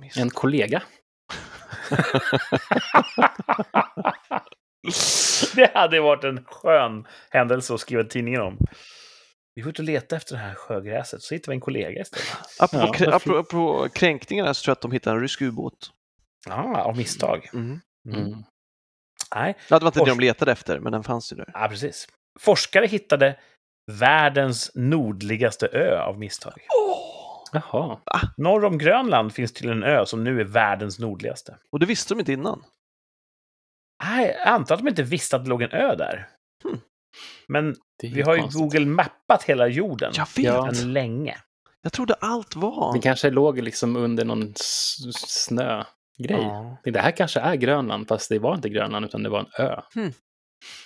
misstag. 0.00 0.22
En 0.22 0.30
kollega. 0.30 0.82
det 5.54 5.70
hade 5.74 6.00
varit 6.00 6.24
en 6.24 6.44
skön 6.44 7.06
händelse 7.30 7.74
att 7.74 7.80
skriva 7.80 8.04
tidningen 8.04 8.40
om. 8.40 8.58
Vi 9.54 9.62
får 9.62 9.70
ut 9.70 9.78
och 9.78 9.84
leta 9.84 10.16
efter 10.16 10.34
det 10.34 10.40
här 10.40 10.54
sjögräset, 10.54 11.22
så 11.22 11.34
hittar 11.34 11.52
vi 11.52 11.56
en 11.56 11.60
kollega 11.60 12.00
istället. 12.00 12.28
Apropå, 12.60 12.86
Ja, 12.86 12.92
krä- 12.92 13.14
apropå, 13.14 13.38
apropå 13.38 13.88
kränkningarna 13.94 14.54
så 14.54 14.64
tror 14.64 14.70
jag 14.70 14.76
att 14.76 14.82
de 14.82 14.92
hittade 14.92 15.16
en 15.16 15.22
rysk 15.22 15.42
ubåt. 15.42 15.90
Ja, 16.46 16.82
av 16.82 16.96
misstag. 16.96 17.50
Mm. 17.54 17.80
Mm. 18.14 18.42
Nej, 19.34 19.56
Ja, 19.68 19.78
det 19.78 19.84
var 19.84 19.88
inte 19.88 19.98
det 19.98 20.04
Fors- 20.04 20.08
de 20.08 20.20
letade 20.20 20.52
efter, 20.52 20.78
men 20.80 20.92
den 20.92 21.04
fanns 21.04 21.32
ju 21.32 21.36
där. 21.36 21.50
ja, 21.54 21.68
precis. 21.68 22.08
Forskare 22.40 22.86
hittade 22.86 23.38
världens 23.92 24.70
nordligaste 24.74 25.66
ö 25.66 25.98
av 26.00 26.18
misstag. 26.18 26.54
Jaha. 27.52 27.98
Norr 28.36 28.64
om 28.64 28.78
Grönland 28.78 29.34
finns 29.34 29.52
till 29.52 29.68
en 29.70 29.82
ö 29.82 30.06
som 30.06 30.24
nu 30.24 30.40
är 30.40 30.44
världens 30.44 30.98
nordligaste. 30.98 31.56
Och 31.72 31.78
det 31.78 31.86
visste 31.86 32.14
de 32.14 32.20
inte 32.20 32.32
innan. 32.32 32.64
Nej, 34.04 34.36
jag 34.38 34.48
antar 34.48 34.74
att 34.74 34.80
de 34.80 34.88
inte 34.88 35.02
visste 35.02 35.36
att 35.36 35.44
det 35.44 35.50
låg 35.50 35.62
en 35.62 35.72
ö 35.72 35.94
där. 35.96 36.28
Hmm. 36.62 36.80
Men 37.48 37.76
vi 38.02 38.22
har 38.22 38.34
ju 38.34 38.40
konstigt. 38.40 38.60
Google 38.60 38.86
mappat 38.86 39.42
hela 39.42 39.68
jorden 39.68 40.12
Jag 40.16 40.28
vet! 40.36 40.44
Ja. 40.44 40.74
sedan 40.74 40.92
länge. 40.92 41.36
Jag 41.82 41.92
trodde 41.92 42.14
allt 42.14 42.56
var... 42.56 42.92
Det 42.92 43.00
kanske 43.00 43.30
låg 43.30 43.58
liksom 43.58 43.96
under 43.96 44.24
någon 44.24 44.52
snögrej. 44.56 45.84
Ja. 46.18 46.76
Det 46.84 47.00
här 47.00 47.10
kanske 47.10 47.40
är 47.40 47.54
Grönland, 47.54 48.08
fast 48.08 48.28
det 48.28 48.38
var 48.38 48.54
inte 48.54 48.68
Grönland 48.68 49.04
utan 49.04 49.22
det 49.22 49.28
var 49.28 49.40
en 49.40 49.64
ö. 49.66 49.80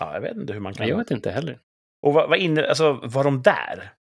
Ja, 0.01 0.14
jag 0.14 0.20
vet 0.20 0.37
inte 0.37 0.53
hur 0.53 0.61
man 0.61 0.74
kan... 0.74 0.89
Jag 0.89 0.97
vet 0.97 1.11
inte 1.11 1.31
heller. 1.31 1.59
Och 2.03 2.14
vad, 2.14 2.29
vad 2.29 2.39
inne, 2.39 2.68
alltså, 2.68 2.93
var 2.93 3.24
de 3.24 3.43
där? 3.43 3.93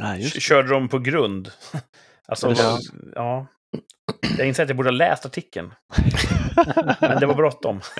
Nej, 0.00 0.22
just 0.22 0.34
det. 0.34 0.40
Körde 0.40 0.68
de 0.68 0.88
på 0.88 0.98
grund? 0.98 1.50
alltså, 2.28 2.52
Ja. 2.52 2.78
ja. 3.14 3.46
Jag 4.38 4.48
inser 4.48 4.62
att 4.62 4.68
jag 4.68 4.76
borde 4.76 4.88
ha 4.88 4.96
läst 4.96 5.26
artikeln. 5.26 5.74
Men 7.00 7.20
det 7.20 7.26
var 7.26 7.34
bråttom. 7.34 7.80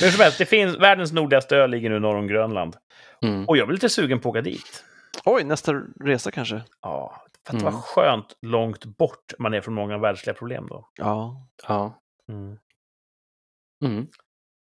Hur 0.00 0.10
som 0.10 0.20
helst, 0.22 0.38
det 0.38 0.46
finns, 0.46 0.76
världens 0.76 1.12
nordligaste 1.12 1.56
ö 1.56 1.66
ligger 1.66 1.90
nu 1.90 1.98
norr 1.98 2.16
om 2.16 2.26
Grönland. 2.26 2.76
Mm. 3.22 3.44
Och 3.48 3.56
jag 3.56 3.66
blir 3.68 3.74
lite 3.74 3.88
sugen 3.88 4.20
på 4.20 4.28
att 4.28 4.32
åka 4.32 4.40
dit. 4.42 4.84
Oj, 5.24 5.44
nästa 5.44 5.72
resa 6.04 6.30
kanske? 6.30 6.62
Ja, 6.82 7.22
för 7.46 7.56
att 7.56 7.62
Mm. 7.62 7.72
vad 7.74 7.84
skönt 7.84 8.36
långt 8.46 8.84
bort 8.84 9.32
man 9.38 9.54
är 9.54 9.60
från 9.60 9.74
många 9.74 9.98
världsliga 9.98 10.34
problem 10.34 10.66
då. 10.68 10.88
Ja. 10.98 11.46
Ja. 11.68 12.00
Mm. 12.28 12.58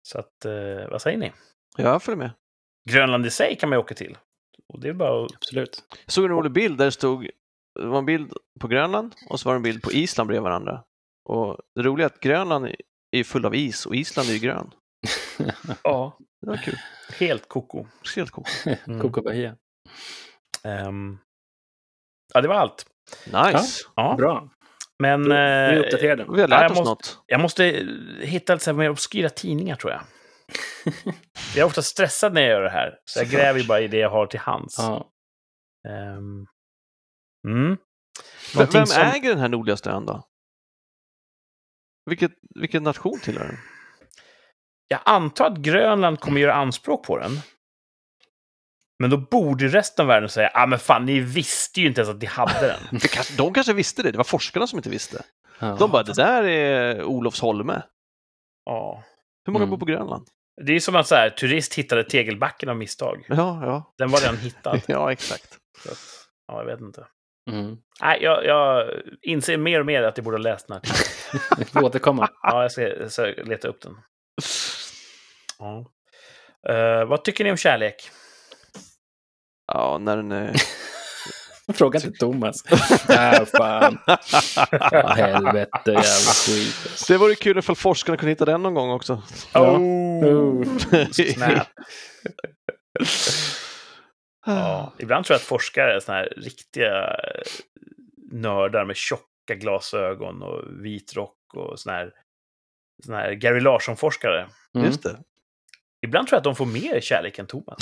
Så 0.03 0.19
att, 0.19 0.45
eh, 0.45 0.91
vad 0.91 1.03
säger 1.03 1.19
ni? 1.19 1.33
Jag 1.77 2.03
följer 2.03 2.19
med. 2.19 2.31
Grönland 2.91 3.27
i 3.27 3.31
sig 3.31 3.57
kan 3.57 3.69
man 3.69 3.77
ju 3.77 3.81
åka 3.81 3.95
till. 3.95 4.19
Och 4.73 4.81
det 4.81 4.89
är 4.89 4.93
bara 4.93 5.25
att... 5.25 5.35
Absolut. 5.35 5.85
Jag 6.05 6.13
såg 6.13 6.25
en 6.25 6.31
rolig 6.31 6.53
bild 6.53 6.79
där 6.79 6.85
det 6.85 6.93
stod, 6.93 7.31
det 7.81 7.87
var 7.87 7.99
en 7.99 8.07
bild 8.07 8.33
på 8.61 8.69
Grönland 8.69 9.15
och 9.29 9.41
så 9.41 9.49
var 9.49 9.55
det 9.55 9.59
en 9.59 9.63
bild 9.63 9.83
på 9.83 9.93
Island 9.93 10.27
bredvid 10.29 10.43
varandra. 10.43 10.85
Och 11.29 11.59
det 11.75 11.83
roliga 11.83 12.07
är 12.07 12.11
att 12.11 12.21
Grönland 12.21 12.69
är 13.17 13.25
full 13.25 13.47
av 13.47 13.55
is 13.55 13.87
och 13.87 13.95
Island 13.97 14.29
är 14.29 14.33
ju 14.33 14.39
grön. 14.39 14.71
Ja. 15.83 16.19
Det 16.41 16.47
var 16.47 16.57
kul. 16.57 16.77
Helt 17.19 17.49
koko. 17.49 17.87
Helt 18.17 18.31
coolt. 18.31 18.49
Mm. 18.87 19.01
Coco 19.01 19.23
Bahia. 19.23 19.57
Ehm, 20.65 21.19
ja, 22.35 22.41
det 22.41 22.49
var 22.49 22.55
allt. 22.55 22.87
Nice! 23.27 23.89
Ja. 23.97 24.15
Bra. 24.19 24.51
Men 25.01 25.23
vi 25.29 25.77
eh, 25.77 25.81
uppdaterade. 25.81 26.25
Vi 26.25 26.31
har 26.31 26.39
Ja, 26.39 26.47
lärt 26.47 26.63
jag 26.63 26.71
oss 26.73 26.79
måste- 26.79 26.91
något. 26.91 27.23
jag 27.27 27.41
måste 27.41 27.65
hitta 28.21 28.53
lite 28.55 28.65
så 28.65 28.71
här 28.71 28.79
mer 28.79 28.91
obskyra 28.91 29.29
tidningar, 29.31 29.77
tror 29.77 29.93
jag. 29.93 30.03
Jag 31.55 31.63
är 31.63 31.65
ofta 31.65 31.83
stressad 31.83 32.35
när 32.35 32.41
jag 32.41 32.51
gör 32.51 32.63
det 32.63 32.71
här, 32.71 32.99
så 33.05 33.19
jag 33.21 33.27
Såklart. 33.27 33.43
gräver 33.43 33.61
ju 33.61 33.67
bara 33.67 33.81
i 33.81 33.89
det 33.89 33.97
jag 33.99 34.11
har 34.11 34.27
till 34.27 34.41
hands. 34.41 34.75
Ja. 34.79 35.11
Ehm, 35.89 36.47
mm. 37.49 37.77
Vem 38.57 38.87
som- 38.87 39.03
äger 39.03 39.29
den 39.29 39.39
här 39.39 39.49
nordligaste 39.49 39.91
ön 39.91 40.07
då? 40.07 40.25
Vilket, 42.07 42.33
vilken 42.61 42.83
nation 42.83 43.19
tillhör 43.21 43.45
den? 43.47 43.57
Jag 44.89 45.01
antar 45.05 45.47
att 45.47 45.57
Grönland 45.59 46.21
kommer 46.21 46.41
göra 46.41 46.55
anspråk 46.55 47.07
på 47.07 47.19
den. 47.19 47.31
Men 49.01 49.11
då 49.11 49.17
borde 49.17 49.65
ju 49.65 49.71
resten 49.71 50.03
av 50.03 50.07
världen 50.09 50.29
säga, 50.29 50.51
ah 50.55 50.67
men 50.67 50.79
fan, 50.79 51.05
ni 51.05 51.21
visste 51.21 51.81
ju 51.81 51.87
inte 51.87 52.01
ens 52.01 52.11
att 52.15 52.21
ni 52.21 52.27
hade 52.27 52.67
den. 52.91 53.01
Kanske, 53.13 53.37
de 53.37 53.55
kanske 53.55 53.73
visste 53.73 54.03
det, 54.03 54.11
det 54.11 54.17
var 54.19 54.25
forskarna 54.25 54.67
som 54.67 54.79
inte 54.79 54.91
visste. 54.91 55.23
Ja. 55.59 55.77
De 55.79 55.91
bara, 55.91 56.03
det 56.03 56.13
där 56.13 56.45
är 56.45 57.03
Olofsholme. 57.05 57.83
Ja. 58.65 59.03
Hur 59.47 59.53
många 59.53 59.63
Mm. 59.63 59.71
bor 59.71 59.79
på 59.79 59.85
Grönland? 59.85 60.27
Det 60.67 60.73
är 60.73 60.81
som 60.81 60.97
att 60.97 61.07
så 61.07 61.15
här, 61.15 61.31
turist 61.31 61.75
hittade 61.75 62.05
tegelbacken 62.05 62.69
av 62.69 62.77
misstag. 62.77 63.25
Ja, 63.29 63.61
ja. 63.65 63.95
Den 63.99 64.11
var 64.11 64.21
redan 64.21 64.37
hittad. 64.37 64.81
Ja, 64.87 65.13
exakt. 65.13 65.59
Så 65.85 65.91
ja, 66.49 66.59
jag 66.59 66.65
vet 66.67 66.81
inte. 66.81 67.07
Mm. 67.51 67.77
Nej, 68.03 68.19
jag, 68.23 68.45
jag 68.45 68.91
inser 69.23 69.57
mer 69.57 69.81
och 69.81 69.87
mer 69.87 70.03
att 70.03 70.17
jag 70.19 70.25
borde 70.25 70.37
ha 70.37 70.43
läst 70.43 70.69
den 70.69 70.81
här. 70.85 70.93
Vi 71.59 71.65
får 71.65 71.85
återkomma. 71.85 72.29
Ja, 72.43 72.63
jag 72.63 72.73
ska, 72.73 72.83
jag 72.83 73.13
ska 73.13 73.23
leta 73.25 73.69
upp 73.69 73.81
den. 73.83 73.97
Ja. 75.59 75.85
Eh, 76.75 77.05
vad 77.05 77.25
tycker 77.25 77.45
ni 77.45 77.51
om 77.51 77.57
kärlek? 77.57 78.11
Ja, 79.75 79.99
när 80.01 80.17
den 80.17 80.33
är... 80.33 80.53
Fråga 81.73 82.01
till 82.01 82.19
Thomas. 82.19 82.65
Ja, 83.09 83.47
fan. 83.57 83.99
Helvete, 85.17 85.71
jävla 85.87 86.03
skit. 86.03 86.77
alltså. 86.83 87.13
Det 87.13 87.19
vore 87.19 87.35
kul 87.35 87.59
ifall 87.59 87.77
forskarna 87.77 88.17
kunde 88.17 88.31
hitta 88.31 88.45
den 88.45 88.63
någon 88.63 88.75
gång 88.75 88.91
också. 88.91 89.23
Oh, 89.55 89.81
Oh. 90.25 90.65
snap. 91.13 91.67
Ja, 94.47 94.93
ibland 94.99 95.25
tror 95.25 95.35
jag 95.35 95.39
att 95.39 95.47
forskare 95.47 95.97
är 95.97 96.01
såna 96.01 96.19
här 96.19 96.33
riktiga 96.37 97.05
eh, 97.05 97.43
nördar 98.33 98.85
med 98.85 98.97
tjocka 98.97 99.55
glasögon 99.55 100.43
och 100.43 100.85
vit 100.85 101.15
rock 101.17 101.37
och 101.55 101.81
såna 101.81 101.97
här, 101.97 102.13
såna 103.05 103.19
här 103.19 103.33
Gary 103.33 103.61
Larsson-forskare. 103.61 104.49
Mm. 104.75 104.87
Just 104.87 105.03
det. 105.03 105.19
Ibland 106.07 106.29
tror 106.29 106.37
jag 106.37 106.41
att 106.41 106.45
de 106.45 106.57
får 106.57 106.67
mer 106.67 107.01
kärlek 107.01 107.39
än 107.39 107.47
Thomas. 107.47 107.79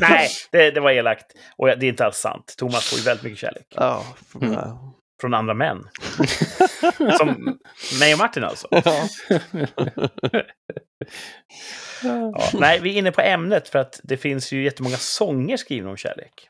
Nej, 0.00 0.28
det, 0.52 0.70
det 0.70 0.80
var 0.80 0.90
elakt. 0.90 1.26
Och 1.56 1.66
det 1.66 1.72
är 1.86 1.88
inte 1.88 2.04
alls 2.06 2.16
sant. 2.16 2.54
Thomas 2.58 2.90
får 2.90 2.98
ju 2.98 3.04
väldigt 3.04 3.24
mycket 3.24 3.38
kärlek. 3.38 3.66
Ja. 3.70 4.04
Mm. 4.42 4.58
Från 5.20 5.34
andra 5.34 5.54
män. 5.54 5.88
Som 7.18 7.58
mig 8.00 8.12
och 8.12 8.18
Martin 8.18 8.44
alltså. 8.44 8.68
Ja. 8.70 9.08
Ja, 12.02 12.32
nej, 12.52 12.80
vi 12.80 12.94
är 12.94 12.98
inne 12.98 13.12
på 13.12 13.20
ämnet 13.20 13.68
för 13.68 13.78
att 13.78 14.00
det 14.02 14.16
finns 14.16 14.52
ju 14.52 14.64
jättemånga 14.64 14.96
sånger 14.96 15.56
skrivna 15.56 15.90
om 15.90 15.96
kärlek. 15.96 16.48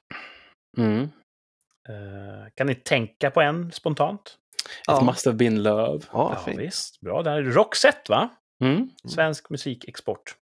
Mm. 0.79 1.03
Eh, 1.89 2.47
kan 2.57 2.66
ni 2.66 2.74
tänka 2.74 3.31
på 3.31 3.41
en 3.41 3.72
spontant? 3.72 4.22
It 4.24 4.85
Ja. 4.87 5.01
must 5.05 5.27
have 5.27 5.37
been 5.37 5.62
love. 5.62 6.05
Ja, 6.12 6.43
Ja, 6.47 6.53
visst. 6.57 7.01
Bra. 7.01 7.22
Det 7.22 7.31
här 7.31 7.37
är 7.37 7.43
Roxette, 7.43 8.12
va? 8.12 8.29
Mm. 8.65 8.91
Svensk 9.09 9.51
musikexport. 9.51 10.35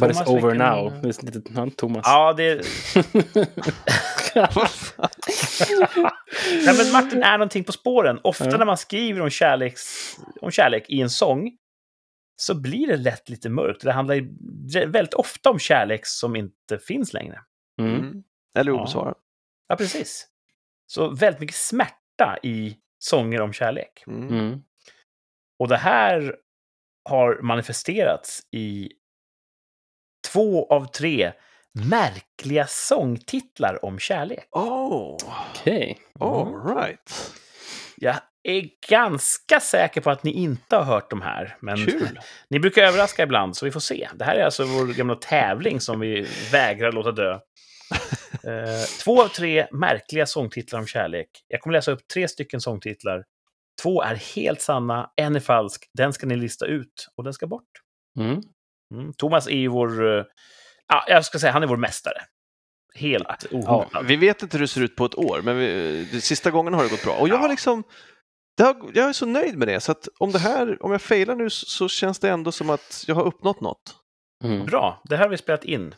But 0.00 0.12
Thomas, 0.12 0.28
it's 0.28 0.30
over 0.30 0.50
vilken- 0.50 0.68
now. 0.68 0.90
Det 1.02 1.08
är 1.08 1.24
lite, 1.26 1.52
ja, 1.54 1.70
Thomas. 1.76 2.02
Ja, 2.06 2.32
det... 2.32 2.54
Nej, 6.66 6.74
men 6.78 6.92
Martin 6.92 7.22
är 7.22 7.38
någonting 7.38 7.64
på 7.64 7.72
spåren. 7.72 8.20
Ofta 8.24 8.50
Ja. 8.50 8.56
när 8.58 8.64
man 8.66 8.76
skriver 8.78 9.20
om, 9.20 9.30
kärleks... 9.30 10.14
om 10.40 10.50
kärlek 10.50 10.84
i 10.90 11.00
en 11.00 11.10
sång 11.10 11.56
så 12.36 12.54
blir 12.60 12.86
det 12.86 12.96
lätt 12.96 13.28
lite 13.28 13.48
mörkt. 13.48 13.80
Det 13.82 13.92
handlar 13.92 14.14
ju 14.14 14.34
väldigt 14.86 15.14
ofta 15.14 15.50
om 15.50 15.58
kärlek 15.58 16.06
som 16.06 16.36
inte 16.36 16.78
finns 16.78 17.12
längre. 17.12 17.40
Mm. 17.80 17.94
Mm. 17.94 18.22
Eller 18.58 18.72
Ja. 18.72 18.78
obesvarad. 18.80 19.14
Ja, 19.68 19.76
precis. 19.76 20.26
Så 20.86 21.08
väldigt 21.10 21.40
mycket 21.40 21.56
smärta 21.56 22.38
i 22.42 22.76
sånger 22.98 23.40
om 23.40 23.52
kärlek. 23.52 24.04
Mm. 24.06 24.28
Mm. 24.28 24.62
Och 25.58 25.68
det 25.68 25.76
här 25.76 26.36
har 27.04 27.42
manifesterats 27.42 28.40
i 28.50 28.88
två 30.32 30.66
av 30.66 30.84
tre 30.86 31.32
märkliga 31.72 32.66
sångtitlar 32.66 33.84
om 33.84 33.98
kärlek. 33.98 34.48
Oh, 34.50 35.16
Okej. 35.50 35.98
all 36.20 36.76
right. 36.76 37.32
Jag 37.96 38.16
är 38.42 38.68
ganska 38.88 39.60
säker 39.60 40.00
på 40.00 40.10
att 40.10 40.22
ni 40.24 40.30
inte 40.30 40.76
har 40.76 40.82
hört 40.82 41.10
de 41.10 41.22
här, 41.22 41.56
men 41.60 41.76
Kul. 41.76 42.20
ni 42.50 42.60
brukar 42.60 42.82
överraska 42.82 43.22
ibland, 43.22 43.56
så 43.56 43.64
vi 43.64 43.70
får 43.70 43.80
se. 43.80 44.08
Det 44.14 44.24
här 44.24 44.36
är 44.36 44.44
alltså 44.44 44.64
vår 44.64 44.86
gamla 44.86 45.14
tävling 45.14 45.80
som 45.80 46.00
vi 46.00 46.26
vägrar 46.52 46.92
låta 46.92 47.12
dö. 47.12 47.38
Eh, 48.44 48.86
två 49.04 49.22
av 49.22 49.28
tre 49.28 49.66
märkliga 49.72 50.26
sångtitlar 50.26 50.80
om 50.80 50.86
kärlek. 50.86 51.28
Jag 51.48 51.60
kommer 51.60 51.72
läsa 51.72 51.92
upp 51.92 52.08
tre 52.14 52.28
stycken 52.28 52.60
sångtitlar. 52.60 53.24
Två 53.82 54.02
är 54.02 54.14
helt 54.14 54.60
sanna, 54.60 55.10
en 55.16 55.36
är 55.36 55.40
falsk. 55.40 55.84
Den 55.98 56.12
ska 56.12 56.26
ni 56.26 56.36
lista 56.36 56.66
ut 56.66 57.08
och 57.16 57.24
den 57.24 57.32
ska 57.32 57.46
bort. 57.46 57.68
Mm. 58.18 58.40
Mm. 58.94 59.12
Thomas 59.12 59.46
är 59.46 59.56
ju 59.56 59.68
vår... 59.68 60.16
eh, 60.18 60.24
Ja, 60.88 61.04
jag 61.08 61.24
ska 61.24 61.38
säga 61.38 61.52
han 61.52 61.62
är 61.62 61.66
vår 61.66 61.76
mästare. 61.76 62.18
Helt 62.94 63.46
ohotad. 63.50 64.06
Vi 64.06 64.16
vet 64.16 64.42
inte 64.42 64.56
hur 64.56 64.62
det 64.62 64.68
ser 64.68 64.80
ut 64.80 64.96
på 64.96 65.04
ett 65.04 65.14
år, 65.18 65.40
men 65.44 65.56
vi, 65.58 66.20
sista 66.20 66.50
gången 66.50 66.74
har 66.74 66.82
det 66.84 66.90
gått 66.90 67.04
bra. 67.04 67.16
Och 67.16 67.28
jag 67.28 67.36
har 67.36 67.44
Ja. 67.48 67.50
liksom, 67.50 67.82
har, 68.58 68.76
jag 68.94 69.08
är 69.08 69.12
så 69.12 69.26
nöjd 69.26 69.58
med 69.58 69.68
det, 69.68 69.80
så 69.80 69.92
att 69.92 70.08
om 70.18 70.32
det 70.32 70.38
här, 70.38 70.82
om 70.82 70.92
jag 70.92 71.02
failar 71.02 71.34
nu 71.36 71.50
så 71.50 71.66
så 71.66 71.88
känns 71.88 72.18
det 72.18 72.30
ändå 72.30 72.52
som 72.52 72.70
att 72.70 73.04
jag 73.06 73.14
har 73.14 73.24
uppnått 73.24 73.60
något. 73.60 73.96
Mm. 74.44 74.66
Bra, 74.66 75.02
det 75.04 75.16
här 75.16 75.22
har 75.24 75.30
vi 75.30 75.36
spelat 75.38 75.64
in. 75.64 75.94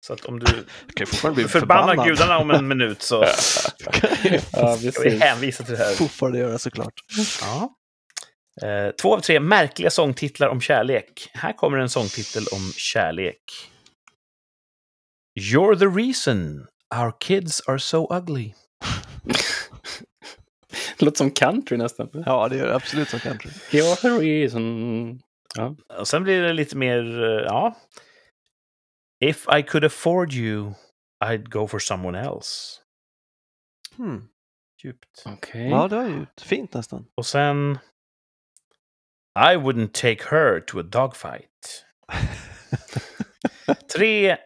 Så 0.00 0.12
att 0.12 0.24
om 0.24 0.38
du 0.38 0.46
kan 0.46 0.64
ju 0.98 1.06
fortfarande 1.06 1.34
bli 1.42 1.48
förbannar 1.48 1.82
förbannad. 1.88 2.06
gudarna 2.08 2.38
om 2.38 2.50
en 2.50 2.68
minut 2.68 3.02
så 3.02 3.24
Ja, 4.52 4.76
ska 4.76 5.02
vi 5.02 5.18
hänvisa 5.18 5.64
till 5.64 5.74
det 5.74 5.84
här. 5.84 5.94
fortfarande 5.94 6.38
göra 6.38 6.58
såklart. 6.58 6.94
Ja. 7.40 7.74
Eh, 8.62 8.90
två 8.90 9.14
av 9.16 9.20
tre 9.20 9.40
märkliga 9.40 9.90
sångtitlar 9.90 10.48
om 10.48 10.60
kärlek. 10.60 11.30
Här 11.34 11.52
kommer 11.52 11.78
en 11.78 11.88
sångtitel 11.88 12.46
om 12.52 12.72
kärlek. 12.76 13.40
You're 15.40 15.78
the 15.78 15.86
reason 15.86 16.66
our 16.94 17.12
kids 17.20 17.60
are 17.68 17.78
so 17.78 18.14
ugly. 18.16 18.52
Det 20.98 21.04
låter 21.04 21.18
som 21.18 21.30
country 21.30 21.76
nästan. 21.76 22.08
Ja, 22.26 22.48
det 22.48 22.56
gör 22.56 22.66
det 22.66 22.74
absolut 22.74 23.08
som 23.08 23.20
country. 23.20 23.50
You're 23.70 23.96
the 23.96 24.08
reason. 24.08 25.20
Ja. 25.56 25.76
Och 25.98 26.08
sen 26.08 26.22
blir 26.22 26.42
det 26.42 26.52
lite 26.52 26.76
mer, 26.76 27.22
eh, 27.24 27.44
ja. 27.46 27.76
If 29.20 29.48
I 29.48 29.62
could 29.62 29.84
afford 29.84 30.32
you, 30.32 30.74
I'd 31.20 31.50
go 31.50 31.66
for 31.66 31.80
someone 31.80 32.14
else. 32.14 32.80
Hmm. 33.96 34.30
Djupt. 34.82 35.22
Okej. 35.26 35.68
Ja, 35.68 35.88
det 35.88 35.96
var 35.96 36.04
ju 36.04 36.26
fint 36.40 36.74
nästan. 36.74 37.06
Och 37.14 37.26
sen... 37.26 37.78
I 39.36 39.56
wouldn't 39.56 39.92
take 39.92 40.24
her 40.30 40.60
to 40.60 40.80
a 40.80 40.82
dogfight. 40.82 41.84
Tre 43.94 44.36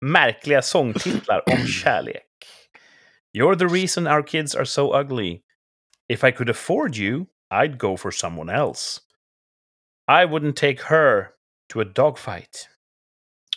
märkliga 0.00 0.62
sångtitlar 0.62 1.42
om 1.50 1.66
kärlek. 1.66 2.26
You're 3.32 3.58
the 3.58 3.68
reason 3.68 4.06
our 4.06 4.22
kids 4.22 4.54
are 4.54 4.64
so 4.64 4.92
ugly. 5.00 5.42
If 6.08 6.24
I 6.24 6.32
could 6.32 6.48
afford 6.48 6.96
you, 6.96 7.26
I'd 7.50 7.78
go 7.78 7.96
for 7.96 8.10
someone 8.10 8.50
else. 8.50 9.00
I 10.08 10.24
wouldn't 10.24 10.56
take 10.56 10.82
her 10.82 11.34
to 11.68 11.80
a 11.80 11.84
dogfight. 11.84 12.68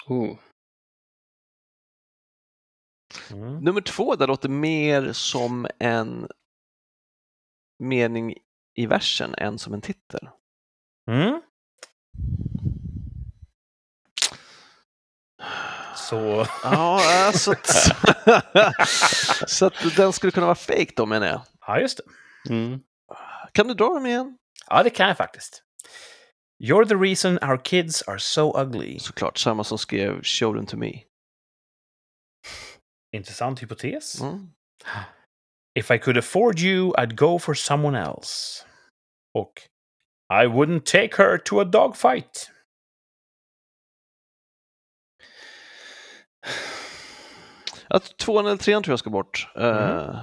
Oh. 0.09 0.37
Mm. 3.31 3.59
Nummer 3.59 3.81
två, 3.81 4.15
där 4.15 4.27
låter 4.27 4.49
mer 4.49 5.13
som 5.13 5.67
en 5.79 6.27
mening 7.79 8.33
i 8.75 8.85
versen 8.85 9.35
än 9.37 9.59
som 9.59 9.73
en 9.73 9.81
titel. 9.81 10.29
Mm. 11.11 11.41
Så... 15.95 16.47
Ja, 16.63 17.25
alltså 17.25 17.51
att, 17.51 17.67
så 19.49 19.65
att 19.65 19.95
den 19.95 20.13
skulle 20.13 20.31
kunna 20.31 20.45
vara 20.45 20.55
fake 20.55 20.91
då 20.95 21.05
menar 21.05 21.27
jag. 21.27 21.41
Ja, 21.67 21.79
just 21.79 21.97
det. 21.97 22.53
Mm. 22.53 22.79
Kan 23.51 23.67
du 23.67 23.73
dra 23.73 23.93
dem 23.93 24.05
igen? 24.05 24.37
Ja, 24.67 24.83
det 24.83 24.89
kan 24.89 25.07
jag 25.07 25.17
faktiskt. 25.17 25.63
You're 26.63 26.85
the 26.85 26.95
reason 26.95 27.39
our 27.41 27.57
kids 27.57 28.01
are 28.01 28.19
so 28.19 28.61
ugly. 28.61 28.99
Såklart, 28.99 29.37
samma 29.37 29.63
som 29.63 29.77
skrev 29.77 30.23
Show 30.23 30.55
them 30.55 30.65
to 30.65 30.77
me. 30.77 30.91
Intressant 33.13 33.59
hypotes. 33.59 34.21
Mm. 34.21 34.49
If 35.75 35.91
I 35.91 35.97
could 35.97 36.17
afford 36.17 36.59
you, 36.59 36.93
I'd 36.97 37.15
go 37.15 37.39
for 37.39 37.53
someone 37.55 37.95
else. 37.95 38.65
Och 39.33 39.61
I 40.29 40.45
wouldn't 40.47 40.85
take 40.85 41.17
her 41.17 41.37
to 41.37 41.59
a 41.59 41.65
dogfight. 41.65 42.51
Att 47.87 48.17
tvåan 48.17 48.45
eller 48.45 48.57
trean 48.57 48.83
tror 48.83 48.91
jag 48.91 48.99
ska 48.99 49.09
bort. 49.09 49.47
Eh, 49.55 50.19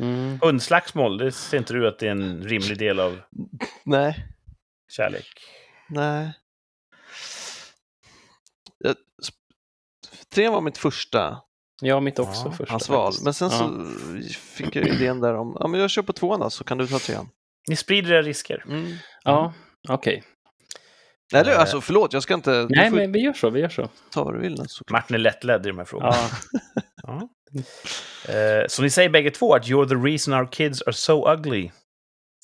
Mm. 0.00 0.38
Hundslagsmål, 0.42 1.18
det 1.18 1.32
ser 1.32 1.58
inte 1.58 1.72
du 1.72 1.88
att 1.88 1.98
det 1.98 2.06
är 2.06 2.10
en 2.10 2.42
rimlig 2.42 2.78
del 2.78 3.00
av 3.00 3.20
nej, 3.84 4.26
kärlek? 4.88 5.26
nej. 5.88 6.32
Jag, 8.78 8.96
trean 10.28 10.52
var 10.52 10.60
mitt 10.60 10.78
första 10.78 11.42
Ja, 11.80 12.00
mitt 12.00 12.18
också 12.18 12.42
Ja, 12.44 12.52
första. 12.52 12.72
hans 12.72 12.88
val. 12.88 13.12
Men 13.24 13.34
sen 13.34 13.50
Ja. 13.52 13.58
så 13.58 14.40
fick 14.40 14.76
jag 14.76 14.88
idén 14.88 15.20
där 15.20 15.34
om, 15.34 15.56
ja 15.60 15.68
men 15.68 15.80
jag 15.80 15.90
kör 15.90 16.02
på 16.02 16.12
tvåan 16.12 16.40
då, 16.40 16.50
så 16.50 16.64
kan 16.64 16.78
du 16.78 16.86
ta 16.86 16.98
trean. 16.98 17.28
Ni 17.68 17.76
sprider 17.76 18.12
era 18.12 18.22
risker. 18.22 18.64
Mm. 18.68 18.92
Ja, 19.24 19.52
okej. 19.88 20.24
Eller 21.34 21.52
Eh. 21.52 21.60
alltså 21.60 21.80
förlåt, 21.80 22.12
jag 22.12 22.22
ska 22.22 22.34
inte, 22.34 22.66
Nej, 22.70 22.90
får 22.90 22.96
men 22.96 23.12
vi 23.12 23.18
gör 23.20 23.32
så. 23.32 23.50
Vi 23.50 23.60
gör 23.60 23.68
så. 23.68 23.88
ta 24.10 24.24
vad 24.24 24.34
du 24.34 24.40
vill. 24.40 24.56
såklart. 24.68 24.90
Martin 25.02 25.14
är 25.14 25.18
lättledd 25.18 25.66
i 25.66 25.68
de 25.68 25.78
här 25.78 25.84
frågorna. 25.84 26.14
Ja. 26.14 26.80
Ja. 27.02 27.28
Eh, 28.34 28.64
så 28.68 28.82
ni 28.82 28.90
säger 28.90 29.10
bägge 29.10 29.30
två 29.30 29.54
att 29.54 29.66
You're 29.66 29.88
the 29.88 29.94
reason 29.94 30.34
our 30.34 30.52
kids 30.52 30.82
are 30.82 30.92
so 30.92 31.32
ugly 31.32 31.70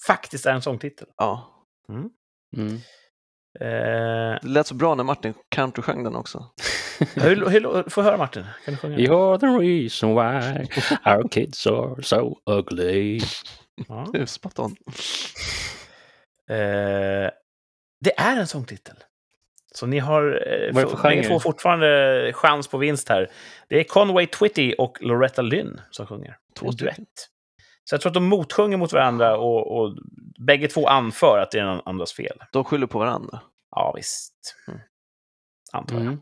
faktiskt 0.07 0.47
är 0.47 0.53
en 0.53 0.62
sångtitel. 0.62 1.07
Ja, 1.16 1.51
Mm. 1.89 2.78
Eh, 3.61 4.38
det 4.42 4.48
lät 4.48 4.66
så 4.66 4.74
bra 4.74 4.94
när 4.94 5.05
Martin 5.05 5.34
countrysjöng 5.55 6.05
den 6.05 6.16
också. 6.16 6.46
hur, 7.14 7.48
hur, 7.48 7.90
får 7.90 8.05
jag 8.05 8.11
höra 8.11 8.16
Martin? 8.16 8.44
Kan 8.64 8.74
du 8.74 8.78
sjunga? 8.78 8.96
You're 8.96 9.38
the 9.38 9.46
reason 9.46 10.11
why 10.11 10.66
our 11.12 11.28
kids 11.28 11.66
are 11.66 12.02
so 12.02 12.38
ugly. 12.46 13.20
Ja. 13.88 14.09
Det 14.12 14.18
är 14.18 14.26
spot 14.26 14.59
on. 14.59 14.76
Eh, 16.50 17.30
det 18.00 18.12
är 18.16 18.36
en 18.36 18.46
sångtitel. 18.46 18.96
Så 19.74 19.86
ni 19.86 19.98
har 19.98 20.42
eh, 20.46 21.14
ni 21.16 21.24
får 21.24 21.38
fortfarande 21.38 22.32
chans 22.34 22.68
på 22.68 22.78
vinst 22.78 23.09
här. 23.09 23.30
Det 23.68 23.80
är 23.80 23.84
Conway 23.84 24.26
Twitty 24.26 24.74
och 24.78 24.98
Loretta 25.00 25.42
Lynn 25.42 25.80
som 25.90 26.07
sjunger. 26.07 26.36
Två 26.59 26.70
duett. 26.70 27.28
Så 27.85 27.95
jag 27.95 28.01
tror 28.01 28.11
att 28.11 28.14
de 28.14 28.24
motsjunger 28.24 28.76
mot 28.76 28.93
varandra 28.93 29.37
och, 29.37 29.76
och 29.78 29.97
bägge 30.47 30.68
två 30.68 30.89
anför 30.89 31.39
att 31.39 31.51
det 31.51 31.59
är 31.59 31.64
någon 31.64 31.82
andras 31.85 32.12
fel. 32.12 32.39
De 32.53 32.64
skyller 32.64 32.87
på 32.87 32.99
varandra. 32.99 33.41
Ja, 33.70 33.93
visst. 33.97 34.35
Mm. 34.68 34.80
Antar 35.72 35.95
jag. 35.95 36.03
Mm. 36.07 36.20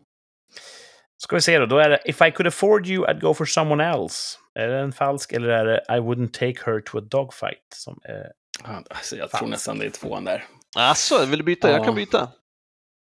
Ska 1.16 1.36
vi 1.36 1.42
se 1.42 1.58
då. 1.58 1.66
Då 1.66 1.78
är 1.78 1.90
det 1.90 2.00
If 2.04 2.22
I 2.22 2.30
could 2.30 2.46
afford 2.46 2.86
you 2.86 3.06
I'd 3.06 3.20
go 3.20 3.34
for 3.34 3.44
someone 3.44 3.84
else. 3.84 4.38
Är 4.54 4.68
det 4.68 4.78
en 4.78 4.92
falsk 4.92 5.32
eller 5.32 5.48
är 5.48 5.64
det 5.64 5.84
I 5.88 6.00
wouldn't 6.00 6.32
take 6.32 6.70
her 6.70 6.80
to 6.80 6.98
a 6.98 7.00
dogfight? 7.00 7.66
Som 7.74 8.00
är... 8.04 8.32
Alltså, 8.64 9.16
jag 9.16 9.30
tror 9.30 9.48
nästan 9.48 9.78
det 9.78 9.86
är 9.86 9.90
tvåan 9.90 10.24
där. 10.24 10.44
Alltså, 10.76 11.24
vill 11.26 11.38
du 11.38 11.44
byta? 11.44 11.70
Jag 11.70 11.80
Ja. 11.80 11.84
kan 11.84 11.94
byta. 11.94 12.28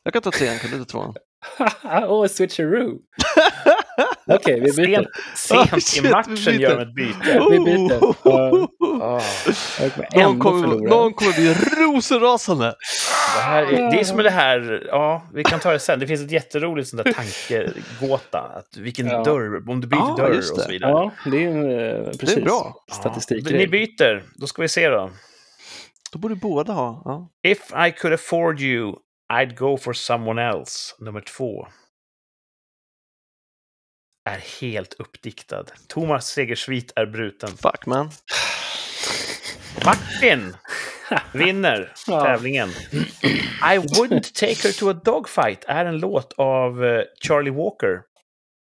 Jag 0.03 0.13
kan 0.13 0.23
ta 0.23 0.31
trean, 0.31 0.59
kan 0.59 0.71
du 0.71 0.79
ta 0.79 0.85
tvåan? 0.85 1.15
Åh, 1.85 2.05
oh, 2.25 2.27
switcheroo. 2.27 2.99
Okej, 4.29 4.61
vi 4.61 4.73
byter. 4.73 4.97
Sent, 4.97 5.09
sent 5.37 5.73
Oh, 5.73 5.79
i 5.79 5.81
shit, 5.81 6.05
vi 6.05 6.11
matchen 6.11 6.61
gör 6.61 6.77
de 6.77 6.83
ett 6.83 6.95
byte. 6.95 7.41
Vi 7.51 7.59
byter. 7.61 8.15
Ah. 9.03 9.21
Jag 9.81 9.93
kommer 9.93 10.23
Någon 10.25 10.39
kommer, 10.39 10.61
förlora. 10.69 10.91
någon 10.91 11.13
kommer 11.13 11.33
bli 11.33 11.55
rosenrasande. 11.87 12.67
Det, 13.37 13.43
här 13.43 13.63
är, 13.63 13.91
det 13.91 14.01
är 14.01 14.05
som 14.05 14.17
det 14.17 14.31
här, 14.31 14.87
ja, 14.89 15.29
vi 15.35 15.45
kan 15.45 15.61
ta 15.61 15.73
det 15.73 15.79
sen. 15.79 15.99
Det 15.99 16.07
finns 16.07 16.21
ett 16.21 16.31
jätteroligt 16.31 16.89
sånt 16.89 17.05
där 17.05 17.13
tankegåta. 17.13 18.39
Att 18.39 18.77
vilken 18.77 19.07
Ja. 19.07 19.23
dörr, 19.25 19.71
om 19.71 19.81
du 19.81 19.87
byter 19.87 19.99
Ja, 19.99 20.15
dörr 20.17 20.31
och 20.31 20.37
det. 20.37 20.43
så 20.43 20.69
vidare. 20.69 20.91
Ja, 20.91 21.11
det 21.31 21.45
är 21.45 21.49
en, 21.49 21.71
eh, 22.07 22.11
precis. 22.21 22.45
bra. 22.45 22.75
Statistik. 22.93 23.51
Ja. 23.51 23.57
Ni 23.57 23.67
byter, 23.67 24.23
då 24.35 24.47
ska 24.47 24.63
vi 24.63 24.69
se 24.69 24.89
då. 24.89 25.11
Då 26.13 26.19
borde 26.19 26.35
båda 26.35 26.73
ha. 26.73 27.03
Ja. 27.05 27.31
If 27.51 27.59
I 27.89 27.93
could 27.93 28.15
afford 28.15 28.61
you, 28.61 28.95
I'd 29.33 29.55
go 29.57 29.77
for 29.77 29.93
someone 29.93 30.43
else. 30.49 30.95
Nummer 30.99 31.21
två. 31.21 31.67
Är 34.29 34.61
helt 34.61 34.95
uppdiktad. 34.99 35.65
Thomas 35.87 36.27
Segersvit 36.27 36.93
är 36.97 37.07
bruten. 37.07 37.49
Fuck 37.49 37.87
man. 37.87 38.11
Martin 39.85 40.57
vinner 41.33 41.93
Ja. 42.07 42.25
tävlingen. 42.25 42.69
I 43.73 43.79
wouldn't 43.79 44.33
take 44.35 44.69
her 44.69 44.73
to 44.73 44.91
a 44.91 44.93
dogfight 44.93 45.65
är 45.69 45.85
en 45.85 45.99
låt 45.99 46.33
av 46.37 46.85
eh, 46.85 47.03
Charlie 47.27 47.51
Walker. 47.51 48.01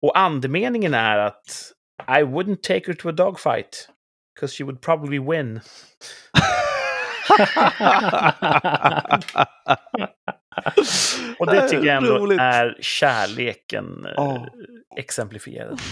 Och 0.02 0.18
andemeningen 0.18 0.94
är 0.94 1.18
att 1.18 1.72
I 2.08 2.22
wouldn't 2.24 2.62
take 2.62 2.84
her 2.88 2.94
to 2.94 3.10
a 3.10 3.12
dogfight. 3.12 3.90
Because 4.36 4.56
she 4.56 4.64
would 4.64 4.82
probably 4.82 5.20
win. 5.20 5.62
Och 11.40 11.46
det 11.46 11.70
tycker 11.70 11.86
jag 11.86 11.98
ändå 11.98 12.18
Roligt. 12.18 12.40
är 12.40 12.78
kärleken 12.82 14.08
Ja. 14.16 14.48
exemplifierad. 14.98 15.80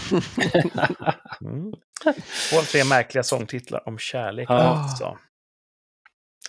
Mm. 1.40 1.72
Två 2.50 2.58
av 2.58 2.62
tre 2.62 2.84
märkliga 2.84 3.22
sångtitlar 3.22 3.88
om 3.88 3.98
kärlek 3.98 4.46
Ja. 4.50 4.54
alltså. 4.54 5.18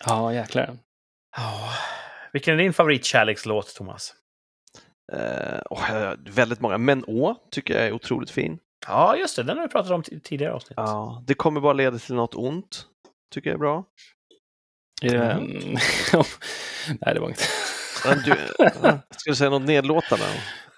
Ja, 0.05 0.33
jäklar. 0.33 0.77
Ja. 1.37 1.69
Vilken 2.33 2.53
är 2.53 2.57
din 2.57 2.73
favoritkärlekslåt, 2.73 3.75
Thomas? 3.75 4.13
Jag 5.11 5.77
har 5.77 6.17
väldigt 6.31 6.59
många. 6.59 6.77
Men 6.77 7.03
Å 7.07 7.35
tycker 7.51 7.73
jag 7.73 7.83
är 7.87 7.91
otroligt 7.91 8.29
fin. 8.31 8.59
Ja, 8.87 9.15
just 9.17 9.35
det. 9.35 9.43
Den 9.43 9.57
har 9.57 9.67
vi 9.67 9.71
pratat 9.71 9.91
om 9.91 10.03
i 10.07 10.19
tidigare 10.19 10.53
avsnitt. 10.53 10.73
Ja, 10.77 11.23
det 11.27 11.33
kommer 11.33 11.61
bara 11.61 11.73
leda 11.73 11.99
till 11.99 12.15
något 12.15 12.35
ont. 12.35 12.85
Tycker 13.33 13.49
jag 13.49 13.55
är 13.55 13.59
bra. 13.59 13.83
Mm. 15.03 15.41
nej, 17.01 17.13
det 17.13 17.19
var 17.19 17.27
inget. 17.27 17.49
Du, 18.03 18.35
ska 19.17 19.29
du 19.29 19.35
säga 19.35 19.49
något 19.49 19.61
nedlåtande? 19.61 20.25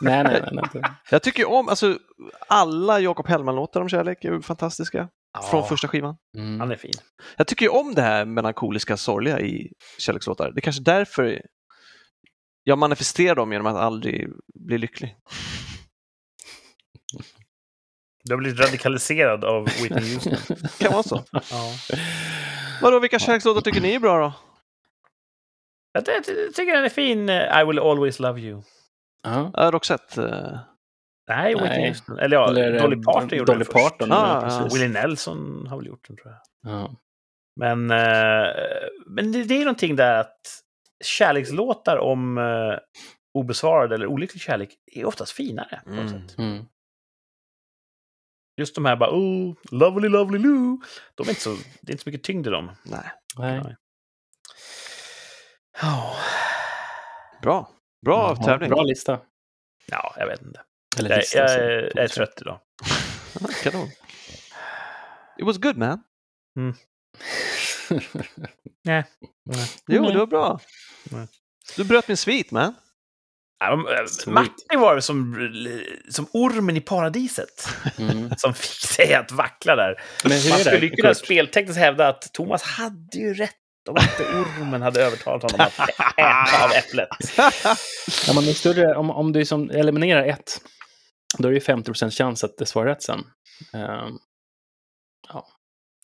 nej, 0.01 0.23
nej, 0.23 0.41
nej. 0.51 0.63
nej. 0.73 0.83
Jag 1.11 1.23
tycker 1.23 1.49
om, 1.49 1.69
alltså 1.69 1.99
alla 2.47 2.99
Jakob 2.99 3.27
Hellman-låtar 3.27 3.81
om 3.81 3.89
kärlek 3.89 4.23
är 4.25 4.41
fantastiska. 4.41 5.09
Ja, 5.33 5.41
Från 5.41 5.67
första 5.67 5.87
skivan. 5.87 6.15
Mm. 6.37 6.59
Han 6.59 6.71
är 6.71 6.75
fin. 6.75 6.91
Jag 7.37 7.47
tycker 7.47 7.65
ju 7.65 7.69
om 7.69 7.95
det 7.95 8.01
här 8.01 8.25
melankoliska, 8.25 8.97
sorgliga 8.97 9.39
i 9.39 9.71
kärlekslåtar. 9.97 10.51
Det 10.51 10.59
är 10.59 10.61
kanske 10.61 10.83
därför 10.83 11.41
jag 12.63 12.77
manifesterar 12.77 13.35
dem 13.35 13.51
genom 13.51 13.67
att 13.67 13.75
aldrig 13.75 14.29
bli 14.59 14.77
lycklig. 14.77 15.15
Du 18.23 18.33
har 18.33 18.37
blivit 18.37 18.59
radikaliserad 18.59 19.45
av 19.45 19.65
Whitney 19.65 20.13
Houston. 20.13 20.57
Kan 20.79 20.91
vara 20.91 21.03
så. 21.03 21.23
Ja. 21.31 21.73
Vadå, 22.81 22.99
vilka 22.99 23.19
kärlekslåtar 23.19 23.61
tycker 23.61 23.81
ni 23.81 23.93
är 23.93 23.99
bra 23.99 24.19
då? 24.19 24.33
Jag, 25.95 26.05
ty- 26.05 26.11
jag 26.45 26.53
tycker 26.53 26.73
den 26.75 26.85
är 26.85 26.89
fin. 26.89 27.29
eh, 27.29 27.61
I 27.61 27.65
will 27.65 27.79
always 27.79 28.19
love 28.19 28.41
you. 28.41 28.61
Ja. 29.23 29.51
Uh, 29.59 29.71
Roxette. 29.71 30.23
eh, 30.23 30.59
Nej, 31.27 31.53
Whitney. 31.55 31.87
Houston. 31.87 32.19
Eller 32.19 32.37
ja, 32.37 32.49
Eller, 32.49 32.73
eh, 32.75 32.81
Dolly 32.81 33.03
Parton 33.03 33.29
gjorde 33.37 33.51
Dolly 33.51 33.63
den 33.63 33.73
först. 33.73 33.83
Parton, 33.97 34.11
Ah, 34.11 34.47
ja. 34.49 34.67
Willie 34.73 34.87
Nelson 34.87 35.67
har 35.67 35.77
väl 35.77 35.87
gjort 35.87 36.07
den, 36.07 36.17
tror 36.17 36.33
jag. 36.33 36.71
Ja. 36.73 36.95
Men, 37.59 37.91
eh, 37.91 38.47
men 39.07 39.31
det, 39.31 39.43
det 39.43 39.55
är 39.55 39.59
någonting 39.65 39.95
där 39.95 40.19
att 40.19 40.41
kärlekslåtar 41.03 41.97
om 41.97 42.37
eh, 42.37 42.77
obesvarad 43.33 43.93
eller 43.93 44.05
olycklig 44.07 44.41
kärlek 44.41 44.69
är 44.95 45.05
oftast 45.05 45.31
finare. 45.31 45.81
På 45.85 45.89
något 45.89 46.11
Mm. 46.11 46.27
sätt. 46.27 46.37
Mm. 46.39 46.65
Just 48.61 48.75
de 48.75 48.85
här 48.85 48.95
bara 48.95 49.09
oh, 49.11 49.55
lovely, 49.71 50.09
lovely, 50.09 50.37
loo. 50.39 50.81
De 51.15 51.23
är 51.23 51.29
inte 51.29 51.41
så, 51.41 51.49
det 51.81 51.89
är 51.89 51.91
inte 51.91 52.03
så 52.03 52.09
mycket 52.09 52.23
tyngd 52.23 52.47
i 52.47 52.49
dem. 52.49 52.71
Nej. 52.83 53.11
Nej. 53.37 53.61
Nej. 53.63 53.75
Ja, 55.81 56.15
Bra. 57.41 57.69
Bra 58.05 58.35
Ja, 58.39 58.45
tävling. 58.45 58.69
Bra 58.69 58.83
lista. 58.83 59.19
ja 59.85 60.13
jag 60.17 60.27
vet 60.27 60.41
inte. 60.41 60.61
Eller 60.99 61.09
Jag, 61.09 61.17
lista, 61.17 61.37
jag, 61.37 61.51
är- 61.53 61.91
jag 61.95 62.03
är 62.03 62.07
trött 62.07 62.37
idag. 62.41 62.59
Kanon. 63.63 63.87
It 65.39 65.45
was 65.45 65.57
good 65.57 65.77
man. 65.77 66.03
Nej. 68.83 69.03
Jo, 69.87 70.01
Nej. 70.01 70.11
det 70.11 70.17
var 70.19 70.25
bra. 70.27 70.59
Nej. 71.03 71.27
Du 71.77 71.83
bröt 71.83 72.07
min 72.07 72.17
svit 72.17 72.51
man. 72.51 72.75
Eh. 73.63 73.77
Martin 74.27 74.79
var 74.79 74.99
som, 74.99 75.35
som 76.09 76.27
ormen 76.33 76.77
i 76.77 76.81
paradiset. 76.81 77.67
Mm. 77.97 78.29
Som 78.37 78.53
fick 78.53 78.89
sig 78.89 79.13
att 79.13 79.31
vackla 79.31 79.75
där. 79.75 80.01
Men 80.23 80.31
hur 80.31 80.49
Man 80.49 80.59
skulle 80.59 80.89
kunna 80.89 81.13
speltekniskt 81.13 81.79
hävda 81.79 82.07
att 82.07 82.33
Thomas 82.33 82.63
hade 82.63 83.17
ju 83.17 83.33
rätt 83.33 83.55
om 83.89 83.95
inte 83.97 84.23
ormen 84.61 84.81
hade 84.81 85.01
övertalat 85.03 85.51
honom 85.51 85.67
att 85.67 85.89
äta 86.17 86.65
av 86.65 86.71
äpplet. 86.71 87.07
Ja, 88.27 88.33
men 88.35 88.45
det 88.45 88.53
större, 88.53 88.95
om, 88.95 89.09
om 89.11 89.31
du 89.31 89.45
som 89.45 89.69
eliminerar 89.69 90.23
ett, 90.25 90.61
då 91.37 91.47
är 91.47 91.51
det 91.51 91.55
ju 91.55 91.61
50 91.61 92.09
chans 92.11 92.43
att 92.43 92.57
det 92.57 92.65
svarar 92.65 92.87
rätt 92.89 93.03
sen. 93.03 93.19
Ehm, 93.73 94.17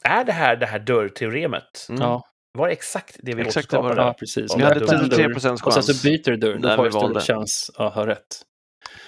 Är 0.04 0.24
det 0.26 0.32
här 0.32 0.56
det 0.56 0.66
här 0.66 0.80
dörrteoremet? 0.80 1.86
Mm. 1.90 2.02
Ja, 2.02 2.24
Var 2.58 2.68
det 2.68 2.74
exakt 2.74 3.16
det 3.24 3.34
vi 3.36 3.42
Exakt 3.42 3.70
det 3.70 3.78
var 3.78 3.84
återskapade? 3.84 4.08
ja, 4.08 4.14
precis. 4.20 4.56
Vi 4.58 4.62
Ja, 4.62 4.68
hade 4.68 4.80
det 4.80 4.86
var 4.86 4.94
en 4.94 5.00
33 5.00 5.24
dörr. 5.26 5.34
procents 5.34 5.64
Och 5.64 5.74
sen 5.74 5.84
chans. 5.84 6.02
så 6.02 6.08
byter 6.08 6.24
du 6.32 6.38
dörr, 6.38 6.58
då 6.58 6.76
får 6.76 6.84
du 6.86 6.92
större 6.92 7.22
chans 7.22 7.72
att 7.76 7.94
ha 7.94 8.08
rätt. 8.08 8.42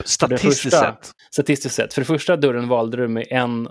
Statistiskt 0.05 0.61
första- 0.61 0.79
sett. 0.79 1.11
Statistiskt 1.33 1.75
sett. 1.75 1.93
För 1.93 2.01
det 2.01 2.05
första 2.05 2.35
dörren 2.35 2.67
valde 2.67 2.97
du 2.97 3.07
med 3.07 3.27
en, 3.29 3.67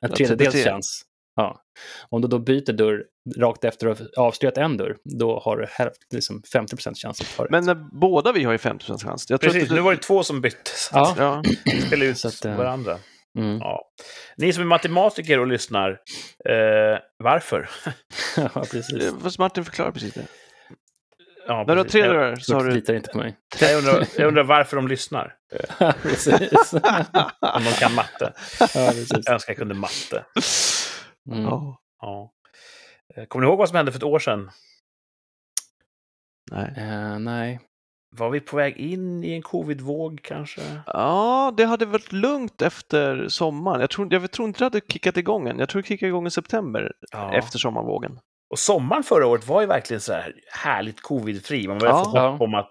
en 0.00 0.10
tredjedels 0.12 0.52
33. 0.54 0.70
chans. 0.70 1.02
Ja. 1.36 1.60
Om 2.08 2.22
du 2.22 2.28
då 2.28 2.38
byter 2.38 2.72
dörr 2.72 3.04
rakt 3.38 3.64
efter 3.64 3.86
att 3.86 3.98
ha 3.98 4.06
avslöjat 4.26 4.58
en 4.58 4.76
dörr, 4.76 4.96
då 5.18 5.40
har 5.40 5.56
du 5.56 5.66
hälft, 5.70 5.96
liksom 6.14 6.42
50% 6.54 6.94
chans 6.94 7.20
att 7.20 7.26
ha 7.26 7.44
rätt. 7.44 7.50
Men 7.50 7.64
när 7.64 7.74
båda 8.00 8.32
vi 8.32 8.44
har 8.44 8.52
ju 8.52 8.58
50 8.58 8.78
procents 8.86 9.04
chans. 9.04 9.26
Jag 9.30 9.40
tror 9.40 9.52
Precis, 9.52 9.70
att 9.70 9.74
nu 9.76 9.82
var 9.82 9.94
det 9.94 10.02
två 10.02 10.22
som 10.22 10.40
bytte. 10.40 10.70
Så 10.74 10.90
Ja. 10.94 11.14
Ja. 11.18 11.42
att 11.76 11.82
spela 11.86 12.04
ut 12.04 12.18
Så 12.18 12.28
att, 12.28 12.44
eh, 12.44 12.56
varandra. 12.56 12.98
Mm. 13.38 13.58
Ja. 13.58 13.82
Ni 14.36 14.52
som 14.52 14.62
är 14.62 14.66
matematiker 14.66 15.40
och 15.40 15.46
lyssnar, 15.46 15.90
eh, 16.48 16.98
varför? 17.24 17.68
ja, 18.36 18.48
precis. 18.70 19.12
Fast 19.22 19.38
Martin 19.38 19.64
förklarar 19.64 19.90
precis 19.90 20.14
det. 20.14 20.26
Ja, 21.48 21.64
När 21.66 21.74
du 21.74 21.80
har 21.80 21.88
tre 21.88 22.02
dörrar 22.02 22.36
så 22.36 22.54
har 22.54 22.64
du... 22.64 22.70
litar 22.74 22.94
inte 22.94 23.10
på 23.10 23.18
mig. 23.18 23.36
Jag 23.60 23.78
undrar, 23.78 24.06
jag 24.18 24.28
undrar 24.28 24.42
varför 24.44 24.76
de 24.76 24.88
lyssnar. 24.88 25.34
precis. 26.02 26.72
Om 27.40 27.64
de 27.64 27.72
kan 27.78 27.94
matte. 27.94 28.32
ja, 28.60 28.66
precis. 28.74 29.10
Jag 29.24 29.32
önskar 29.34 29.50
jag 29.52 29.56
kunde 29.58 29.74
matte. 29.74 30.24
Mm. 31.26 31.42
Ja. 31.42 31.80
Ja. 32.00 32.32
Eh, 33.16 33.24
Kommer 33.24 33.44
ni 33.46 33.48
ihåg 33.50 33.58
vad 33.58 33.68
som 33.68 33.76
hände 33.76 33.92
för 33.92 33.98
ett 33.98 34.02
år 34.04 34.18
sedan? 34.18 34.50
Nej. 36.50 36.74
Eh, 36.76 37.18
nej. 37.18 37.60
Var 38.16 38.30
vi 38.30 38.40
på 38.40 38.56
väg 38.56 38.76
in 38.76 39.24
i 39.24 39.32
en 39.34 39.42
covidvåg 39.42 40.20
kanske? 40.22 40.60
Ja, 40.86 41.54
det 41.56 41.64
hade 41.64 41.86
varit 41.86 42.12
lugnt 42.12 42.62
efter 42.62 43.28
sommaren. 43.28 43.80
Jag 43.80 43.90
tror, 43.90 44.12
jag 44.14 44.30
tror 44.30 44.48
inte 44.48 44.58
det 44.60 44.64
hade 44.64 44.80
kickat 44.80 45.16
igång 45.16 45.48
än. 45.48 45.58
Jag 45.58 45.68
tror 45.68 45.82
det 45.82 45.88
kickade 45.88 46.08
igång 46.08 46.26
i 46.26 46.30
september 46.30 46.92
Ja. 47.12 47.34
efter 47.34 47.58
sommarvågen. 47.58 48.18
Och 48.50 48.58
sommaren 48.58 49.02
förra 49.02 49.26
året 49.26 49.46
var 49.46 49.60
ju 49.60 49.66
verkligen 49.66 50.00
så 50.00 50.12
här 50.12 50.34
härligt 50.52 51.00
covidfri. 51.02 51.68
Man 51.68 51.78
började 51.78 51.98
Ja. 51.98 52.04
få 52.04 52.18
hopp 52.30 52.40
om 52.40 52.54
att, 52.54 52.68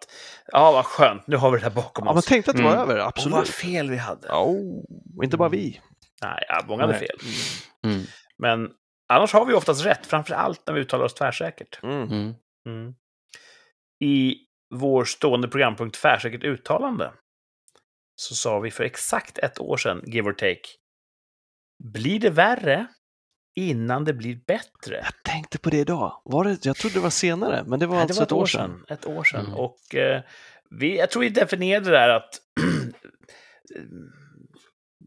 ja 0.52 0.72
vad 0.72 0.86
skönt, 0.86 1.28
nu 1.28 1.38
har 1.38 1.52
vi 1.52 1.58
det 1.58 1.64
här 1.64 1.72
bakom 1.72 2.06
Ja, 2.06 2.12
man 2.12 2.18
oss. 2.18 2.26
tänkte 2.26 2.52
att 2.52 2.58
det 2.58 2.64
var 2.64 2.70
Mm. 2.74 2.82
över, 2.82 2.96
Och 2.96 3.00
vad 3.02 3.08
absolut. 3.08 3.48
fel 3.50 3.90
vi 3.90 3.98
hade. 3.98 4.28
Ja, 4.28 4.40
och 5.18 5.24
inte 5.24 5.38
bara 5.38 5.50
vi. 5.50 5.82
Nej, 6.22 6.44
ja, 6.48 6.62
många 6.68 6.82
hade 6.82 6.94
Nej. 7.00 7.08
fel. 7.08 7.18
Mm. 7.92 8.06
Men 8.42 8.72
annars 9.10 9.34
har 9.34 9.46
vi 9.46 9.54
oftast 9.54 9.86
rätt, 9.86 10.06
framför 10.06 10.34
allt 10.34 10.68
när 10.68 10.74
vi 10.74 10.82
uttalar 10.82 11.06
oss 11.06 11.14
tvärsäkert. 11.14 11.84
Mm. 11.84 12.04
Mm. 12.04 12.34
Mm. 12.68 12.96
I 14.04 14.36
vår 14.76 15.06
stående 15.06 15.48
programpunkt 15.48 16.02
Tvärsäkert 16.02 16.44
uttalande 16.44 17.12
så 18.16 18.36
sa 18.36 18.60
vi 18.60 18.72
för 18.72 18.84
exakt 18.84 19.38
ett 19.38 19.60
år 19.60 19.78
sedan, 19.78 20.04
give 20.06 20.30
or 20.30 20.34
take, 20.34 20.70
blir 21.84 22.20
det 22.20 22.30
värre 22.30 22.88
innan 23.56 24.06
det 24.06 24.14
blir 24.14 24.40
bättre? 24.48 24.96
Jag 24.96 25.24
tänkte 25.24 25.60
på 25.60 25.70
det 25.70 25.78
idag. 25.78 26.22
Var 26.26 26.44
det, 26.44 26.66
jag 26.66 26.76
trodde 26.76 26.96
det 26.96 27.00
var 27.00 27.10
senare, 27.10 27.64
men 27.68 27.80
det 27.80 27.88
var 27.88 27.96
Nej, 27.96 28.04
alltså 28.04 28.24
ett 28.24 28.32
år 28.32 28.46
sedan. 28.46 28.86
Ett 28.90 29.06
år 29.06 29.24
sedan. 29.24 29.46
Mm. 29.46 29.58
Och 29.58 29.96
eh, 29.96 30.22
vi, 30.70 30.98
jag 30.98 31.12
tror 31.12 31.22
vi 31.22 31.30
definierade 31.30 31.86
det 31.86 31.98
där 31.98 32.10
att 32.10 32.42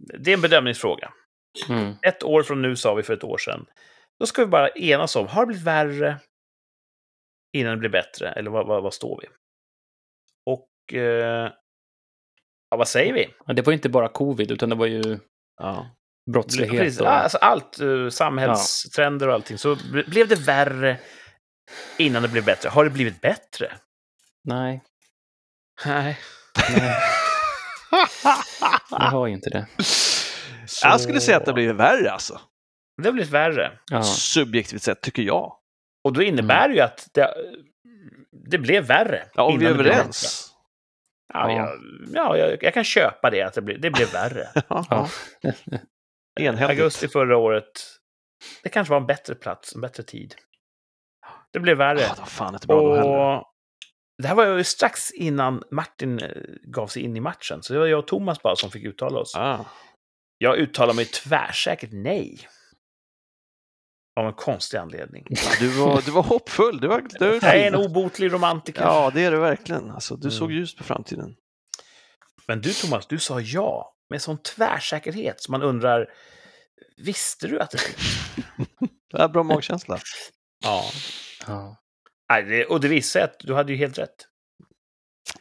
det 0.19 0.31
är 0.31 0.35
en 0.35 0.41
bedömningsfråga. 0.41 1.13
Mm. 1.69 1.95
Ett 2.03 2.23
år 2.23 2.43
från 2.43 2.63
nu 2.63 2.77
sa 2.77 2.95
vi 2.95 3.03
för 3.03 3.15
ett 3.15 3.25
år 3.25 3.39
sedan. 3.39 3.67
Då 4.21 4.27
ska 4.27 4.43
vi 4.43 4.49
bara 4.49 4.69
enas 4.69 5.17
om, 5.17 5.27
har 5.29 5.43
det 5.43 5.47
blivit 5.47 5.65
värre 5.67 6.19
innan 7.53 7.73
det 7.73 7.79
blir 7.79 7.91
bättre? 7.91 8.31
Eller 8.33 8.51
vad, 8.51 8.67
vad, 8.67 8.83
vad 8.83 8.95
står 8.95 9.21
vi? 9.23 9.29
Och 10.47 10.95
eh, 10.99 11.53
ja, 12.71 12.77
vad 12.77 12.89
säger 12.89 13.13
vi? 13.13 13.35
Ja, 13.47 13.53
det 13.53 13.63
var 13.63 13.71
ju 13.73 13.77
inte 13.77 13.89
bara 13.89 14.09
covid, 14.09 14.51
utan 14.51 14.69
det 14.69 14.75
var 14.77 14.87
ju 14.87 15.19
Ja. 15.61 15.91
brottslighet. 16.33 16.81
Precis, 16.83 17.01
och, 17.01 17.07
ja, 17.07 17.11
alltså 17.11 17.39
allt, 17.39 17.81
eh, 17.81 18.09
samhällstrender 18.09 19.29
och 19.29 19.35
allting. 19.35 19.59
Så 19.59 19.75
ble- 19.75 20.11
blev 20.11 20.29
det 20.29 20.35
värre 20.47 21.01
innan 21.99 22.23
det 22.23 22.29
blev 22.29 22.45
bättre. 22.45 22.69
Har 22.69 22.85
det 22.85 22.91
blivit 22.91 23.21
bättre? 23.21 23.73
Nej, 24.45 24.83
Nej. 25.87 26.19
nej. 26.77 26.97
jag 28.91 28.99
har 28.99 29.27
ju 29.27 29.33
inte 29.35 29.51
det. 29.51 29.67
Jag 30.83 31.01
skulle 31.01 31.21
säga 31.21 31.37
att 31.37 31.45
det 31.45 31.53
blir 31.53 31.73
värre 31.73 32.11
alltså. 32.11 32.41
Det 33.03 33.09
har 33.09 33.13
blivit 33.13 33.31
värre. 33.33 33.79
Ja. 33.91 34.03
Subjektivt 34.03 34.83
sett, 34.83 35.01
tycker 35.01 35.23
jag. 35.23 35.57
Och 36.05 36.13
då 36.13 36.23
innebär 36.23 36.69
det 36.69 36.75
ju 36.75 36.81
att 36.81 37.09
det, 37.15 37.35
det 38.51 38.59
blev 38.59 38.87
värre. 38.87 39.29
Ja, 39.35 39.43
om 39.43 39.59
vi 39.59 39.67
är 39.67 39.71
överens. 39.71 40.45
Ja, 41.35 41.51
Ja. 41.51 41.57
jag, 41.57 41.69
ja 42.13 42.37
jag, 42.37 42.63
jag 42.63 42.75
kan 42.75 42.85
köpa 42.85 43.31
det, 43.31 43.43
att 43.43 43.55
det 43.55 43.63
blev, 43.63 43.81
det 43.81 43.91
blev 43.91 44.13
värre. 44.13 44.49
Ja. 44.69 44.85
Ja. 44.91 45.09
Enhälligt. 46.41 46.79
Augusti 46.81 47.09
förra 47.09 47.37
året, 47.37 47.65
det 48.63 48.69
kanske 48.69 48.91
var 48.91 49.01
en 49.01 49.07
bättre 49.07 49.35
plats, 49.35 49.75
en 49.75 49.81
bättre 49.81 50.03
tid. 50.03 50.35
Det 51.53 51.61
blev 51.61 51.77
värre. 51.77 52.01
Ja, 52.01 52.15
då 52.19 52.25
fan 52.25 52.55
inte 52.55 52.67
bra 52.67 52.81
då 52.81 52.95
heller. 52.97 53.09
och 53.37 53.45
det 54.23 54.29
här 54.29 54.35
var 54.35 54.47
ju 54.47 54.65
strax 54.65 55.11
innan 55.11 55.63
Martin 55.71 56.19
eh, 56.19 56.29
gav 56.63 56.87
sig 56.87 57.03
in 57.03 57.17
i 57.17 57.21
matchen, 57.21 57.63
så 57.63 57.73
det 57.73 57.79
var 57.79 57.87
jag 57.87 57.99
och 57.99 58.07
Thomas 58.07 58.43
bara 58.43 58.57
som 58.57 58.71
fick 58.71 58.85
uttala 58.85 59.19
oss. 59.21 59.37
Ah. 59.37 59.65
Jag 60.39 60.59
uttalar 60.59 60.95
mig 60.95 61.05
tvärsäkert 61.05 61.91
nej. 61.93 62.49
Av 64.21 64.27
en 64.27 64.33
konstig 64.35 64.79
anledning. 64.79 65.27
Ja, 65.31 65.51
Du, 65.61 65.69
var, 65.69 66.03
du 66.03 66.11
var 66.11 66.23
hoppfull. 66.23 66.81
Du 66.81 66.89
var, 66.89 67.01
du 67.19 67.27
var 67.27 67.35
Jag 67.35 67.45
är 67.57 67.67
en 67.67 67.75
obotlig 67.75 68.33
romantiker. 68.33 68.83
Ja, 68.83 69.11
det 69.15 69.25
är 69.25 69.31
du 69.31 69.39
verkligen. 69.39 69.91
Alltså, 69.91 70.17
du 70.17 70.29
Mm. 70.29 70.39
såg 70.39 70.53
ljust 70.53 70.79
på 70.79 70.85
framtiden. 70.85 71.37
Men 72.47 72.61
du 72.61 72.73
Thomas, 72.73 73.07
du 73.07 73.19
sa 73.19 73.41
ja 73.41 73.95
med 74.11 74.23
sån 74.23 74.43
tvärsäkerhet 74.43 75.43
så 75.43 75.53
man 75.53 75.63
undrar, 75.63 76.09
visste 76.97 77.47
du 77.47 77.61
att 77.61 77.71
det 77.71 77.79
Det 79.13 79.19
är 79.19 79.29
bra 79.29 79.43
magkänsla. 79.43 79.99
Ja. 80.65 80.85
Ja. 81.47 81.77
Nej, 82.31 82.43
det, 82.43 82.67
och 82.67 82.81
det 82.81 82.89
sig 83.11 83.23
att 83.23 83.37
du 83.41 83.55
hade 83.55 83.73
ju 83.73 83.79
helt 83.79 83.99
rätt. 83.99 84.27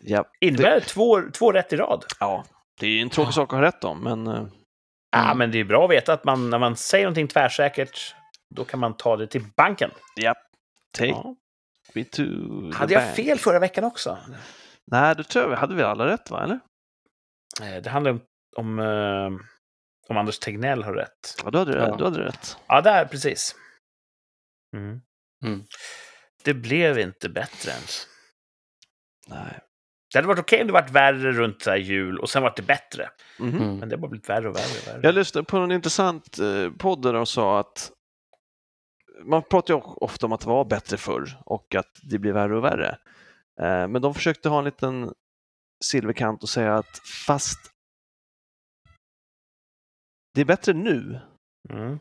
Ja, 0.01 0.25
Innebär 0.41 0.71
det 0.75 0.81
två, 0.81 1.21
två 1.33 1.51
rätt 1.51 1.73
i 1.73 1.75
rad? 1.75 2.05
ja. 2.19 2.45
Det 2.79 2.85
är 2.85 2.89
ju 2.89 3.01
en 3.01 3.09
tråkig 3.09 3.33
sak 3.33 3.53
att 3.53 3.59
ha 3.59 3.65
rätt 3.65 3.83
om, 3.83 4.03
men 4.03 4.27
eh, 4.27 4.47
Ja, 5.11 5.23
Mm. 5.25 5.37
men 5.37 5.51
det 5.51 5.57
är 5.59 5.63
bra 5.63 5.85
att 5.85 5.91
veta 5.91 6.13
att 6.13 6.23
man, 6.23 6.49
när 6.49 6.59
man 6.59 6.75
säger 6.75 7.05
någonting 7.05 7.27
tvärsäkert, 7.27 8.15
då 8.55 8.65
kan 8.65 8.79
man 8.79 8.97
ta 8.97 9.17
det 9.17 9.27
till 9.27 9.45
banken. 9.55 9.91
ja. 10.15 10.35
Take 10.91 11.09
Ja. 11.09 11.35
me 11.93 12.03
to 12.03 12.15
the 12.71 12.77
Hade 12.77 12.93
jag 12.93 13.03
bank. 13.03 13.15
fel 13.15 13.39
förra 13.39 13.59
veckan 13.59 13.83
också? 13.83 14.17
Nej, 14.91 15.15
det 15.15 15.23
tror 15.23 15.43
jag 15.43 15.49
vi 15.49 15.55
hade 15.55 15.75
vi 15.75 15.83
alla 15.83 16.07
rätt, 16.07 16.31
va? 16.31 16.43
Eller? 16.43 16.59
Eh, 17.75 17.81
Det 17.81 17.89
handlar 17.89 18.11
om, 18.11 18.21
om, 18.55 18.79
eh, 18.79 19.41
om 20.09 20.17
Anders 20.17 20.39
Tegnell 20.39 20.83
har 20.83 20.93
rätt. 20.93 21.35
Ja, 21.43 21.49
du 21.51 21.57
hade, 21.57 21.77
Ja. 21.77 21.95
du 21.95 22.03
hade 22.03 22.25
rätt. 22.25 22.57
Ja, 22.67 22.81
där, 22.81 23.05
precis. 23.05 23.55
Mm. 24.75 25.01
Mm. 25.45 25.63
Det 26.43 26.53
blev 26.53 26.99
inte 26.99 27.29
bättre 27.29 27.71
ens. 27.71 28.07
Nej. 29.27 29.59
Det 30.17 30.19
hade 30.19 30.27
varit 30.27 30.39
okej 30.39 30.61
om 30.61 30.67
det 30.67 30.73
varit 30.73 30.91
värre 30.91 31.31
runt 31.31 31.61
så 31.61 31.69
här 31.69 31.77
jul 31.77 32.19
och 32.19 32.29
sen 32.29 32.43
varit 32.43 32.55
det 32.55 32.63
bättre. 32.63 33.09
Mhm. 33.39 33.55
Mm. 33.57 33.77
Men 33.77 33.89
det 33.89 33.95
har 33.95 34.01
bara 34.01 34.09
blivit 34.09 34.29
värre 34.29 34.49
och 34.49 34.55
värre. 34.55 34.79
Och 34.81 34.87
värre. 34.87 34.99
Jag 35.03 35.15
lyssnade 35.15 35.45
på 35.45 35.57
en 35.57 35.71
intressant 35.71 36.39
eh, 36.39 36.71
podd 36.71 37.01
där 37.01 37.13
de 37.13 37.25
sa 37.25 37.59
att 37.59 37.91
man 39.25 39.43
pratar 39.43 39.73
ju 39.73 39.79
ofta 39.81 40.25
om 40.25 40.31
att 40.31 40.41
det 40.41 40.47
var 40.47 40.65
bättre 40.65 40.97
förr 40.97 41.41
och 41.45 41.75
att 41.75 41.91
det 42.03 42.19
blir 42.19 42.33
värre 42.33 42.57
och 42.57 42.63
värre. 42.63 42.97
Eh, 43.61 43.87
Men 43.87 44.01
de 44.01 44.13
försökte 44.13 44.49
ha 44.49 44.59
en 44.59 44.65
liten 44.65 45.13
silverkant 45.83 46.43
och 46.43 46.49
säga 46.49 46.75
att 46.75 47.01
fast 47.27 47.59
det 50.33 50.41
är 50.41 50.45
bättre 50.45 50.73
nu. 50.73 51.19
Mm. 51.69 51.99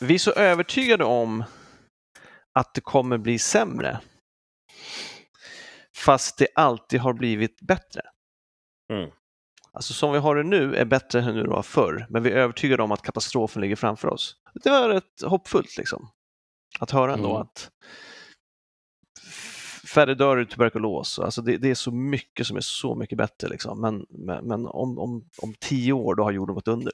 Vi 0.00 0.14
är 0.14 0.18
så 0.18 0.32
övertygade 0.32 1.04
om 1.04 1.44
att 2.52 2.74
det 2.74 2.80
kommer 2.80 3.18
bli 3.18 3.38
sämre. 3.38 4.00
Fast 6.06 6.38
det 6.38 6.48
alltid 6.54 7.00
har 7.00 7.12
blivit 7.12 7.60
bättre. 7.60 8.00
Mm. 8.92 9.10
Alltså 9.72 9.94
som 9.94 10.12
vi 10.12 10.18
har 10.18 10.36
det 10.36 10.42
nu 10.42 10.74
är 10.76 10.84
bättre 10.84 11.18
än 11.18 11.24
hur 11.24 11.42
det 11.42 11.50
var 11.50 11.62
förr, 11.62 12.06
men 12.10 12.22
vi 12.22 12.30
är 12.30 12.36
övertygade 12.36 12.82
om 12.82 12.92
att 12.92 13.02
katastrofen 13.02 13.62
ligger 13.62 13.76
framför 13.76 14.08
oss. 14.08 14.36
Det 14.54 14.70
var 14.70 14.88
rätt 14.88 15.22
hoppfullt 15.22 15.76
liksom. 15.76 16.08
Att 16.80 16.90
höra 16.90 17.12
ändå 17.14 17.30
Mm. 17.30 17.42
att 17.42 17.70
färre 19.94 20.14
dör 20.14 20.40
i 20.40 20.46
tuberkulos. 20.46 21.18
Alltså 21.18 21.42
det, 21.42 21.56
det 21.56 21.70
är 21.70 21.74
så 21.74 21.90
mycket 21.90 22.46
som 22.46 22.56
är 22.56 22.60
så 22.60 22.94
mycket 22.94 23.18
bättre. 23.18 23.48
Liksom. 23.48 23.80
Men, 23.80 24.06
men, 24.08 24.44
men 24.48 24.66
om, 24.66 24.98
om, 24.98 25.28
om 25.42 25.54
tio 25.60 25.92
år 25.92 26.14
då 26.14 26.22
har 26.22 26.32
jorden 26.32 26.54
gått 26.54 26.68
under. 26.68 26.92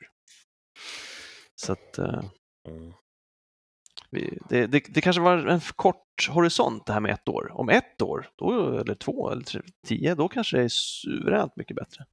Så 1.63 1.73
att, 1.73 1.99
eh, 1.99 2.23
Mm. 2.69 2.93
Vi, 4.13 4.39
det, 4.49 4.67
det, 4.67 4.85
det 4.89 5.01
kanske 5.01 5.23
var 5.23 5.37
en 5.47 5.61
kort 5.61 6.29
horisont 6.31 6.87
det 6.87 6.93
här 6.93 7.01
med 7.01 7.13
ett 7.13 7.29
år. 7.29 7.51
Om 7.53 7.69
ett 7.69 8.03
år, 8.03 8.29
då, 8.39 8.79
eller 8.79 8.95
två 8.95 9.31
eller 9.31 9.43
tre, 9.43 9.61
tio, 9.87 10.15
då 10.15 10.29
kanske 10.29 10.57
det 10.57 10.63
är 10.63 10.69
suveränt 10.69 11.57
mycket 11.57 11.77
bättre. 11.77 12.05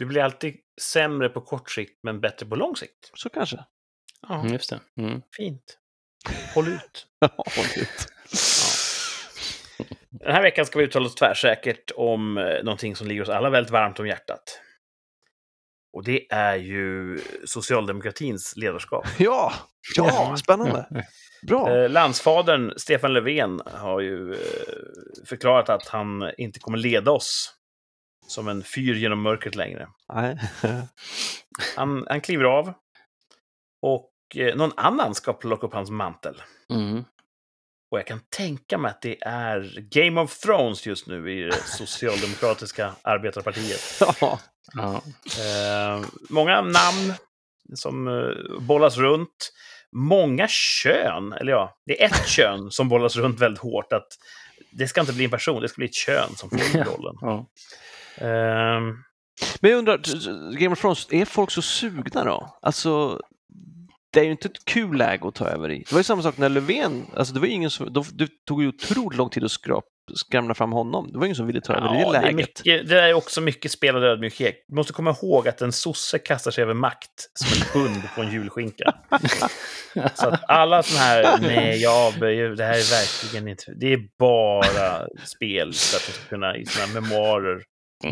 Det 0.00 0.04
blir 0.04 0.22
alltid 0.22 0.56
sämre 0.80 1.28
på 1.28 1.40
kort 1.40 1.70
sikt, 1.70 1.98
men 2.02 2.20
bättre 2.20 2.46
på 2.46 2.56
lång 2.56 2.76
sikt. 2.76 3.10
Så 3.14 3.28
kanske. 3.28 3.64
Ja, 4.28 4.40
Mm, 4.40 4.52
just 4.52 4.70
det. 4.70 4.80
Mm. 5.02 5.22
fint. 5.36 5.78
Håll 6.54 6.68
ut. 6.68 7.06
Ja, 7.20 7.28
håll 7.36 7.82
ut. 7.82 8.08
Den 10.10 10.32
här 10.34 10.42
veckan 10.42 10.66
ska 10.66 10.78
vi 10.78 10.84
uttala 10.84 11.06
oss 11.06 11.14
tvärsäkert 11.14 11.90
om 11.96 12.38
eh, 12.38 12.64
någonting 12.64 12.96
som 12.96 13.06
ligger 13.06 13.22
oss 13.22 13.28
alla 13.28 13.50
väldigt 13.50 13.72
varmt 13.72 14.00
om 14.00 14.06
hjärtat. 14.06 14.60
Och 15.92 16.04
det 16.04 16.32
är 16.32 16.56
ju 16.56 17.20
socialdemokratins 17.44 18.56
ledarskap. 18.56 19.06
Ja, 19.18 19.52
ja, 19.96 20.36
spännande. 20.36 20.86
Bra. 21.46 21.76
Eh, 21.76 21.90
landsfadern 21.90 22.72
Stefan 22.76 23.12
Löfven 23.12 23.60
har 23.66 24.00
ju 24.00 24.32
eh, 24.32 24.38
förklarat 25.26 25.68
att 25.68 25.88
han 25.88 26.30
inte 26.38 26.60
kommer 26.60 26.78
leda 26.78 27.10
oss 27.10 27.54
som 28.26 28.48
en 28.48 28.62
fyr 28.62 28.94
genom 28.94 29.22
mörkret 29.22 29.54
längre. 29.54 29.88
Nej. 30.12 30.38
Han, 31.76 32.06
han 32.08 32.20
kliver 32.20 32.44
av 32.44 32.72
och 33.82 34.10
eh, 34.34 34.56
någon 34.56 34.72
annan 34.76 35.14
ska 35.14 35.32
plocka 35.32 35.66
upp 35.66 35.74
hans 35.74 35.90
mantel. 35.90 36.42
Mm. 36.70 37.04
Och 37.90 37.98
jag 37.98 38.06
kan 38.06 38.20
tänka 38.36 38.78
mig 38.78 38.90
att 38.90 39.02
det 39.02 39.22
är 39.22 39.80
Game 39.90 40.20
of 40.20 40.38
Thrones 40.38 40.86
just 40.86 41.06
nu 41.06 41.32
i 41.32 41.42
det 41.42 41.52
socialdemokratiska 41.52 42.92
arbetarpartiet. 43.02 43.80
Ja. 44.20 44.40
Ja. 44.74 45.02
Eh, 45.38 46.04
många 46.30 46.60
namn 46.60 47.14
som 47.74 48.08
eh, 48.08 48.60
bollas 48.60 48.96
runt. 48.96 49.52
Många 49.96 50.48
kön, 50.48 51.32
eller 51.32 51.52
ja, 51.52 51.76
det 51.86 52.02
är 52.02 52.06
ett 52.06 52.26
kön 52.28 52.70
som 52.70 52.88
bollas 52.88 53.16
runt 53.16 53.40
väldigt 53.40 53.62
hårt. 53.62 53.92
Att 53.92 54.06
det 54.72 54.88
ska 54.88 55.00
inte 55.00 55.12
bli 55.12 55.24
en 55.24 55.30
person, 55.30 55.62
det 55.62 55.68
ska 55.68 55.76
bli 55.78 55.86
ett 55.86 55.94
kön 55.94 56.36
som 56.36 56.50
får 56.50 56.58
rollen. 56.84 57.16
Ja. 57.20 57.46
Eh, 58.16 58.80
Men 59.60 59.70
jag 59.70 59.78
undrar, 59.78 59.98
Game 60.58 60.72
of 60.72 60.80
Thrones, 60.80 61.06
är 61.10 61.24
folk 61.24 61.50
så 61.50 61.62
sugna 61.62 62.24
då? 62.24 62.58
Alltså, 62.62 63.20
det 64.12 64.20
är 64.20 64.24
ju 64.24 64.30
inte 64.30 64.48
ett 64.48 64.64
kul 64.64 64.96
läge 64.96 65.28
att 65.28 65.34
ta 65.34 65.48
över 65.48 65.70
i. 65.70 65.78
Det 65.78 65.92
var 65.92 65.98
ju 66.00 66.04
samma 66.04 66.22
sak 66.22 66.38
när 66.38 66.48
Löfven, 66.48 67.06
alltså 67.16 67.34
det 67.34 67.40
var 67.40 67.46
ju 67.46 67.52
ingen 67.52 67.70
som, 67.70 67.92
då- 67.92 68.04
det 68.12 68.28
tog 68.48 68.62
ju 68.62 68.68
otroligt 68.68 69.18
lång 69.18 69.30
tid 69.30 69.44
att 69.44 69.50
skrap, 69.50 69.84
skramla 70.14 70.54
fram 70.54 70.72
honom. 70.72 71.12
Det 71.12 71.18
var 71.18 71.24
ingen 71.26 71.36
som 71.36 71.46
ville 71.46 71.60
ta 71.60 71.74
över 71.74 71.94
i 71.94 71.98
det 71.98 72.02
ja, 72.02 72.12
det, 72.12 72.18
är 72.18 72.22
läget. 72.22 72.36
mycket, 72.36 72.88
det 72.88 73.00
är 73.00 73.14
också 73.14 73.40
mycket 73.40 73.70
spelad 73.70 74.04
ödmjukhet. 74.04 74.54
Du 74.68 74.74
måste 74.76 74.92
komma 74.92 75.10
ihåg 75.22 75.48
att 75.48 75.62
en 75.62 75.72
sosse 75.72 76.18
kastar 76.18 76.50
sig 76.50 76.62
över 76.62 76.74
makt 76.74 77.08
som 77.34 77.62
en 77.62 77.82
hund 77.82 78.02
på 78.16 78.22
en 78.22 78.32
julskinka. 78.32 78.94
Så 80.14 80.28
att 80.28 80.40
alla 80.50 80.82
sådana 80.82 81.04
här, 81.04 81.38
nej, 81.40 81.82
jag 81.82 82.06
avböjer, 82.06 82.48
det 82.48 82.64
här 82.64 82.72
är 82.72 82.90
verkligen 82.90 83.48
inte, 83.48 83.72
det 83.80 83.92
är 83.92 84.00
bara 84.18 85.06
spel 85.24 85.72
för 85.72 85.96
att 85.96 86.06
de 86.06 86.12
ska 86.12 86.28
kunna 86.28 86.56
i 86.56 86.66
sina 86.66 87.00
memoarer 87.00 87.62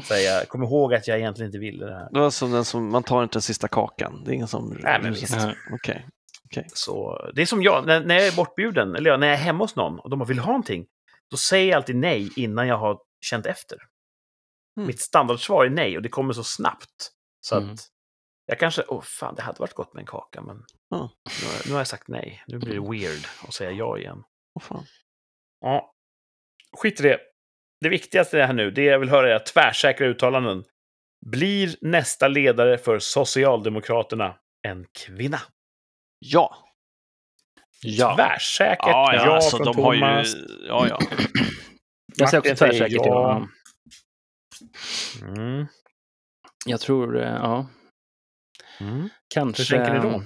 säga, 0.03 0.45
kom 0.45 0.63
ihåg 0.63 0.95
att 0.95 1.09
jag 1.09 1.19
egentligen 1.19 1.49
inte 1.49 1.59
ville 1.59 1.87
det 1.87 1.95
här. 1.95 2.09
Det 2.13 2.21
var 2.21 2.31
som 2.31 2.51
den 2.53 2.65
som, 2.65 2.91
man 2.93 3.03
tar 3.03 3.23
inte 3.23 3.35
den 3.35 3.43
sista 3.43 3.69
kakan. 3.69 4.25
Det 4.25 4.31
är 4.31 4.35
ingen 4.35 4.49
som... 4.49 4.79
Nej, 4.83 5.01
men 5.03 5.13
visst. 5.13 5.35
Ja. 5.37 5.55
Okej. 5.73 6.07
Så 6.75 7.19
det 7.35 7.43
är 7.43 7.47
som 7.47 7.63
jag, 7.63 7.87
när, 7.87 8.05
när 8.05 8.15
jag 8.15 8.27
är 8.27 8.37
bortbjuden, 8.37 8.95
eller 8.95 9.19
när 9.19 9.27
jag 9.27 9.35
är 9.37 9.41
hemma 9.41 9.65
hos 9.65 9.77
någon 9.77 9.99
och 10.01 10.11
de 10.11 10.19
bara, 10.19 10.25
vill 10.25 10.39
ha 10.39 10.47
någonting, 10.47 10.87
då 11.31 11.37
säger 11.37 11.71
jag 11.71 11.77
alltid 11.77 11.97
nej 11.97 12.31
innan 12.37 12.69
jag 12.69 12.77
har 12.79 12.99
känt 13.21 13.47
efter. 13.47 13.79
Mm. 14.77 14.87
Mitt 14.87 15.01
standardsvar 15.01 15.65
är 15.65 15.71
nej 15.71 15.97
och 15.97 16.03
det 16.03 16.09
kommer 16.09 16.33
så 16.33 16.45
snabbt. 16.45 17.11
Så 17.41 17.57
Mm. 17.57 17.73
att 17.73 17.81
jag 18.47 18.59
kanske, 18.59 18.85
åh 18.89 19.03
fan, 19.03 19.35
det 19.35 19.43
hade 19.43 19.59
varit 19.61 19.75
gott 19.75 19.95
med 19.95 20.01
en 20.01 20.07
kaka, 20.07 20.43
men 20.43 20.57
Ja. 20.89 21.11
nu, 21.41 21.47
har 21.47 21.55
jag, 21.57 21.67
nu 21.67 21.73
har 21.73 21.81
jag 21.81 21.87
sagt 21.87 22.09
nej. 22.09 22.43
Nu 22.47 22.59
blir 22.59 22.75
det 22.75 22.91
weird 22.91 23.27
att 23.49 23.55
säga 23.55 23.71
ja 23.71 23.99
igen. 23.99 24.23
Åh, 24.55 24.63
fan. 24.63 24.85
Ja, 25.61 25.93
skit 26.77 27.01
i 27.01 27.03
det. 27.03 27.19
Det 27.81 27.89
viktigaste 27.89 28.41
är 28.41 28.47
här 28.47 28.53
nu, 28.53 28.71
det 28.71 28.85
jag 28.85 28.99
vill 28.99 29.09
höra 29.09 29.35
är 29.35 29.39
tvärsäkra 29.39 30.07
uttalanden. 30.07 30.65
Blir 31.27 31.77
nästa 31.81 32.29
ledare 32.29 32.79
för 32.79 32.99
Socialdemokraterna 32.99 34.37
en 34.69 34.87
kvinna? 34.93 35.41
Ja. 36.19 36.67
ja. 37.83 38.17
Tvärsäkert 38.17 38.79
Ja, 38.87 39.15
ja, 39.15 39.27
ja 39.27 39.35
alltså, 39.35 39.57
från 39.57 39.67
de 39.67 39.83
har 39.83 39.95
ju... 39.95 40.01
Thomas. 40.01 40.35
Ja, 40.69 40.87
ja. 40.89 40.99
Jag 42.17 42.31
säger 42.31 42.41
också 42.41 42.55
tvärsäkert 42.55 42.93
ja. 43.05 43.05
ja. 43.05 43.49
Mm. 45.29 45.67
Jag 46.67 46.81
tror, 46.81 47.23
eh, 47.23 47.29
ja. 47.29 47.67
Mm. 48.81 49.09
Kanske... 49.35 49.77
Hur 49.77 49.85
tänker 49.85 49.95
ni 49.95 50.11
då? 50.11 50.23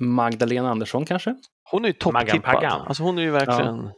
Magdalena 0.00 0.70
Andersson 0.70 1.06
kanske? 1.06 1.34
Hon 1.70 1.84
är 1.84 1.88
ju 1.88 1.92
topptippad. 1.92 2.64
Alltså 2.64 3.02
hon 3.02 3.18
är 3.18 3.22
ju 3.22 3.30
verkligen 3.30 3.90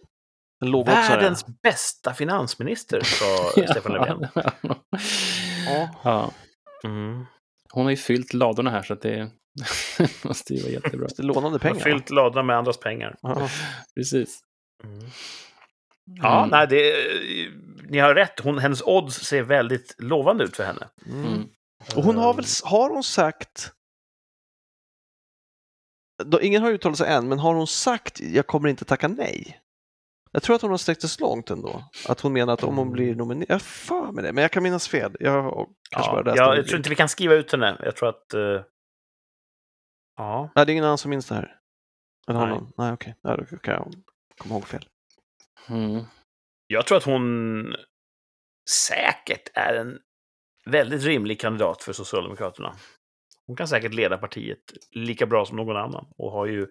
en 0.64 0.70
lågoddsare. 0.70 1.16
Världens 1.16 1.44
bästa 1.62 2.14
finansminister, 2.14 3.00
sa 3.00 3.50
Stefan 3.70 3.92
Löfven. 3.92 4.28
Ja. 5.68 5.88
ja. 6.04 6.32
Mm. 6.84 7.24
Hon 7.72 7.84
har 7.84 7.90
ju 7.90 7.96
fyllt 7.96 8.32
ladorna 8.34 8.70
här 8.70 8.82
så 8.82 8.92
att 8.92 9.02
det 9.02 9.30
måste 10.24 10.54
ju 10.54 10.62
vara 10.62 10.72
jättebra. 10.72 11.08
Lånade 11.18 11.42
Han 11.44 11.52
har 11.52 11.58
pengar. 11.58 11.80
fyllt 11.84 12.10
ladorna 12.10 12.42
med 12.42 12.56
andras 12.56 12.80
pengar. 12.80 13.16
Ja. 13.22 13.48
Precis. 13.94 14.40
Mm. 14.84 15.10
Ja, 16.22 16.38
Mm. 16.38 16.50
nej, 16.50 16.66
det, 16.68 16.94
ni 17.90 17.98
har 17.98 18.14
rätt. 18.14 18.40
Hon, 18.40 18.58
hennes 18.58 18.82
odds 18.82 19.14
ser 19.16 19.42
väldigt 19.42 19.94
lovande 19.98 20.44
ut 20.44 20.56
för 20.56 20.64
henne. 20.64 20.88
Mm. 21.06 21.24
Mm. 21.26 21.48
Och 21.96 22.02
hon 22.04 22.16
har 22.16 22.34
väl, 22.34 22.44
har 22.64 22.90
hon 22.90 23.04
sagt 23.04 23.72
då, 26.24 26.40
ingen 26.42 26.62
har 26.62 26.70
uttalat 26.70 26.98
sig 26.98 27.08
än, 27.12 27.28
men 27.28 27.38
har 27.38 27.54
hon 27.54 27.66
sagt 27.66 28.20
jag 28.20 28.46
kommer 28.46 28.68
inte 28.68 28.84
tacka 28.84 29.08
nej? 29.08 29.60
Jag 30.32 30.42
tror 30.42 30.56
att 30.56 30.62
hon 30.62 30.70
har 30.70 30.78
sträckt 30.78 31.00
det 31.00 31.08
så 31.08 31.20
långt 31.24 31.50
ändå. 31.50 31.84
Att 32.08 32.20
hon 32.20 32.32
menar 32.32 32.52
att 32.52 32.64
om 32.64 32.78
hon 32.78 32.92
blir 32.92 33.14
nominerad, 33.14 33.50
jag 33.50 33.62
för 33.62 34.12
mig 34.12 34.24
det, 34.24 34.32
men 34.32 34.42
jag 34.42 34.50
kan 34.52 34.62
minnas 34.62 34.88
fel. 34.88 35.16
Jag 35.20 35.68
kanske 35.90 36.10
Ja, 36.10 36.22
bara 36.22 36.22
läst 36.22 36.36
jag, 36.36 36.66
tror 36.66 36.76
inte 36.76 36.90
vi 36.90 36.96
kan 36.96 37.08
skriva 37.08 37.34
ut 37.34 37.52
henne. 37.52 37.76
Jag 37.84 37.96
tror 37.96 38.08
att... 38.08 38.34
eh, 38.34 38.62
ja. 40.16 40.50
Nej, 40.54 40.66
det 40.66 40.70
är 40.70 40.72
ingen 40.72 40.84
annan 40.84 40.98
som 40.98 41.10
minns 41.10 41.28
det 41.28 41.34
här. 41.34 41.56
Eller 42.28 42.46
Nej. 42.46 42.60
Nej, 42.78 42.92
okej. 42.92 43.14
Ja, 43.22 43.36
då 43.36 43.44
kan 43.58 43.74
jag 43.74 43.92
komma 44.38 44.54
ihåg 44.54 44.66
fel. 44.66 44.88
Mm. 45.68 46.04
Jag 46.66 46.86
tror 46.86 46.98
att 46.98 47.04
hon 47.04 47.74
säkert 48.70 49.48
är 49.54 49.74
en 49.74 49.98
väldigt 50.70 51.02
rimlig 51.02 51.40
kandidat 51.40 51.82
för 51.82 51.92
Socialdemokraterna. 51.92 52.76
Hon 53.46 53.56
kan 53.56 53.68
säkert 53.68 53.94
leda 53.94 54.18
partiet 54.18 54.58
lika 54.90 55.26
bra 55.26 55.46
som 55.46 55.56
någon 55.56 55.76
annan 55.76 56.06
och 56.16 56.32
har 56.32 56.46
ju 56.46 56.66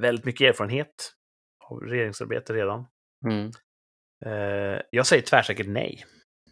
väldigt 0.00 0.24
mycket 0.24 0.48
erfarenhet 0.48 1.12
av 1.70 1.80
regeringsarbete 1.80 2.52
redan. 2.52 2.86
Mm. 3.26 3.50
Eh, 4.26 4.80
jag 4.90 5.06
säger 5.06 5.22
tvärsäkert 5.22 5.66
nej. 5.68 6.04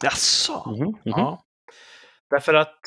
Jaså? 0.03 0.71
Mhm, 0.71 0.87
mhm. 0.89 0.97
Ja. 1.05 1.43
Därför 2.31 2.55
att 2.55 2.81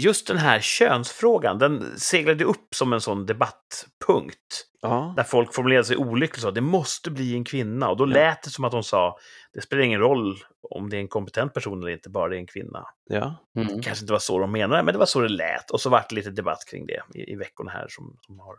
just 0.00 0.26
den 0.26 0.36
här 0.36 0.60
könsfrågan, 0.60 1.58
den 1.58 1.98
seglade 1.98 2.44
upp 2.44 2.74
som 2.74 2.92
en 2.92 3.00
sån 3.00 3.26
debattpunkt. 3.26 4.66
Ja. 4.82 5.14
Där 5.16 5.22
folk 5.24 5.54
formulerade 5.54 5.84
sig 5.84 5.96
olyckligt 5.96 6.36
och 6.36 6.42
sa 6.42 6.50
det 6.50 6.60
måste 6.60 7.10
bli 7.10 7.34
en 7.34 7.44
kvinna. 7.44 7.88
Och 7.90 7.96
då 7.96 8.04
Ja. 8.04 8.14
lät 8.14 8.42
det 8.42 8.50
som 8.50 8.64
att 8.64 8.72
de 8.72 8.82
sa 8.82 9.18
det 9.52 9.60
spelar 9.60 9.82
ingen 9.82 10.00
roll 10.00 10.38
om 10.70 10.90
det 10.90 10.96
är 10.96 11.00
en 11.00 11.08
kompetent 11.08 11.54
person 11.54 11.82
eller 11.82 11.92
inte, 11.92 12.10
bara 12.10 12.28
det 12.28 12.36
är 12.36 12.40
en 12.40 12.46
kvinna. 12.46 12.84
ja. 13.04 13.36
Mm. 13.56 13.80
kanske 13.82 14.02
inte 14.02 14.12
var 14.12 14.18
så 14.20 14.38
de 14.38 14.52
menade, 14.52 14.82
men 14.82 14.94
det 14.94 14.98
var 14.98 15.06
så 15.06 15.20
det 15.20 15.28
lät. 15.28 15.70
Och 15.70 15.80
så 15.80 15.90
vart 15.90 16.08
det 16.08 16.14
lite 16.14 16.30
debatt 16.30 16.64
kring 16.70 16.86
det 16.86 17.02
i, 17.14 17.32
i 17.32 17.36
veckorna 17.36 17.70
här 17.70 17.86
som, 17.88 18.16
som 18.20 18.38
har, 18.40 18.56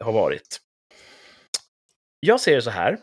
har 0.00 0.12
varit. 0.12 0.60
Jag 2.20 2.40
ser 2.40 2.54
det 2.56 2.62
så 2.62 2.70
här. 2.70 2.98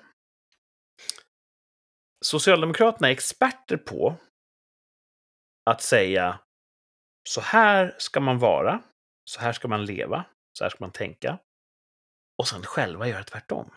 Socialdemokraterna 2.26 3.08
är 3.08 3.12
experter 3.12 3.78
på 3.78 4.16
att 5.66 5.82
säga 5.82 6.40
så 7.30 7.42
här 7.42 7.96
ska 7.98 8.20
man 8.20 8.40
vara, 8.40 8.82
så 9.26 9.40
här 9.40 9.54
ska 9.54 9.68
man 9.68 9.86
leva, 9.86 10.26
så 10.54 10.64
här 10.64 10.70
ska 10.70 10.78
man 10.80 10.92
tänka. 10.92 11.40
Och 12.38 12.48
sen 12.48 12.64
själva 12.64 13.08
göra 13.08 13.24
tvärtom. 13.24 13.72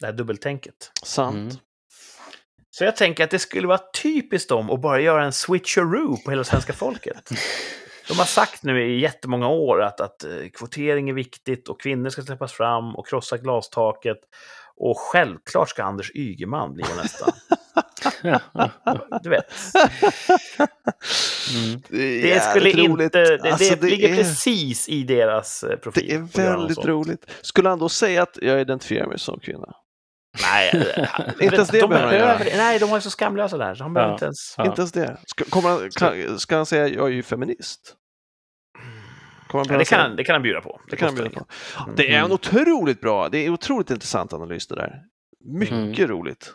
Det 0.00 0.06
här 0.06 0.12
dubbeltänket. 0.12 0.92
Sant. 1.02 1.36
Mm. 1.36 1.56
Så 2.70 2.84
jag 2.84 2.96
tänker 2.96 3.24
att 3.24 3.30
det 3.30 3.38
skulle 3.38 3.68
vara 3.68 3.90
typiskt 4.02 4.48
dem 4.48 4.70
att 4.70 4.80
bara 4.80 5.00
göra 5.00 5.24
en 5.24 5.32
switcheroo 5.32 6.16
på 6.24 6.30
hela 6.30 6.44
svenska 6.44 6.72
folket. 6.72 7.30
De 8.08 8.18
har 8.18 8.24
sagt 8.24 8.62
nu 8.62 8.82
i 8.82 9.00
jättemånga 9.00 9.48
år 9.48 9.82
att, 9.82 10.00
att 10.00 10.24
eh, 10.24 10.30
kvotering 10.54 11.10
är 11.10 11.14
viktigt 11.14 11.68
och 11.68 11.80
kvinnor 11.80 12.10
ska 12.10 12.22
släppas 12.22 12.52
fram 12.52 12.96
och 12.96 13.06
krossa 13.06 13.36
glastaket. 13.36 14.18
Och 14.76 14.98
självklart 14.98 15.68
ska 15.68 15.84
Anders 15.84 16.10
Ygeman 16.14 16.74
bli 16.74 16.84
vår 16.88 17.02
nästa. 17.02 17.26
Du 19.22 19.30
vet, 19.30 19.52
Mm. 21.54 21.82
Det, 21.88 22.30
är 22.30 22.34
det 22.34 22.40
skulle 22.40 22.70
inte... 22.70 22.82
roligt. 22.82 23.12
Det, 23.12 23.40
Alltså, 23.42 23.74
det, 23.76 23.90
ligger 23.90 24.08
är, 24.08 24.16
precis 24.16 24.88
i 24.88 25.02
deras 25.02 25.62
eh, 25.62 25.76
profil. 25.76 26.06
det 26.08 26.14
är 26.14 26.46
väldigt 26.56 26.84
roligt. 26.84 27.30
Skulle 27.40 27.68
han 27.68 27.78
då 27.78 27.88
säga 27.88 28.22
att 28.22 28.38
jag 28.42 28.60
identifierar 28.60 29.06
mig 29.06 29.18
som 29.18 29.40
kvinna? 29.40 29.74
Nej, 30.42 30.70
Inte 31.40 31.54
ens 31.56 31.68
det 31.68 31.80
de 31.80 31.90
behöver 31.90 32.06
han 32.12 32.46
göra. 32.46 32.56
Nej, 32.56 32.78
de 32.78 32.90
ju 32.90 33.00
så 33.00 33.10
skamlösa 33.10 33.58
där. 33.58 33.74
Så 33.74 33.84
han 33.84 33.94
behöver 33.94 34.10
Ja. 34.10 34.14
inte 34.14 34.24
ens... 34.24 34.54
Ja. 34.58 34.66
Inte 34.66 34.80
ens 34.80 34.92
det. 34.92 35.16
Ska, 35.26 35.44
kommer 35.44 35.68
han, 35.70 35.90
kan, 35.90 36.38
ska 36.38 36.56
han 36.56 36.66
säga 36.66 36.88
jag 36.88 37.06
är 37.06 37.12
ju 37.12 37.22
feminist? 37.22 37.96
Kommer 39.48 39.64
han 39.64 39.72
Ja, 39.74 39.78
det, 39.78 39.84
kan, 39.84 40.16
det 40.16 40.24
kan 40.24 40.32
han 40.34 40.42
bjuda 40.42 40.60
på. 40.60 40.80
Det 40.90 40.96
kan 40.96 41.06
han 41.08 41.14
bjuda 41.14 41.30
på. 41.30 41.46
Det 41.96 42.08
är 42.08 42.18
en 42.18 42.18
Mm. 42.24 42.32
otroligt 42.32 43.00
bra, 43.00 43.28
det 43.28 43.38
är 43.38 43.50
otroligt 43.50 43.90
intressant 43.90 44.32
analys 44.32 44.66
det 44.66 44.74
där. 44.74 45.02
Mycket 45.58 45.98
Mm. 45.98 46.08
roligt. 46.08 46.54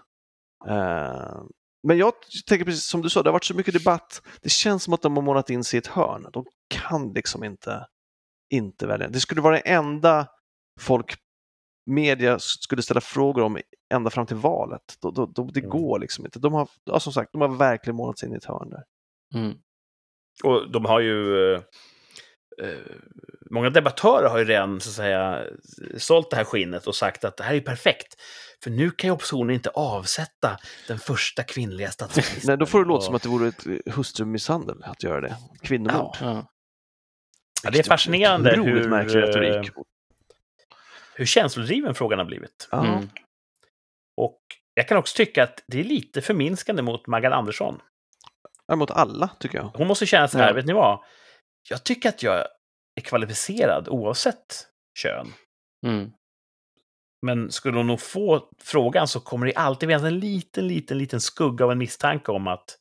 Eh, 0.70 1.42
men 1.88 1.98
jag 1.98 2.14
tänker 2.48 2.66
precis 2.66 2.86
som 2.86 3.02
du 3.02 3.10
sa, 3.10 3.24
det 3.24 3.30
har 3.30 3.34
varit 3.34 3.44
så 3.46 3.54
mycket 3.54 3.74
debatt. 3.74 4.22
Det 4.42 4.50
känns 4.50 4.84
som 4.84 4.94
att 4.94 5.02
de 5.02 5.16
har 5.16 5.24
målat 5.24 5.50
in 5.50 5.64
sig 5.64 5.78
i 5.78 5.80
ett 5.80 5.88
hörn. 5.88 6.26
De 6.34 6.46
kan 6.70 7.14
liksom 7.14 7.44
inte, 7.44 7.86
inte 8.50 8.88
välja. 8.88 9.08
Det 9.08 9.20
skulle 9.20 9.42
vara 9.42 9.56
det 9.56 9.62
enda 9.62 10.28
folk, 10.80 11.16
media 11.90 12.40
skulle 12.40 12.82
ställa 12.82 13.02
frågor 13.02 13.44
om 13.44 13.58
ända 13.94 14.10
fram 14.10 14.26
till 14.26 14.36
valet. 14.36 14.82
Då, 15.02 15.12
då, 15.12 15.26
då, 15.26 15.44
det 15.54 15.60
Mm. 15.60 15.70
går 15.70 16.00
liksom 16.00 16.26
inte. 16.26 16.40
De 16.40 16.54
har, 16.54 16.70
ja, 16.84 17.00
som 17.00 17.14
sagt, 17.14 17.32
de 17.32 17.42
har 17.42 17.48
verkligen 17.48 17.96
målat 17.96 18.20
sig 18.20 18.28
in 18.30 18.34
i 18.34 18.38
ett 18.38 18.46
hörn 18.46 18.70
där. 18.70 18.84
Mm. 19.40 19.58
Och 20.44 20.72
de 20.72 20.86
har 20.86 21.00
ju... 21.00 21.54
eh, 21.54 21.62
eh, 22.64 22.78
många 23.52 23.70
debattörer 23.70 24.30
har 24.30 24.38
ju 24.40 24.46
redan 24.46 24.80
så 24.82 24.90
att 24.90 24.96
säga 24.96 25.44
sålt 25.98 26.30
det 26.30 26.36
här 26.38 26.44
skinnet 26.44 26.88
och 26.88 26.96
sagt 26.96 27.24
att 27.26 27.38
det 27.38 27.44
här 27.44 27.54
är 27.54 27.62
perfekt. 27.62 28.16
För 28.64 28.70
nu 28.72 28.92
kan 28.92 29.08
ju 29.08 29.12
oppositionen 29.12 29.56
inte 29.56 29.70
avsätta 29.70 30.58
den 30.88 31.00
första 31.00 31.44
kvinnliga 31.44 31.92
statsministern. 31.92 32.42
Nej, 32.48 32.58
då 32.58 32.66
får 32.66 32.84
det 32.84 32.88
låta 32.88 33.06
som 33.06 33.16
att 33.16 33.24
det 33.24 33.30
vore 33.30 33.48
ett 33.48 33.68
eh, 33.68 33.94
hustrumisshandel 33.94 34.84
att 34.84 35.04
göra 35.04 35.22
det. 35.22 35.38
Kvinnomord. 35.62 36.18
Ja. 36.22 36.48
Ja, 37.64 37.72
det 37.72 37.80
är 37.80 37.84
fascinerande 37.84 38.56
hur, 38.56 38.90
märklig 38.90 39.22
retorik. 39.22 39.72
Hur 41.20 41.26
känslodriven 41.26 41.96
frågan 41.96 42.20
har 42.20 42.26
blivit. 42.26 42.70
Mm. 42.72 43.10
Och 44.18 44.40
jag 44.74 44.88
kan 44.88 44.98
också 44.98 45.18
tycka 45.18 45.44
att 45.44 45.64
det 45.68 45.80
är 45.80 45.84
lite 45.84 46.22
förminskande 46.22 46.82
mot 46.82 47.08
Maggan 47.08 47.34
Andersson. 47.34 47.82
Ja, 48.68 48.76
mot 48.76 48.92
alla, 48.92 49.30
tycker 49.40 49.58
jag. 49.58 49.72
Hon 49.74 49.88
måste 49.88 50.06
känna 50.06 50.28
så 50.28 50.38
här, 50.38 50.48
Ja. 50.48 50.54
vet 50.54 50.66
ni 50.66 50.74
vad? 50.74 51.04
Jag 51.70 51.84
tycker 51.84 52.10
att 52.10 52.24
jag 52.24 52.36
är 52.96 53.02
kvalificerad 53.04 53.88
oavsett 53.88 54.68
kön. 55.00 55.34
Mm. 55.86 56.12
Men 57.26 57.52
skulle 57.52 57.78
hon 57.78 57.88
nog 57.88 58.02
få 58.02 58.50
frågan 58.64 59.08
så 59.08 59.20
kommer 59.20 59.46
det 59.46 59.56
alltid 59.56 59.90
finnas 59.90 60.04
en 60.04 60.20
liten, 60.20 60.68
liten, 60.68 60.98
liten 60.98 61.22
skugga 61.22 61.66
av 61.66 61.72
en 61.72 61.78
misstanke 61.78 62.32
om 62.32 62.48
att 62.48 62.78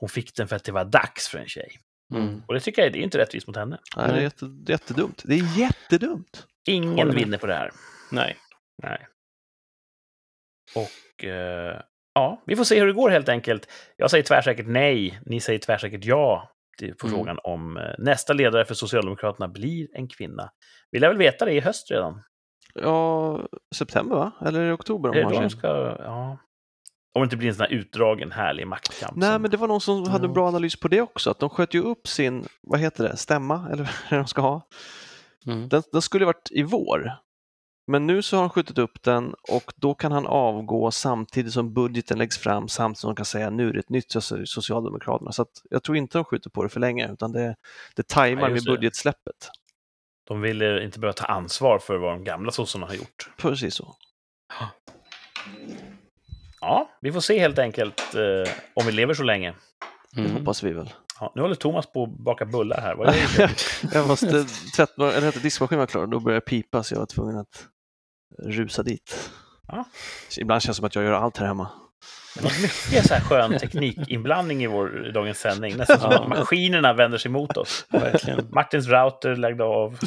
hon 0.00 0.08
fick 0.08 0.36
den 0.36 0.48
för 0.48 0.56
att 0.56 0.64
det 0.64 0.72
var 0.72 0.84
dags 0.84 1.28
för 1.28 1.38
en 1.38 1.48
tjej. 1.48 1.78
Mm. 2.14 2.42
Och 2.48 2.54
det 2.54 2.60
tycker 2.60 2.82
jag 2.82 2.92
det 2.92 2.98
är 2.98 3.02
inte 3.02 3.18
rättvist 3.18 3.46
mot 3.46 3.56
henne. 3.56 3.78
Nej, 3.96 4.08
det 4.08 4.18
är 4.18 4.22
jätte, 4.22 4.46
jättedumt. 4.66 5.22
Det 5.24 5.34
är 5.34 5.58
jättedumt. 5.58 6.46
Ingen 6.66 7.10
vinner 7.10 7.38
på 7.38 7.46
det 7.46 7.54
här. 7.54 7.70
Nej. 8.10 8.36
Nej. 8.82 9.06
Och 10.76 11.24
eh, 11.24 11.80
ja, 12.14 12.42
vi 12.46 12.56
får 12.56 12.64
se 12.64 12.80
hur 12.80 12.86
det 12.86 12.92
går 12.92 13.10
helt 13.10 13.28
enkelt. 13.28 13.66
Jag 13.96 14.10
säger 14.10 14.24
tvärsäkert 14.24 14.66
nej, 14.68 15.20
ni 15.26 15.40
säger 15.40 15.58
tvärsäkert 15.58 16.04
ja 16.04 16.48
på 17.00 17.06
Mm. 17.06 17.18
frågan 17.18 17.38
om 17.44 17.76
eh, 17.76 17.82
nästa 17.98 18.32
ledare 18.32 18.64
för 18.64 18.74
Socialdemokraterna 18.74 19.48
blir 19.48 19.88
en 19.96 20.08
kvinna. 20.08 20.50
Vi 20.90 20.98
lär 20.98 21.08
väl 21.08 21.18
veta 21.18 21.44
det 21.44 21.52
i 21.52 21.60
höst 21.60 21.90
redan. 21.90 22.22
Ja, 22.74 23.40
september 23.74 24.16
va? 24.16 24.32
Eller 24.46 24.60
är 24.60 24.66
det 24.66 24.72
oktober 24.72 25.08
Är 25.16 25.24
det 25.30 25.40
de 25.40 25.50
ska, 25.50 25.68
ja. 25.98 26.38
Om 27.14 27.22
det 27.22 27.24
inte 27.24 27.36
blir 27.36 27.48
en 27.48 27.54
sån 27.54 27.62
här 27.64 27.72
utdragen 27.72 28.32
härlig 28.32 28.66
maktkamp. 28.66 29.16
Nej, 29.16 29.32
som- 29.32 29.42
men 29.42 29.50
det 29.50 29.56
var 29.56 29.68
någon 29.68 29.80
som 29.80 30.08
hade 30.08 30.24
en 30.24 30.30
Ja. 30.30 30.34
bra 30.34 30.48
analys 30.48 30.80
på 30.80 30.88
det 30.88 31.00
också, 31.00 31.30
att 31.30 31.38
de 31.38 31.50
sköt 31.50 31.74
ju 31.74 31.82
upp 31.82 32.06
sin, 32.08 32.44
vad 32.62 32.80
heter 32.80 33.04
det, 33.08 33.16
stämma, 33.16 33.68
eller 33.72 33.84
vad 34.10 34.20
de 34.20 34.26
ska 34.26 34.40
ha. 34.42 34.68
Mm. 35.46 35.68
Den, 35.68 35.82
den 35.92 36.02
skulle 36.02 36.24
varit 36.26 36.48
i 36.50 36.62
vår. 36.62 37.12
Men 37.86 38.06
nu 38.06 38.22
så 38.22 38.36
har 38.36 38.40
han 38.42 38.50
skjutit 38.50 38.78
upp 38.78 39.02
den 39.02 39.34
och 39.50 39.72
då 39.76 39.94
kan 39.94 40.12
han 40.12 40.26
avgå 40.26 40.90
samtidigt 40.90 41.52
som 41.52 41.74
budgeten 41.74 42.18
läggs 42.18 42.38
fram, 42.38 42.68
samtidigt 42.68 42.98
som 43.00 43.08
de 43.10 43.16
kan 43.16 43.24
säga 43.24 43.50
nu 43.50 43.68
är 43.68 43.72
det 43.72 43.78
ett 43.78 43.90
nytt 43.90 44.14
soci- 44.14 44.44
Socialdemokraterna. 44.46 45.32
Så 45.32 45.46
jag 45.70 45.82
tror 45.82 45.96
inte 45.96 46.18
de 46.18 46.24
skjuter 46.24 46.50
på 46.50 46.62
det 46.62 46.68
för 46.68 46.80
länge, 46.80 47.12
utan 47.12 47.32
det, 47.32 47.54
det 47.96 48.08
tajmar 48.08 48.42
Ja, 48.42 48.48
med 48.48 48.62
det. 48.64 48.70
budgetsläppet. 48.70 49.48
De 50.28 50.40
vill 50.40 50.62
inte 50.62 50.98
behöva 50.98 51.12
ta 51.14 51.24
ansvar 51.26 51.78
för 51.78 51.98
vad 51.98 52.12
de 52.12 52.24
gamla 52.24 52.52
sossarna 52.52 52.86
har 52.86 52.94
gjort. 52.94 53.30
Precis 53.36 53.74
så. 53.74 53.96
Ja, 56.60 56.90
vi 57.00 57.12
får 57.12 57.20
se 57.20 57.38
helt 57.38 57.58
enkelt 57.58 58.14
eh, 58.14 58.52
om 58.74 58.86
vi 58.86 58.92
lever 58.92 59.14
så 59.14 59.22
länge. 59.22 59.54
Det 60.14 60.20
Mm. 60.20 60.32
hoppas 60.36 60.62
vi 60.62 60.72
väl. 60.72 60.92
Ja, 61.22 61.32
nu 61.34 61.42
håller 61.42 61.54
Thomas 61.54 61.86
på 61.92 62.02
att 62.04 62.10
baka 62.24 62.44
bullar 62.44 62.80
här. 62.80 62.94
Vad 62.94 63.16
gör 63.16 63.46
du? 63.48 63.54
jag 63.98 64.08
måste 64.08 64.44
tvätta, 64.76 65.12
eller 65.12 65.42
diskmaskinen 65.42 65.78
var 65.80 65.86
klar, 65.86 66.06
då 66.06 66.20
började 66.20 66.40
det 66.40 66.50
pipa 66.50 66.82
så 66.82 66.94
jag 66.94 66.98
var 66.98 67.06
tvungen 67.06 67.36
att 67.38 67.66
rusa 68.38 68.82
dit. 68.82 69.30
Ja. 69.68 69.84
Ibland 70.38 70.62
känns 70.62 70.76
det 70.76 70.78
som 70.78 70.86
att 70.86 70.94
jag 70.94 71.04
gör 71.04 71.12
allt 71.12 71.36
här 71.36 71.46
hemma. 71.46 71.68
Det 72.34 72.40
var 72.44 72.62
mycket 72.62 73.06
så 73.06 73.14
här 73.14 73.20
skön 73.20 73.58
teknikinblandning 73.58 74.62
i 74.64 74.66
vår 74.66 75.06
i 75.08 75.12
dagens 75.12 75.38
sändning. 75.38 75.76
Nästan 75.76 76.00
som 76.00 76.10
Ja. 76.12 76.22
att 76.22 76.28
maskinerna 76.28 76.92
vänder 76.92 77.18
sig 77.18 77.30
mot 77.30 77.56
oss. 77.56 77.86
Verkligen. 77.88 78.48
Martins 78.52 78.86
router 78.86 79.36
läggde 79.36 79.64
av 79.64 79.92
och 79.92 79.98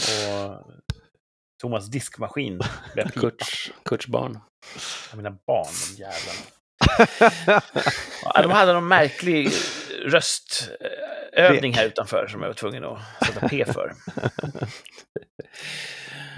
Thomas 1.62 1.88
diskmaskin 1.88 2.58
började 2.96 3.12
pipa. 3.12 3.22
Kurts, 3.22 3.72
Kurts 3.86 4.08
barn. 4.08 4.40
Ja, 5.12 5.16
Mina 5.18 5.32
barn, 5.32 5.68
de 5.96 6.02
jävlarna. 6.02 7.62
Ja, 8.34 8.42
de 8.42 8.52
hade 8.52 8.74
någon 8.74 8.88
märklig 8.88 9.52
röstövning 10.06 11.74
här 11.74 11.86
utanför 11.86 12.28
som 12.28 12.42
jag 12.42 12.48
var 12.50 12.54
tvungen 12.54 12.84
att 12.86 13.00
sätta 13.26 13.48
P 13.50 13.66
för. 13.66 13.94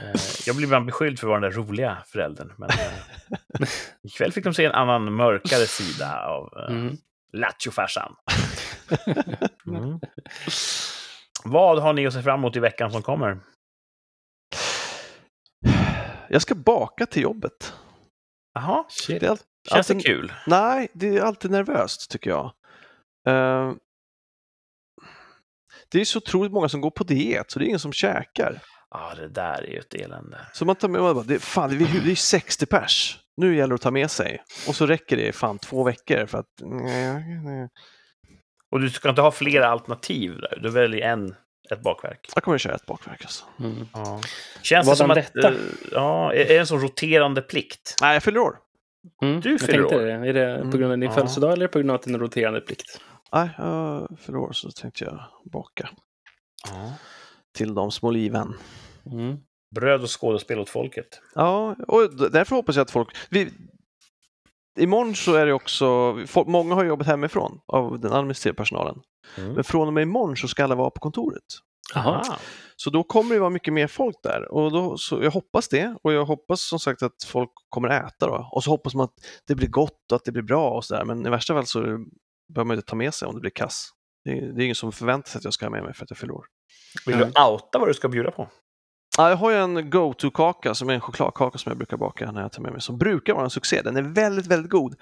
Eh, 0.04 0.22
Jag 0.46 0.56
blev 0.56 0.68
ibland 0.68 0.86
beskylld 0.86 1.20
för 1.20 1.28
att 1.28 1.30
vara 1.30 1.40
den 1.40 1.52
där 1.52 1.58
roliga 1.58 1.98
föräldern. 2.08 2.54
Men 2.58 2.70
eh, 2.70 3.68
ikväll 4.04 4.32
fick 4.32 4.44
de 4.44 4.54
se 4.54 4.66
en 4.66 4.72
annan 4.72 5.14
mörkare 5.14 5.66
sida 5.68 6.26
av 6.26 6.54
eh, 6.58 6.76
Mm. 6.76 6.98
Lattjo-farsan. 7.34 8.16
Mm. 9.68 10.00
Vad 11.44 11.80
har 11.82 11.94
ni 11.94 12.08
att 12.08 12.14
se 12.14 12.22
fram 12.22 12.40
emot 12.40 12.56
i 12.56 12.60
veckan 12.60 12.92
som 12.92 13.02
kommer? 13.02 13.40
Jag 16.30 16.42
ska 16.42 16.56
baka 16.56 17.06
till 17.06 17.22
jobbet. 17.22 17.74
Jaha, 18.54 18.86
Shit. 18.90 19.20
Det 19.20 19.26
är 19.26 19.30
all- 19.32 19.38
känns 19.72 19.88
det 19.88 20.00
kul? 20.00 20.34
Nej, 20.48 20.88
det 20.94 21.18
är 21.18 21.22
alltid 21.22 21.52
nervöst 21.52 22.12
tycker 22.12 22.30
jag. 22.30 22.54
Eh, 23.28 23.74
det 25.92 26.02
är 26.02 26.06
så 26.06 26.18
otroligt 26.18 26.52
många 26.52 26.70
som 26.70 26.82
går 26.82 26.92
på 26.92 27.04
diet, 27.04 27.52
så 27.52 27.60
det 27.60 27.66
är 27.66 27.68
ingen 27.68 27.80
som 27.80 27.94
käkar. 27.94 28.60
Ja, 28.90 29.14
det 29.16 29.28
där 29.30 29.64
är 29.64 29.68
ju 29.72 29.80
ett 29.80 29.94
elände. 29.94 30.38
Så 30.54 30.66
man 30.66 30.76
tar 30.76 30.88
med 30.88 31.02
och 31.02 31.16
bara, 31.16 31.24
det, 31.26 31.40
fan, 31.40 31.70
det 31.70 31.76
är, 31.76 32.02
det 32.06 32.12
är 32.12 32.16
60 32.16 32.66
pers. 32.66 33.20
Nu 33.38 33.56
gäller 33.56 33.68
det 33.68 33.76
att 33.76 33.82
ta 33.82 33.92
med 33.92 34.12
sig. 34.12 34.44
Och 34.68 34.76
så 34.76 34.86
räcker 34.86 35.18
det 35.18 35.32
fan 35.36 35.60
två 35.60 35.84
veckor 35.84 36.26
för 36.26 36.38
att... 36.38 36.46
Och 38.72 38.80
du 38.80 38.90
ska 38.90 39.10
inte 39.10 39.22
ha 39.22 39.32
flera 39.32 39.68
alternativ 39.68 40.38
där. 40.42 40.60
Du 40.62 40.70
väljer 40.70 41.08
en, 41.12 41.36
ett 41.72 41.82
bakverk. 41.82 42.30
Jag 42.36 42.44
kommer 42.44 42.56
att 42.56 42.62
köra 42.62 42.76
ett 42.76 42.86
bakverk 42.86 43.22
alltså. 43.22 43.46
Mm. 43.60 43.88
Ja. 43.94 44.22
Känns 44.62 44.88
Vadan 44.88 45.16
det 45.16 45.24
som 45.24 45.24
att... 45.24 45.34
detta? 45.34 45.48
eh, 45.48 45.60
ja, 45.92 46.34
är 46.34 46.40
är 46.40 46.46
det 46.48 46.58
en 46.58 46.68
sån 46.68 46.82
roterande 46.82 47.42
plikt? 47.42 47.96
Nej, 48.02 48.14
jag 48.14 48.24
fyller 48.24 48.40
år. 48.40 48.58
Mm. 49.22 49.42
Du 49.42 49.60
fyller 49.60 49.74
tänkte 49.74 49.96
år. 49.96 50.02
det. 50.02 50.12
Är 50.30 50.34
det 50.34 50.72
på 50.72 50.78
grund 50.78 50.84
av 50.92 50.98
din 50.98 51.04
Mm. 51.04 51.14
födelsedag 51.16 51.54
eller 51.54 51.68
på 51.68 51.80
grund 51.80 51.92
av 51.92 52.02
din 52.02 52.20
roterande 52.20 52.62
plikt? 52.62 53.02
Nej, 53.34 53.50
fyller 54.18 54.38
år 54.40 54.52
så 54.52 54.72
tänkte 54.72 55.04
jag 55.04 55.20
baka 55.52 55.90
Ja. 56.68 56.94
till 57.54 57.76
de 57.76 57.92
små 57.92 58.12
liven. 58.12 58.54
Mm. 59.12 59.38
Bröd 59.76 60.04
och 60.04 60.22
skådespel 60.22 60.60
åt 60.60 60.70
folket. 60.70 61.22
Ja, 61.36 61.76
och 61.88 62.32
därför 62.32 62.56
hoppas 62.56 62.76
jag 62.76 62.84
att 62.84 62.92
folk... 62.92 63.16
Vi, 63.30 63.52
imorgon 64.80 65.16
så 65.16 65.34
är 65.34 65.46
det 65.46 65.54
också... 65.54 66.16
Folk, 66.28 66.48
många 66.48 66.76
har 66.76 66.84
jobbat 66.86 67.08
hemifrån 67.08 67.60
av 67.68 68.00
den 68.00 68.14
administrativa 68.14 68.56
personalen. 68.56 69.02
Mm. 69.38 69.54
Men 69.54 69.64
från 69.64 69.88
och 69.88 69.94
med 69.94 70.02
imorgon 70.02 70.38
så 70.38 70.48
ska 70.48 70.64
alla 70.64 70.76
vara 70.76 70.90
på 70.90 71.00
kontoret. 71.00 71.44
Aha. 71.96 72.38
Så 72.76 72.90
då 72.90 73.04
kommer 73.04 73.36
det 73.36 73.40
vara 73.40 73.50
mycket 73.50 73.74
mer 73.74 73.88
folk 73.88 74.16
där 74.24 74.52
och 74.52 74.72
då, 74.72 74.98
så 74.98 75.24
jag 75.24 75.32
hoppas 75.32 75.68
det 75.68 75.96
och 76.04 76.14
jag 76.14 76.26
hoppas 76.26 76.62
som 76.62 76.80
sagt 76.80 77.04
att 77.04 77.24
folk 77.28 77.50
kommer 77.70 77.90
äta 77.90 78.28
då 78.28 78.50
och 78.52 78.64
så 78.64 78.70
hoppas 78.70 78.96
man 78.96 79.04
att 79.04 79.14
det 79.48 79.56
blir 79.56 79.68
gott 79.68 80.12
och 80.12 80.16
att 80.16 80.26
det 80.26 80.32
blir 80.32 80.44
bra 80.44 80.70
och 80.70 80.86
sådär 80.86 81.06
men 81.06 81.26
i 81.26 81.30
värsta 81.30 81.54
fall 81.54 81.66
så 81.66 82.06
behöver 82.54 82.68
man 82.68 82.78
inte 82.78 82.88
ta 82.88 82.96
med 82.96 83.14
sig 83.14 83.28
om 83.28 83.36
det 83.36 83.42
blir 83.42 83.52
kass. 83.52 83.90
Det 84.26 84.32
är, 84.32 84.42
det 84.42 84.62
är 84.62 84.64
ingen 84.64 84.76
som 84.76 84.92
förväntar 84.92 85.30
sig 85.30 85.40
att 85.40 85.44
jag 85.44 85.54
ska 85.54 85.66
ha 85.66 85.72
med 85.72 85.84
mig 85.84 85.94
för 85.94 86.04
att 86.04 86.10
jag 86.12 86.18
fyller 86.18 86.34
år. 86.34 86.46
Vill 87.06 87.18
du 87.18 87.24
outa 87.26 87.80
vad 87.80 87.88
du 87.88 87.94
ska 87.94 88.10
bjuda 88.10 88.32
på? 88.32 88.50
Ja, 89.18 89.30
jag 89.30 89.38
har 89.38 89.52
ju 89.52 89.58
en 89.58 89.90
go-to-kaka 89.90 90.76
som 90.76 90.90
är 90.90 90.94
en 90.94 91.02
chokladkaka 91.02 91.58
som 91.58 91.70
jag 91.70 91.78
brukar 91.78 91.98
baka 91.98 92.32
när 92.32 92.42
jag 92.42 92.52
tar 92.52 92.62
med 92.62 92.72
mig, 92.72 92.82
som 92.82 92.98
brukar 92.98 93.34
vara 93.34 93.44
en 93.44 93.50
succé. 93.50 93.82
Den 93.82 93.98
är 93.98 94.02
väldigt, 94.02 94.48
väldigt 94.48 94.72
god. 94.72 94.96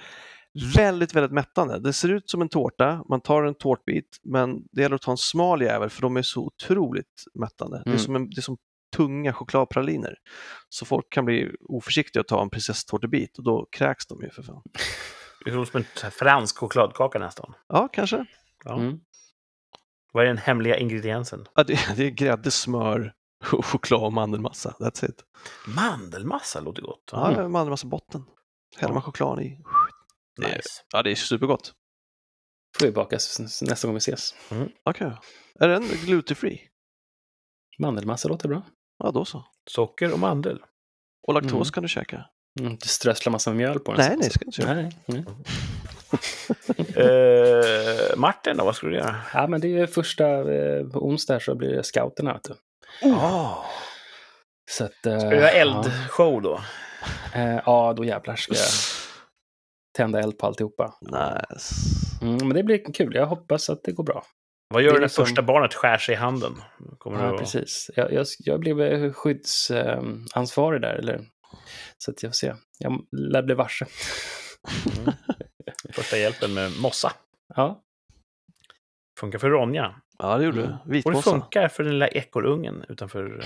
Väldigt, 0.76 1.16
väldigt 1.16 1.32
mättande. 1.32 1.80
Det 1.80 1.93
ser 1.93 2.10
ut 2.10 2.30
som 2.30 2.41
en 2.41 2.50
tårta, 2.50 3.04
man 3.10 3.22
tar 3.22 3.43
en 3.43 3.54
tårtbit, 3.56 4.18
men 4.24 4.64
det 4.72 4.82
gäller 4.82 4.96
att 4.96 5.02
ta 5.02 5.12
en 5.12 5.18
smal 5.18 5.62
jävel 5.62 5.89
för 5.89 6.02
de 6.02 6.18
är 6.18 6.22
så 6.22 6.41
otroligt 6.46 7.24
mättande. 7.34 7.78
Det, 7.78 7.89
är 7.89 7.93
Mm. 7.93 8.00
som 8.00 8.16
en, 8.16 8.30
det 8.30 8.38
är 8.39 8.41
som 8.41 8.58
tunga 8.96 9.34
chokladpraliner. 9.34 10.16
Så 10.70 10.86
folk 10.86 11.06
kan 11.10 11.26
bli 11.26 11.52
oförsiktiga 11.70 12.22
och 12.22 12.28
ta 12.28 12.41
en 12.41 12.50
prinsesstårtebit 12.50 13.38
och 13.38 13.43
då 13.43 13.68
kräks 13.72 14.08
de 14.08 14.22
ju 14.22 14.30
för 14.30 14.43
fan. 14.43 14.62
Det 15.46 15.52
är 15.52 15.66
som 15.66 15.84
en 16.06 16.12
fransk 16.12 16.58
chokladkaka 16.58 17.20
nästan. 17.20 17.54
Ja, 17.68 17.88
kanske. 17.93 18.26
Ja. 18.64 18.74
Mm. 18.80 19.00
Vad 20.14 20.24
är 20.24 20.28
den 20.28 20.38
hemliga 20.38 20.78
ingrediensen? 20.78 21.46
Ja, 21.56 21.64
det, 21.64 21.80
det 21.98 22.04
är 22.06 22.10
grädde, 22.10 22.52
smör, 22.52 23.14
och 23.52 23.66
choklad 23.66 24.04
och 24.04 24.14
mandelmassa. 24.14 24.76
That's 24.80 25.10
it. 25.10 25.24
Mandelmassa 25.68 26.60
låter 26.60 26.82
gott. 26.82 27.10
Ja, 27.12 27.32
Mm. 27.32 27.52
mandelmassa 27.52 27.88
botten. 27.88 28.26
Häller 28.78 28.93
man 28.93 29.04
choklad 29.04 29.41
i. 29.41 29.60
det 30.38 30.43
är- 30.46 30.56
Nice. 30.56 30.70
Ja, 30.93 31.04
det 31.04 31.12
är 31.12 31.16
supergott. 31.16 31.74
får 32.80 32.86
vi 32.86 32.91
baka 32.91 33.16
nästa 33.62 33.88
gång 33.88 33.96
vi 33.96 33.98
ses. 33.98 34.36
Okej. 34.84 35.12
Är 35.60 35.68
den 35.68 35.84
gluten-free? 35.84 36.60
Mandelmassa 37.80 38.28
låter 38.30 38.50
bra. 38.50 38.62
Ja, 38.98 39.12
då 39.12 39.26
så. 39.26 39.46
Socker 39.70 40.14
och 40.14 40.20
mandel. 40.20 40.64
Och 41.28 41.34
laktos 41.34 41.52
Mm. 41.54 41.66
kan 41.66 41.84
du 41.84 41.89
käka? 41.89 42.26
Mm, 42.60 42.72
inte 42.72 42.88
strössla 42.88 43.32
massa 43.32 43.53
mjöl 43.53 43.80
på 43.80 43.93
den. 43.93 44.06
Nej, 44.08 44.18
nej, 44.20 44.30
ska 44.30 44.39
du 44.39 44.45
inte 44.45 44.62
göra. 44.62 44.74
nej, 44.74 44.91
nej. 45.06 45.26
Eh, 46.95 48.18
Martin 48.18 48.58
då, 48.58 48.66
vad 48.66 48.76
ska 48.76 48.88
du 48.88 48.95
göra? 48.95 49.16
Ja, 49.34 49.47
men 49.47 49.62
det 49.62 49.78
är 49.80 49.88
första, 49.88 50.28
eh, 50.53 50.86
onsdag 50.93 51.39
så 51.39 51.56
blir 51.56 51.70
det 51.70 51.84
scouterna. 51.84 52.34
Vet 52.34 52.43
du. 52.43 52.53
Oh. 53.10 53.66
Så 54.72 54.84
att, 54.84 55.06
eh, 55.06 55.20
Ska 55.20 55.30
du 55.30 55.36
göra 55.36 55.49
eldshow 55.49 56.41
då? 56.41 56.62
Ja, 57.34 57.39
eh, 57.39 57.62
ja, 57.66 57.93
då 57.97 58.06
jävlar 58.06 58.36
ska 58.36 58.53
jag 58.56 58.64
tända 59.97 60.20
eld 60.20 60.38
på 60.38 60.45
alltihopa. 60.47 60.93
Nice. 61.01 61.76
Mm, 62.22 62.38
men 62.47 62.49
det 62.49 62.64
blir 62.64 62.93
kul. 62.93 63.16
Jag 63.16 63.26
hoppas 63.26 63.70
att 63.70 63.84
det 63.84 63.91
går 63.91 64.03
bra. 64.03 64.24
Vad 64.74 64.82
gör 64.84 64.89
du 64.91 64.95
när 64.97 65.01
liksom- 65.01 65.26
första 65.26 65.41
barnet 65.41 65.74
skär 65.74 65.97
sig 65.97 66.14
i 66.14 66.18
handen? 66.18 66.53
Kommer 66.97 67.20
Ja, 67.20 67.28
du 67.28 67.34
att... 67.34 67.39
precis. 67.39 67.89
Jag, 67.95 68.14
jag, 68.14 68.26
jag 68.39 68.60
blev 68.60 68.82
eh, 68.82 69.12
skyddsansvarig 69.14 70.82
där. 70.82 70.93
Eller, 70.95 71.22
så 71.97 72.12
att 72.12 72.24
jag 72.24 72.30
får 72.32 72.36
se. 72.36 72.53
Jag 72.80 73.06
lär 73.12 73.41
bli 73.43 73.56
varse. 73.56 73.86
Första 75.93 76.18
hjälpen 76.18 76.53
med 76.53 76.72
mossa. 76.82 77.12
Ja, 77.56 77.82
Funkar 79.20 79.39
för 79.39 79.49
Ronja. 79.49 79.95
Ja, 80.18 80.38
det 80.38 80.45
gjorde 80.45 80.58
Mm. 80.64 80.70
du. 80.72 80.78
Och 80.78 80.86
det 80.88 80.91
Vitmossa. 80.93 81.32
funkar 81.32 81.68
för 81.68 81.84
den 81.84 81.93
lilla 81.93 82.08
ekorrungen 82.08 82.86
utanför 82.89 83.39
eh, 83.39 83.45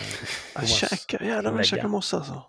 Jag 0.53 0.63
Thomas 0.63 0.69
käkar, 0.75 1.25
jävlar 1.25 1.51
vad 1.51 1.65
käkar 1.65 1.87
mossa 1.87 2.17
alltså. 2.17 2.43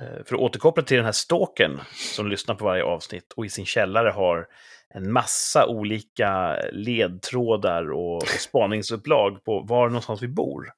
Eh, 0.00 0.24
För 0.24 0.34
att 0.34 0.40
återkoppla 0.40 0.82
till 0.82 0.96
den 0.96 1.04
här 1.04 1.12
stalkern 1.12 1.80
som 2.14 2.28
lyssnar 2.28 2.54
på 2.54 2.64
varje 2.64 2.84
avsnitt 2.84 3.32
och 3.32 3.46
i 3.46 3.48
sin 3.50 3.66
källare 3.66 4.10
har 4.10 4.48
en 4.94 5.12
massa 5.12 5.66
olika 5.66 6.56
ledtrådar 6.72 7.92
och, 7.92 8.16
och 8.16 8.28
spaningsupplag 8.28 9.44
på 9.44 9.60
var 9.60 9.88
någonstans 9.88 10.22
vi 10.22 10.28
bor. 10.28 10.72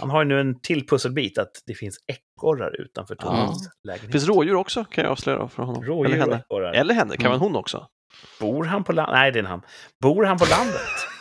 Han 0.00 0.10
har 0.10 0.22
ju 0.22 0.28
nu 0.28 0.40
en 0.40 0.60
till 0.60 0.86
pusselbit 0.86 1.38
att 1.38 1.50
det 1.66 1.74
finns 1.74 1.96
ekorrar 2.06 2.80
utanför 2.80 3.14
Thomas 3.14 3.62
Det 3.62 3.70
lägenhet. 3.88 4.12
finns 4.12 4.26
rådjur 4.26 4.54
också 4.54 4.84
kan 4.84 5.04
jag 5.04 5.10
avslöja 5.12 5.48
för 5.48 5.62
honom. 5.62 5.84
Rådjur 5.84 6.14
Eller 6.14 6.24
henne. 6.24 6.36
ekorrar. 6.36 6.72
Eller 6.72 6.94
henne, 6.94 7.16
kan 7.16 7.26
Mm. 7.26 7.38
vara 7.38 7.48
hon 7.48 7.56
också. 7.56 7.86
Bor 8.40 8.64
han 8.64 8.84
på 8.84 8.92
landet? 8.92 9.14
Nej, 9.14 9.32
det 9.32 9.38
är 9.38 9.40
en 9.40 9.46
han. 9.46 9.62
Bor 10.02 10.24
han 10.24 10.38
på 10.38 10.44
landet? 10.50 10.80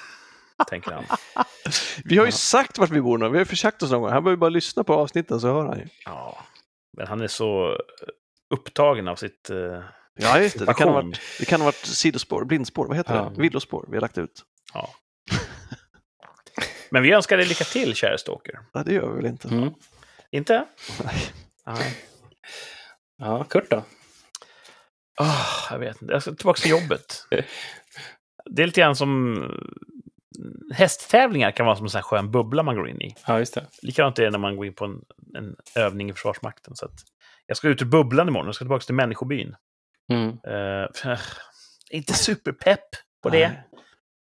Tänker 0.70 0.92
han. 0.92 1.04
Vi 2.06 2.18
har 2.18 2.26
ju 2.26 2.32
Ja. 2.32 2.36
sagt 2.38 2.78
vart 2.78 2.90
vi 2.90 3.02
bor 3.02 3.18
nu, 3.18 3.26
vi 3.26 3.32
har 3.32 3.40
ju 3.40 3.46
försökt 3.46 3.84
oss 3.84 3.92
någon 3.92 4.02
gång. 4.02 4.12
Han 4.12 4.24
behöver 4.24 4.40
bara 4.40 4.50
lyssna 4.50 4.84
på 4.84 4.94
avsnitten 4.94 5.40
så 5.42 5.48
hör 5.48 5.66
han 5.66 5.78
ju. 5.80 5.86
Ja, 6.06 6.38
men 6.98 7.08
han 7.08 7.22
är 7.22 7.28
så 7.28 7.72
eh, 7.72 7.78
upptagen 8.54 9.08
av 9.08 9.16
sitt... 9.16 9.50
eh, 9.50 9.84
Ja, 10.20 10.40
just 10.40 10.60
det. 10.60 10.66
Det 10.66 10.74
kan 10.74 10.88
ha 10.88 10.96
varit, 11.02 11.20
det 11.40 11.46
kan 11.46 11.62
ha 11.62 11.66
varit 11.66 11.76
sidospår, 11.86 12.46
blindspår, 12.46 12.88
vad 12.88 12.98
heter 12.98 13.16
Ja. 13.16 13.32
det? 13.36 13.42
Villospår 13.42 13.86
vi 13.88 13.96
har 13.96 14.02
lagt 14.02 14.18
ut. 14.18 14.44
Ja. 14.74 14.90
Men 16.90 17.04
vi 17.04 17.12
önskar 17.12 17.38
dig 17.38 17.46
lycka 17.46 17.64
till, 17.64 17.96
kära 17.96 18.18
stalker. 18.18 18.60
Ja, 18.74 18.84
det 18.84 18.94
gör 18.94 19.10
vi 19.10 19.16
väl 19.16 19.26
inte. 19.26 19.48
mm. 19.48 19.74
Inte? 20.32 20.66
Nej. 21.04 21.16
Nej. 21.66 21.98
ja 23.18 23.44
Kurt 23.44 23.70
då? 23.70 23.84
Ah, 25.18 25.72
jag 25.72 25.80
vet 25.80 26.02
inte. 26.02 26.14
Jag 26.14 26.22
ska 26.22 26.34
tillbaka 26.36 26.62
till 26.62 26.72
jobbet. 26.72 27.28
Det 28.46 28.62
är 28.64 28.68
lite 28.68 28.82
grann 28.82 28.96
som... 28.96 29.38
Hästtävlingar 30.74 31.52
kan 31.52 31.66
vara 31.66 31.76
som 31.76 31.86
en 31.86 31.90
sån 31.90 31.98
här 31.98 32.04
skön 32.04 32.32
bubbla 32.32 32.64
man 32.64 32.76
går 32.76 32.90
in 32.90 33.02
i. 33.02 33.16
Ja, 33.28 33.40
just 33.40 33.54
det. 33.54 33.66
Likadant 33.82 34.20
är 34.20 34.24
det 34.24 34.32
när 34.32 34.40
man 34.40 34.56
går 34.56 34.66
in 34.66 34.74
på 34.74 34.86
en, 34.86 35.02
en 35.38 35.56
övning 35.76 36.10
i 36.10 36.14
Försvarsmakten. 36.14 36.76
Så 36.76 36.86
att 36.86 36.94
jag 37.46 37.58
ska 37.58 37.68
ut 37.68 37.82
ur 37.82 37.86
bubblan 37.86 38.28
imorgon. 38.28 38.46
Jag 38.46 38.56
ska 38.56 38.66
tillbaka 38.66 38.86
till 38.86 38.96
människobyn. 38.96 39.56
Mm. 40.12 40.28
Uh, 40.30 40.88
inte 41.90 42.14
superpepp 42.14 42.90
på 43.24 43.30
det. 43.30 43.48
Nej. 43.48 43.64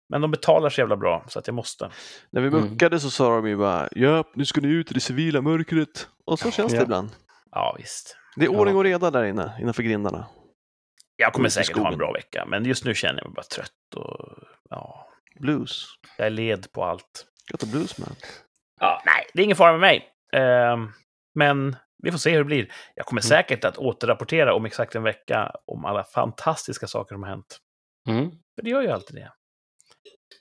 Men 0.09 0.21
de 0.21 0.31
betalar 0.31 0.69
så 0.69 0.81
jävla 0.81 0.97
bra, 0.97 1.25
så 1.27 1.39
att 1.39 1.47
jag 1.47 1.53
måste. 1.53 1.89
När 2.29 2.41
vi 2.41 2.47
Mm. 2.47 2.61
muckade 2.61 2.99
så 2.99 3.09
sa 3.09 3.35
de 3.35 3.47
ju 3.47 3.57
bara 3.57 3.89
ja, 3.91 4.23
nu 4.35 4.45
ska 4.45 4.61
ni 4.61 4.67
ut 4.67 4.91
i 4.91 4.93
det 4.93 4.99
civila 4.99 5.41
mörkret. 5.41 6.07
Och 6.25 6.39
så 6.39 6.51
känns 6.51 6.71
det 6.71 6.77
Ja. 6.77 6.83
ibland. 6.83 7.09
Ja, 7.51 7.75
visst. 7.79 8.17
Det 8.35 8.45
är 8.45 8.49
ordning 8.49 8.75
Ja. 8.75 8.77
och 8.77 8.83
reda 8.83 9.11
där 9.11 9.23
inne, 9.23 9.57
innanför 9.61 9.83
grindarna. 9.83 10.25
Jag 11.15 11.33
kommer 11.33 11.49
säkert 11.49 11.77
ha 11.77 11.91
en 11.91 11.97
bra 11.97 12.11
vecka, 12.11 12.45
men 12.47 12.65
just 12.65 12.85
nu 12.85 12.95
känner 12.95 13.19
jag 13.19 13.25
mig 13.25 13.33
bara 13.35 13.43
trött 13.43 13.95
och 13.95 14.37
ja, 14.69 15.07
Blues. 15.39 15.85
jag 16.17 16.27
är 16.27 16.31
led 16.31 16.71
på 16.71 16.83
allt. 16.83 17.25
Got 17.51 17.59
the 17.59 17.67
blues 17.67 17.97
man. 17.97 18.15
Ja, 18.79 19.01
nej, 19.05 19.25
det 19.33 19.41
är 19.41 19.43
ingen 19.43 19.57
fara 19.57 19.71
med 19.71 19.79
mig. 19.81 20.09
Ehm, 20.33 20.91
men 21.35 21.75
vi 22.03 22.11
får 22.11 22.17
se 22.17 22.31
hur 22.31 22.37
det 22.37 22.43
blir. 22.43 22.71
Jag 22.95 23.05
kommer 23.05 23.21
Mm. 23.21 23.27
säkert 23.29 23.63
att 23.65 23.77
återrapportera 23.77 24.53
om 24.53 24.65
exakt 24.65 24.95
en 24.95 25.03
vecka 25.03 25.51
om 25.65 25.85
alla 25.85 26.03
fantastiska 26.03 26.87
saker 26.87 27.15
som 27.15 27.23
har 27.23 27.29
hänt. 27.29 27.57
Mm. 28.09 28.29
För 28.55 28.61
det 28.63 28.69
gör 28.69 28.81
ju 28.81 28.89
alltid 28.91 29.15
det. 29.15 29.31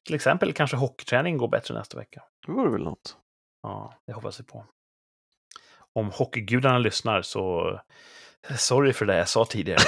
Till 0.06 0.14
exempel 0.14 0.52
kanske 0.52 0.76
hockeyträningen 0.76 1.38
går 1.38 1.48
bättre 1.48 1.74
nästa 1.74 1.98
vecka. 1.98 2.22
Det 2.46 2.52
vore 2.52 2.70
väl 2.70 2.84
något. 2.84 3.16
Ja, 3.62 3.94
det 4.06 4.12
hoppas 4.12 4.40
vi 4.40 4.44
på. 4.44 4.64
Om 5.94 6.10
hockeygudarna 6.10 6.78
lyssnar 6.78 7.22
så... 7.22 7.80
Sorry 8.56 8.92
för 8.92 9.06
det 9.06 9.16
jag 9.18 9.28
sa 9.28 9.44
tidigare. 9.44 9.82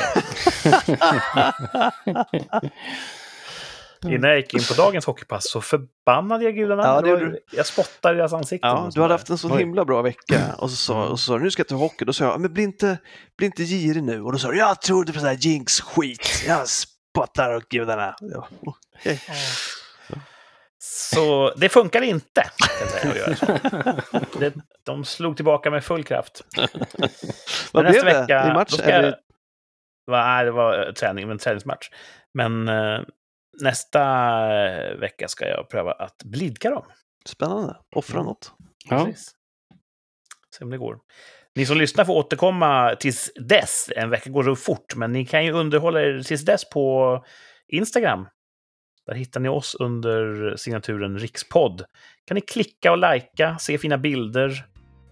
Innan 4.04 4.30
jag 4.30 4.36
gick 4.36 4.54
in 4.54 4.60
på 4.68 4.74
dagens 4.74 5.06
hockeypass 5.06 5.50
så 5.50 5.60
förbannade 5.60 6.44
jag 6.44 6.54
gudarna. 6.54 6.82
Ja, 6.82 7.00
det 7.00 7.10
var- 7.10 7.18
du. 7.20 7.38
Jag 7.52 7.66
spottade 7.66 8.14
i 8.14 8.18
deras 8.18 8.32
ansikten. 8.32 8.70
Ja, 8.70 8.90
du 8.94 9.00
hade 9.02 9.14
haft 9.14 9.30
en 9.30 9.38
så 9.38 9.56
himla 9.56 9.84
bra 9.84 10.02
vecka 10.02 10.54
och 10.58 10.70
så 10.70 10.76
sa, 10.76 11.08
och 11.08 11.20
så 11.20 11.24
sa 11.24 11.38
du 11.38 11.44
nu 11.44 11.50
ska 11.50 11.60
jag 11.60 11.68
till 11.68 11.76
hockey. 11.76 12.04
Då 12.04 12.12
sa 12.12 12.24
jag, 12.24 12.40
men 12.40 12.52
bli 12.52 12.62
inte, 12.62 12.98
bli 13.36 13.46
inte 13.46 13.64
girig 13.64 14.02
nu. 14.02 14.22
Och 14.22 14.32
då 14.32 14.38
sa 14.38 14.50
du, 14.50 14.58
jag 14.58 14.82
trodde 14.82 15.12
på 15.12 15.18
sån 15.18 15.28
här 15.28 15.36
jinx-skit. 15.40 16.44
Jag 16.46 16.68
spottar 16.68 17.56
åt 17.56 17.68
gudarna. 17.68 18.16
Ja. 18.20 18.48
okej. 18.96 19.20
Så 20.80 21.52
det 21.56 21.68
funkar 21.68 22.02
inte, 22.02 22.50
att 23.04 23.16
göra 23.16 23.36
så. 23.36 23.46
Det, 24.38 24.54
de 24.84 25.04
slog 25.04 25.36
tillbaka 25.36 25.70
med 25.70 25.84
full 25.84 26.04
kraft. 26.04 26.42
Vad 27.72 27.84
Men 27.84 27.92
blev 27.92 28.04
nästa 28.04 28.04
det? 28.04 28.20
vecka, 28.20 28.50
I 28.50 28.52
match? 28.54 28.70
då 28.70 28.76
ska 28.76 28.86
Eller? 28.86 29.08
jag, 29.08 29.16
va, 30.12 30.26
nej, 30.26 30.44
det 30.44 30.50
var 30.50 30.86
eh, 30.86 30.92
träning, 30.92 31.30
en 31.30 31.38
träningsmatch. 31.38 31.88
Men 32.34 32.68
eh, 32.68 33.00
nästa 33.62 34.02
eh, 34.66 34.94
vecka 34.98 35.28
ska 35.28 35.48
jag 35.48 35.68
pröva 35.68 35.92
att 35.92 36.22
blidka 36.24 36.70
dem. 36.70 36.84
Spännande. 37.26 37.76
Offra 37.96 38.14
Mm. 38.18 38.26
något. 38.26 38.52
Ja. 38.90 39.04
Precis. 39.04 39.34
Se 40.58 40.64
om 40.64 40.70
det 40.70 40.78
går. 40.78 40.98
Ni 41.54 41.66
som 41.66 41.76
lyssnar 41.76 42.04
får 42.04 42.14
återkomma 42.14 42.96
tills 43.00 43.30
dess. 43.48 43.90
En 43.96 44.10
vecka 44.10 44.30
går 44.30 44.42
så 44.42 44.56
fort, 44.56 44.94
men 44.96 45.12
ni 45.12 45.26
kan 45.26 45.44
ju 45.44 45.52
underhålla 45.52 46.00
er 46.02 46.22
tills 46.22 46.44
dess 46.44 46.68
på 46.70 47.24
Instagram. 47.68 48.28
Där 49.08 49.14
hittar 49.14 49.40
ni 49.40 49.48
oss 49.48 49.76
under 49.80 50.54
signaturen 50.56 51.18
Rikspodd. 51.18 51.84
kan 52.26 52.34
ni 52.34 52.40
klicka 52.40 52.90
och 52.92 52.98
lajka, 52.98 53.58
se 53.58 53.78
fina 53.78 53.98
bilder, 53.98 54.64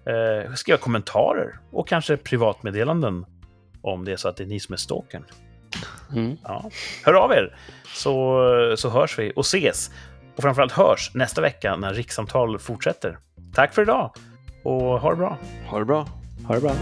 eh, 0.07 0.55
skriva 0.55 0.79
kommentarer 0.79 1.59
och 1.73 1.89
kanske 1.89 2.17
privatmeddelanden 2.17 3.27
om 3.83 4.05
det 4.05 4.13
är 4.13 4.17
så 4.17 4.29
att 4.29 4.37
det 4.37 4.45
är 4.45 4.49
ni 4.49 4.61
som 4.61 4.73
är 4.73 4.77
stalkern. 4.77 5.25
Mm. 6.13 6.37
Ja. 6.43 6.71
Hör 7.05 7.15
av 7.15 7.33
er, 7.33 7.57
så, 7.95 8.75
så 8.77 8.91
hörs 8.91 9.19
vi 9.19 9.33
och 9.37 9.45
ses. 9.45 9.91
Och 10.37 10.43
framförallt 10.43 10.73
hörs 10.73 11.11
nästa 11.15 11.41
vecka 11.41 11.77
när 11.77 11.95
Rikssamtal 11.95 12.59
fortsätter. 12.59 13.19
Tack 13.55 13.75
för 13.75 13.83
idag 13.83 14.15
och 14.63 15.01
ha 15.01 15.11
det 15.11 15.17
bra! 15.17 15.39
Ha 15.67 15.79
det 15.79 15.85
bra. 15.85 16.09
Ha 16.47 16.55
det 16.55 16.61
bra. 16.61 16.75